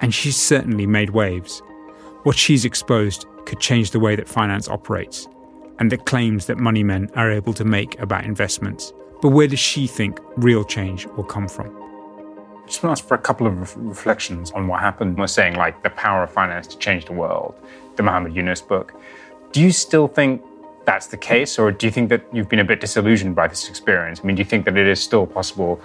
and 0.00 0.14
she's 0.14 0.36
certainly 0.36 0.86
made 0.86 1.10
waves. 1.10 1.62
What 2.22 2.36
she's 2.36 2.64
exposed 2.64 3.26
could 3.44 3.60
change 3.60 3.90
the 3.90 4.00
way 4.00 4.16
that 4.16 4.28
finance 4.28 4.68
operates 4.68 5.28
and 5.78 5.92
the 5.92 5.98
claims 5.98 6.46
that 6.46 6.56
money 6.56 6.82
men 6.82 7.10
are 7.16 7.30
able 7.30 7.52
to 7.52 7.64
make 7.64 7.98
about 8.00 8.24
investments. 8.24 8.92
But 9.20 9.30
where 9.30 9.46
does 9.46 9.58
she 9.58 9.86
think 9.86 10.20
real 10.36 10.64
change 10.64 11.06
will 11.06 11.24
come 11.24 11.48
from? 11.48 11.66
Just 12.66 12.82
want 12.82 12.96
to 12.96 13.02
ask 13.02 13.06
for 13.06 13.14
a 13.14 13.18
couple 13.18 13.46
of 13.46 13.76
reflections 13.76 14.50
on 14.52 14.68
what 14.68 14.80
happened. 14.80 15.18
We're 15.18 15.26
saying 15.26 15.56
like 15.56 15.82
the 15.82 15.90
power 15.90 16.22
of 16.22 16.30
finance 16.30 16.66
to 16.68 16.78
change 16.78 17.04
the 17.04 17.12
world, 17.12 17.54
the 17.96 18.02
Muhammad 18.02 18.34
Yunus 18.34 18.62
book. 18.62 18.94
Do 19.52 19.60
you 19.60 19.70
still 19.70 20.08
think 20.08 20.42
that's 20.84 21.06
the 21.06 21.16
case, 21.16 21.58
or 21.58 21.72
do 21.72 21.86
you 21.86 21.92
think 21.92 22.08
that 22.10 22.24
you've 22.32 22.48
been 22.48 22.60
a 22.60 22.64
bit 22.64 22.80
disillusioned 22.80 23.34
by 23.34 23.48
this 23.48 23.68
experience? 23.68 24.20
I 24.22 24.26
mean, 24.26 24.36
do 24.36 24.40
you 24.40 24.48
think 24.48 24.64
that 24.66 24.76
it 24.76 24.86
is 24.86 25.00
still 25.00 25.26
possible 25.26 25.80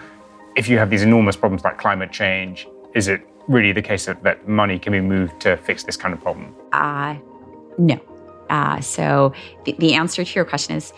if 0.55 0.67
you 0.67 0.77
have 0.77 0.89
these 0.89 1.03
enormous 1.03 1.35
problems 1.35 1.63
like 1.63 1.77
climate 1.77 2.11
change? 2.11 2.67
Is 2.93 3.07
it 3.07 3.21
really 3.47 3.71
the 3.71 3.81
case 3.81 4.05
that, 4.05 4.23
that 4.23 4.47
money 4.47 4.77
can 4.79 4.93
be 4.93 5.01
moved 5.01 5.39
to 5.41 5.57
fix 5.57 5.83
this 5.83 5.97
kind 5.97 6.13
of 6.13 6.21
problem? 6.21 6.55
Uh, 6.71 7.15
no. 7.77 7.99
Uh, 8.49 8.79
so 8.81 9.33
the, 9.65 9.75
the 9.79 9.93
answer 9.93 10.23
to 10.23 10.35
your 10.35 10.45
question 10.45 10.75
is 10.75 10.93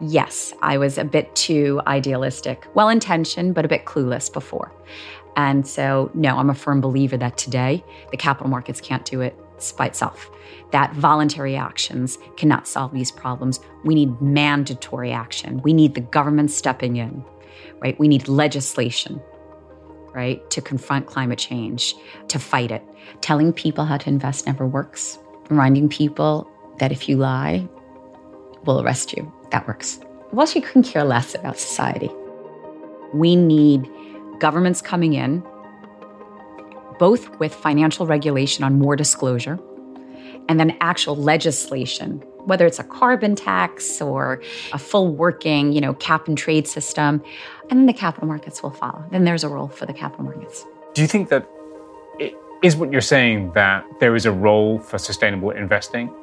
yes, 0.00 0.52
I 0.62 0.78
was 0.78 0.98
a 0.98 1.04
bit 1.04 1.34
too 1.34 1.80
idealistic, 1.86 2.66
well 2.74 2.88
intentioned, 2.88 3.54
but 3.54 3.64
a 3.64 3.68
bit 3.68 3.84
clueless 3.84 4.32
before. 4.32 4.72
And 5.36 5.66
so, 5.66 6.10
no, 6.14 6.36
I'm 6.38 6.50
a 6.50 6.54
firm 6.54 6.80
believer 6.80 7.16
that 7.16 7.36
today 7.36 7.84
the 8.10 8.16
capital 8.16 8.48
markets 8.48 8.80
can't 8.80 9.04
do 9.04 9.20
it. 9.20 9.36
By 9.76 9.86
itself. 9.86 10.30
That 10.72 10.92
voluntary 10.94 11.56
actions 11.56 12.18
cannot 12.36 12.66
solve 12.66 12.92
these 12.92 13.10
problems. 13.10 13.60
We 13.84 13.94
need 13.94 14.20
mandatory 14.20 15.12
action. 15.12 15.62
We 15.62 15.72
need 15.72 15.94
the 15.94 16.00
government 16.00 16.50
stepping 16.50 16.96
in, 16.96 17.24
right? 17.80 17.98
We 17.98 18.08
need 18.08 18.28
legislation, 18.28 19.22
right, 20.14 20.48
to 20.50 20.60
confront 20.60 21.06
climate 21.06 21.38
change, 21.38 21.94
to 22.28 22.38
fight 22.38 22.70
it. 22.70 22.82
Telling 23.20 23.52
people 23.52 23.84
how 23.84 23.96
to 23.98 24.08
invest 24.08 24.46
never 24.46 24.66
works. 24.66 25.18
Reminding 25.50 25.88
people 25.88 26.50
that 26.78 26.90
if 26.90 27.08
you 27.08 27.16
lie, 27.16 27.68
we'll 28.64 28.82
arrest 28.82 29.12
you. 29.12 29.32
That 29.50 29.68
works. 29.68 30.00
Well, 30.32 30.46
she 30.46 30.60
couldn't 30.60 30.84
care 30.84 31.04
less 31.04 31.34
about 31.34 31.58
society. 31.58 32.10
We 33.12 33.36
need 33.36 33.88
governments 34.40 34.82
coming 34.82 35.12
in, 35.12 35.44
both 36.98 37.38
with 37.38 37.54
financial 37.54 38.06
regulation 38.06 38.64
on 38.64 38.78
more 38.78 38.96
disclosure 38.96 39.58
and 40.48 40.60
then 40.60 40.76
actual 40.80 41.16
legislation, 41.16 42.22
whether 42.44 42.66
it's 42.66 42.78
a 42.78 42.84
carbon 42.84 43.34
tax 43.34 44.00
or 44.00 44.42
a 44.72 44.78
full 44.78 45.14
working, 45.14 45.72
you 45.72 45.80
know, 45.80 45.94
cap 45.94 46.28
and 46.28 46.36
trade 46.36 46.68
system, 46.68 47.22
and 47.70 47.80
then 47.80 47.86
the 47.86 47.92
capital 47.92 48.28
markets 48.28 48.62
will 48.62 48.70
follow. 48.70 49.02
Then 49.10 49.24
there's 49.24 49.44
a 49.44 49.48
role 49.48 49.68
for 49.68 49.86
the 49.86 49.94
capital 49.94 50.24
markets. 50.24 50.64
Do 50.92 51.02
you 51.02 51.08
think 51.08 51.30
that 51.30 51.48
it 52.18 52.36
is 52.62 52.76
what 52.76 52.92
you're 52.92 53.00
saying 53.00 53.52
that 53.52 53.84
there 54.00 54.14
is 54.14 54.26
a 54.26 54.32
role 54.32 54.78
for 54.78 54.98
sustainable 54.98 55.50
investing? 55.50 56.14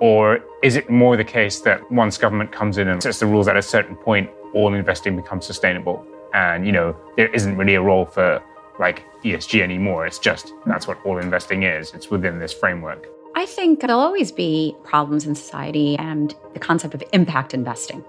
Or 0.00 0.40
is 0.62 0.76
it 0.76 0.90
more 0.90 1.16
the 1.16 1.24
case 1.24 1.60
that 1.60 1.90
once 1.90 2.18
government 2.18 2.52
comes 2.52 2.78
in 2.78 2.88
and 2.88 3.02
sets 3.02 3.20
the 3.20 3.26
rules 3.26 3.48
at 3.48 3.56
a 3.56 3.62
certain 3.62 3.96
point, 3.96 4.30
all 4.52 4.74
investing 4.74 5.16
becomes 5.16 5.46
sustainable? 5.46 6.04
And, 6.32 6.66
you 6.66 6.72
know, 6.72 6.96
there 7.16 7.28
isn't 7.28 7.56
really 7.56 7.74
a 7.74 7.82
role 7.82 8.06
for 8.06 8.42
like 8.78 9.04
ESG 9.22 9.60
anymore. 9.60 10.06
It's 10.06 10.18
just 10.18 10.52
that's 10.66 10.86
what 10.86 10.98
all 11.04 11.18
investing 11.18 11.62
is. 11.62 11.92
It's 11.94 12.10
within 12.10 12.38
this 12.38 12.52
framework. 12.52 13.08
I 13.36 13.46
think 13.46 13.80
there'll 13.80 14.00
always 14.00 14.30
be 14.30 14.76
problems 14.84 15.26
in 15.26 15.34
society 15.34 15.96
and 15.96 16.34
the 16.52 16.60
concept 16.60 16.94
of 16.94 17.02
impact 17.12 17.52
investing. 17.52 18.04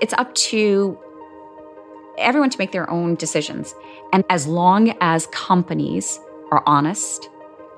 It's 0.00 0.14
up 0.14 0.34
to 0.34 0.98
everyone 2.18 2.50
to 2.50 2.58
make 2.58 2.72
their 2.72 2.88
own 2.90 3.14
decisions. 3.14 3.74
And 4.12 4.24
as 4.30 4.46
long 4.46 4.96
as 5.00 5.26
companies 5.28 6.18
are 6.50 6.62
honest 6.66 7.28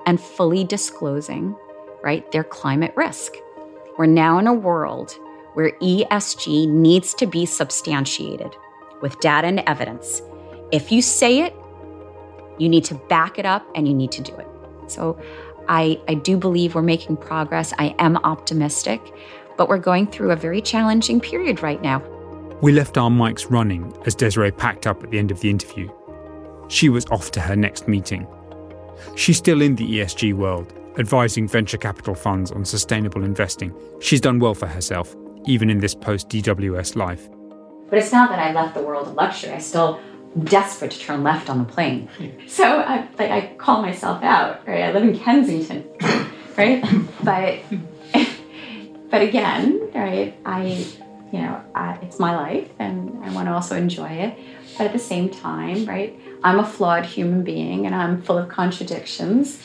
and 0.05 0.19
fully 0.19 0.63
disclosing, 0.63 1.55
right, 2.03 2.29
their 2.31 2.43
climate 2.43 2.93
risk. 2.95 3.33
We're 3.97 4.05
now 4.05 4.39
in 4.39 4.47
a 4.47 4.53
world 4.53 5.11
where 5.53 5.71
ESG 5.81 6.67
needs 6.67 7.13
to 7.15 7.25
be 7.25 7.45
substantiated 7.45 8.55
with 9.01 9.19
data 9.19 9.47
and 9.47 9.59
evidence. 9.61 10.21
If 10.71 10.91
you 10.91 11.01
say 11.01 11.41
it, 11.41 11.55
you 12.57 12.69
need 12.69 12.83
to 12.85 12.95
back 12.95 13.37
it 13.39 13.45
up 13.45 13.65
and 13.75 13.87
you 13.87 13.93
need 13.93 14.11
to 14.13 14.21
do 14.21 14.35
it. 14.35 14.47
So 14.87 15.19
I, 15.67 15.99
I 16.07 16.13
do 16.13 16.37
believe 16.37 16.75
we're 16.75 16.81
making 16.81 17.17
progress. 17.17 17.73
I 17.77 17.95
am 17.99 18.17
optimistic, 18.17 19.01
but 19.57 19.67
we're 19.67 19.77
going 19.77 20.07
through 20.07 20.31
a 20.31 20.35
very 20.35 20.61
challenging 20.61 21.19
period 21.19 21.61
right 21.61 21.81
now. 21.81 22.01
We 22.61 22.71
left 22.71 22.97
our 22.97 23.09
mics 23.09 23.49
running 23.51 23.93
as 24.05 24.15
Desiree 24.15 24.51
packed 24.51 24.87
up 24.87 25.03
at 25.03 25.11
the 25.11 25.19
end 25.19 25.29
of 25.29 25.41
the 25.41 25.49
interview. 25.49 25.89
She 26.69 26.89
was 26.89 27.05
off 27.07 27.31
to 27.31 27.39
her 27.39 27.55
next 27.55 27.87
meeting. 27.87 28.27
She's 29.15 29.37
still 29.37 29.61
in 29.61 29.75
the 29.75 29.99
ESG 29.99 30.33
world, 30.33 30.73
advising 30.97 31.47
venture 31.47 31.77
capital 31.77 32.15
funds 32.15 32.51
on 32.51 32.65
sustainable 32.65 33.23
investing. 33.23 33.73
She's 33.99 34.21
done 34.21 34.39
well 34.39 34.55
for 34.55 34.67
herself, 34.67 35.15
even 35.45 35.69
in 35.69 35.79
this 35.79 35.93
post 35.93 36.29
DWS 36.29 36.95
life. 36.95 37.29
But 37.89 37.99
it's 37.99 38.11
not 38.11 38.29
that 38.29 38.39
I 38.39 38.51
left 38.53 38.73
the 38.73 38.81
world 38.81 39.07
of 39.07 39.13
luxury. 39.13 39.51
I 39.51 39.59
still 39.59 39.99
desperate 40.43 40.91
to 40.91 40.99
turn 40.99 41.23
left 41.23 41.49
on 41.49 41.59
the 41.59 41.65
plane. 41.65 42.09
So 42.47 42.63
I, 42.63 43.07
like, 43.17 43.31
I 43.31 43.55
call 43.57 43.81
myself 43.81 44.23
out, 44.23 44.67
right? 44.67 44.83
I 44.83 44.91
live 44.91 45.03
in 45.03 45.17
Kensington, 45.17 45.87
right? 46.57 46.83
but, 47.23 47.59
but 49.09 49.21
again, 49.21 49.89
right? 49.93 50.37
I, 50.45 50.85
you 51.31 51.39
know, 51.39 51.61
I, 51.75 51.97
it's 52.01 52.19
my 52.19 52.35
life 52.35 52.69
and 52.79 53.23
I 53.23 53.31
want 53.33 53.47
to 53.47 53.53
also 53.53 53.75
enjoy 53.75 54.09
it. 54.09 54.37
But 54.77 54.87
at 54.87 54.93
the 54.93 54.99
same 54.99 55.29
time, 55.29 55.85
right? 55.85 56.19
I'm 56.43 56.59
a 56.59 56.65
flawed 56.65 57.05
human 57.05 57.43
being 57.43 57.85
and 57.85 57.95
I'm 57.95 58.21
full 58.21 58.37
of 58.37 58.49
contradictions, 58.49 59.61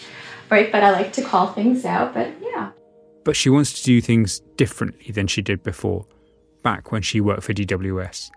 right? 0.51 0.73
But 0.73 0.83
I 0.83 0.91
like 0.91 1.13
to 1.15 1.23
call 1.23 1.49
things 1.53 1.85
out, 1.85 2.15
but 2.15 2.31
yeah. 2.41 2.71
But 3.25 3.37
she 3.37 3.51
wants 3.51 3.73
to 3.75 3.85
do 3.85 4.01
things 4.01 4.41
differently 4.57 5.13
than 5.13 5.27
she 5.27 5.43
did 5.43 5.63
before, 5.63 6.07
back 6.63 6.91
when 6.91 7.03
she 7.03 7.21
worked 7.21 7.45
for 7.45 7.53
DWS. 7.53 8.31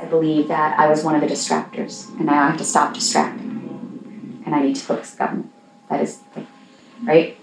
I 0.00 0.06
believe 0.06 0.48
that 0.48 0.78
I 0.78 0.88
was 0.88 1.04
one 1.04 1.14
of 1.14 1.20
the 1.20 1.26
distractors, 1.26 2.08
and 2.16 2.26
now 2.26 2.44
I 2.44 2.46
have 2.48 2.58
to 2.58 2.64
stop 2.64 2.94
distracting, 2.94 4.42
and 4.46 4.54
I 4.54 4.62
need 4.62 4.76
to 4.76 4.82
focus 4.82 5.10
the 5.12 5.18
government. 5.18 5.52
That 5.88 6.00
is, 6.00 6.20
right? 7.02 7.36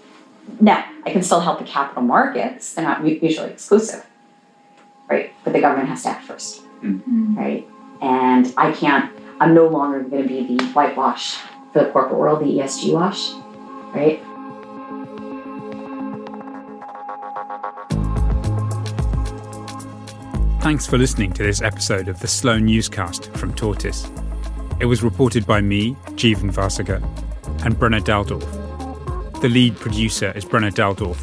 Now, 0.60 0.84
I 1.06 1.10
can 1.10 1.22
still 1.22 1.40
help 1.40 1.58
the 1.58 1.64
capital 1.64 2.02
markets, 2.02 2.74
they're 2.74 2.84
not 2.84 3.04
mutually 3.04 3.50
exclusive, 3.50 4.04
right? 5.08 5.32
But 5.44 5.52
the 5.52 5.60
government 5.60 5.88
has 5.88 6.02
to 6.02 6.08
act 6.08 6.26
1st 6.26 6.62
mm-hmm. 6.82 7.38
right? 7.38 7.68
And 8.00 8.52
I 8.56 8.72
can't, 8.72 9.12
I'm 9.40 9.54
no 9.54 9.66
longer 9.68 10.00
going 10.00 10.22
to 10.22 10.28
be 10.28 10.56
the 10.56 10.64
whitewash 10.68 11.36
for 11.72 11.84
the 11.84 11.90
corporate 11.90 12.18
world, 12.18 12.40
the 12.40 12.46
ESG 12.46 12.92
wash, 12.92 13.32
right? 13.94 14.22
Thanks 20.60 20.86
for 20.86 20.98
listening 20.98 21.32
to 21.34 21.44
this 21.44 21.62
episode 21.62 22.08
of 22.08 22.18
the 22.18 22.26
Slow 22.26 22.58
Newscast 22.58 23.32
from 23.36 23.54
Tortoise. 23.54 24.10
It 24.80 24.86
was 24.86 25.04
reported 25.04 25.46
by 25.46 25.60
me, 25.60 25.94
Jeevan 26.16 26.52
Vasagar, 26.52 27.00
and 27.64 27.76
Brenna 27.76 28.00
Daldorf. 28.00 29.40
The 29.40 29.48
lead 29.48 29.76
producer 29.76 30.32
is 30.34 30.44
Brenna 30.44 30.72
Daldorf. 30.72 31.20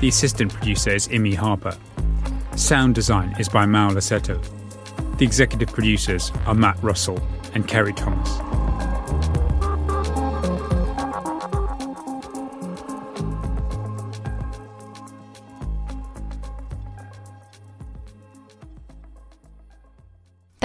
The 0.00 0.08
assistant 0.08 0.52
producer 0.52 0.90
is 0.90 1.06
Imi 1.08 1.36
Harper. 1.36 1.78
Sound 2.56 2.96
design 2.96 3.34
is 3.38 3.48
by 3.48 3.64
Mao 3.64 3.90
Lasetto. 3.90 4.42
The 5.18 5.24
executive 5.24 5.72
producers 5.72 6.32
are 6.44 6.54
Matt 6.54 6.82
Russell 6.82 7.20
and 7.54 7.66
Kerry 7.66 7.92
Thomas. 7.92 8.67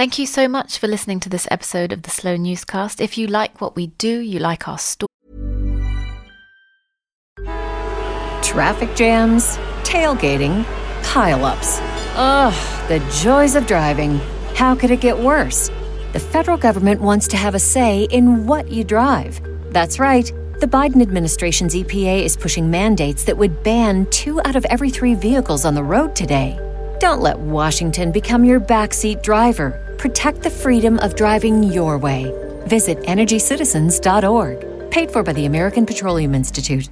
Thank 0.04 0.18
you 0.18 0.26
so 0.26 0.48
much 0.48 0.76
for 0.76 0.86
listening 0.86 1.18
to 1.20 1.30
this 1.30 1.48
episode 1.50 1.90
of 1.90 2.02
the 2.02 2.10
Slow 2.10 2.36
Newscast. 2.36 3.00
If 3.00 3.16
you 3.16 3.26
like 3.26 3.62
what 3.62 3.74
we 3.74 3.86
do, 3.86 4.18
you 4.18 4.38
like 4.38 4.68
our 4.68 4.76
story. 4.76 5.08
Traffic 8.42 8.94
jams, 8.94 9.56
tailgating, 9.82 10.64
pileups. 11.04 11.78
Ugh, 12.16 12.88
the 12.88 12.98
joys 13.22 13.54
of 13.54 13.66
driving. 13.66 14.20
How 14.54 14.74
could 14.74 14.90
it 14.90 15.00
get 15.00 15.18
worse? 15.18 15.70
The 16.12 16.20
federal 16.20 16.58
government 16.58 17.00
wants 17.00 17.26
to 17.28 17.38
have 17.38 17.54
a 17.54 17.58
say 17.58 18.02
in 18.10 18.46
what 18.46 18.70
you 18.70 18.84
drive. 18.84 19.40
That's 19.72 19.98
right. 19.98 20.30
The 20.60 20.68
Biden 20.68 21.00
administration's 21.00 21.74
EPA 21.74 22.24
is 22.24 22.36
pushing 22.36 22.70
mandates 22.70 23.24
that 23.24 23.38
would 23.38 23.62
ban 23.62 24.04
two 24.10 24.38
out 24.44 24.54
of 24.54 24.66
every 24.66 24.90
three 24.90 25.14
vehicles 25.14 25.64
on 25.64 25.74
the 25.74 25.82
road 25.82 26.14
today. 26.14 26.60
Don't 27.00 27.22
let 27.22 27.38
Washington 27.38 28.12
become 28.12 28.44
your 28.44 28.60
backseat 28.60 29.22
driver. 29.22 29.80
Protect 30.04 30.42
the 30.42 30.50
freedom 30.50 30.98
of 30.98 31.16
driving 31.16 31.62
your 31.62 31.96
way. 31.96 32.30
Visit 32.66 32.98
EnergyCitizens.org. 33.04 34.90
Paid 34.90 35.10
for 35.10 35.22
by 35.22 35.32
the 35.32 35.46
American 35.46 35.86
Petroleum 35.86 36.34
Institute. 36.34 36.90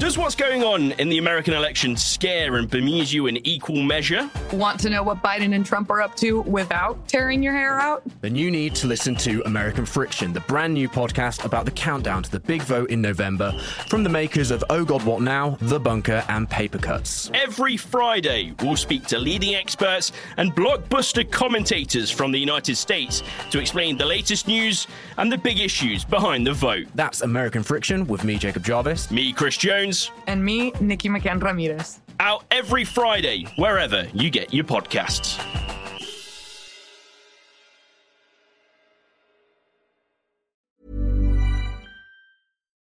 Does 0.00 0.16
what's 0.16 0.34
going 0.34 0.64
on 0.64 0.92
in 0.92 1.10
the 1.10 1.18
American 1.18 1.52
election 1.52 1.94
scare 1.94 2.56
and 2.56 2.70
bemuse 2.70 3.12
you 3.12 3.26
in 3.26 3.36
equal 3.46 3.82
measure? 3.82 4.30
Want 4.50 4.80
to 4.80 4.88
know 4.88 5.02
what 5.02 5.22
Biden 5.22 5.54
and 5.54 5.64
Trump 5.64 5.90
are 5.90 6.00
up 6.00 6.16
to 6.16 6.40
without 6.40 7.06
tearing 7.06 7.42
your 7.42 7.52
hair 7.52 7.78
out? 7.78 8.02
Then 8.22 8.34
you 8.34 8.50
need 8.50 8.74
to 8.76 8.86
listen 8.86 9.14
to 9.16 9.42
American 9.44 9.84
Friction, 9.84 10.32
the 10.32 10.40
brand 10.40 10.72
new 10.72 10.88
podcast 10.88 11.44
about 11.44 11.66
the 11.66 11.70
countdown 11.72 12.22
to 12.22 12.30
the 12.30 12.40
big 12.40 12.62
vote 12.62 12.88
in 12.88 13.02
November 13.02 13.52
from 13.88 14.02
the 14.02 14.08
makers 14.08 14.50
of 14.50 14.64
Oh 14.70 14.86
God 14.86 15.04
What 15.04 15.20
Now, 15.20 15.58
The 15.60 15.78
Bunker, 15.78 16.24
and 16.30 16.48
Paper 16.48 16.78
Cuts. 16.78 17.30
Every 17.34 17.76
Friday, 17.76 18.54
we'll 18.62 18.76
speak 18.76 19.04
to 19.08 19.18
leading 19.18 19.54
experts 19.54 20.12
and 20.38 20.56
blockbuster 20.56 21.30
commentators 21.30 22.10
from 22.10 22.32
the 22.32 22.40
United 22.40 22.76
States 22.76 23.22
to 23.50 23.58
explain 23.58 23.98
the 23.98 24.06
latest 24.06 24.48
news 24.48 24.86
and 25.18 25.30
the 25.30 25.36
big 25.36 25.60
issues 25.60 26.06
behind 26.06 26.46
the 26.46 26.54
vote. 26.54 26.86
That's 26.94 27.20
American 27.20 27.62
Friction 27.62 28.06
with 28.06 28.24
me, 28.24 28.38
Jacob 28.38 28.64
Jarvis. 28.64 29.10
Me, 29.10 29.34
Chris 29.34 29.58
Jones. 29.90 30.10
And 30.26 30.44
me, 30.44 30.72
Nikki 30.80 31.08
McCann 31.08 31.42
Ramirez. 31.42 32.00
Out 32.18 32.44
every 32.50 32.84
Friday, 32.84 33.44
wherever 33.56 34.06
you 34.12 34.30
get 34.30 34.52
your 34.52 34.64
podcasts. 34.64 35.38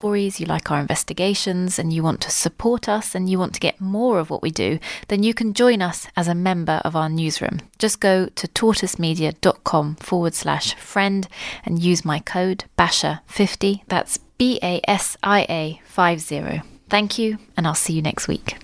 stories, 0.01 0.41
you 0.41 0.47
like 0.47 0.71
our 0.71 0.81
investigations, 0.81 1.79
and 1.79 1.93
you 1.93 2.03
want 2.03 2.23
to 2.23 2.31
support 2.31 2.89
us 2.89 3.15
and 3.15 3.29
you 3.29 3.39
want 3.39 3.53
to 3.53 3.61
get 3.61 3.79
more 3.83 4.19
of 4.19 4.31
what 4.31 4.41
we 4.41 4.51
do, 4.51 4.79
then 5.09 5.23
you 5.23 5.35
can 5.35 5.53
join 5.53 5.83
us 5.83 6.09
as 6.17 6.27
a 6.27 6.35
member 6.35 6.81
of 6.87 6.97
our 6.97 7.11
newsroom. 7.11 7.61
Just 7.79 8.01
go 8.01 8.25
to 8.25 8.49
tortoisemedia.com 8.49 9.97
forward 9.97 10.35
slash 10.35 10.75
friend 10.77 11.29
and 11.67 11.83
use 11.83 12.03
my 12.03 12.19
code 12.19 12.65
BASIA50. 12.79 13.83
That's 13.89 14.17
B 14.39 14.59
A 14.63 14.81
S 14.89 15.19
I 15.23 15.45
A 15.51 15.83
50. 15.85 16.80
Thank 16.91 17.19
you, 17.19 17.39
and 17.57 17.67
I'll 17.67 17.75
see 17.75 17.93
you 17.93 18.03
next 18.03 18.27
week. 18.29 18.57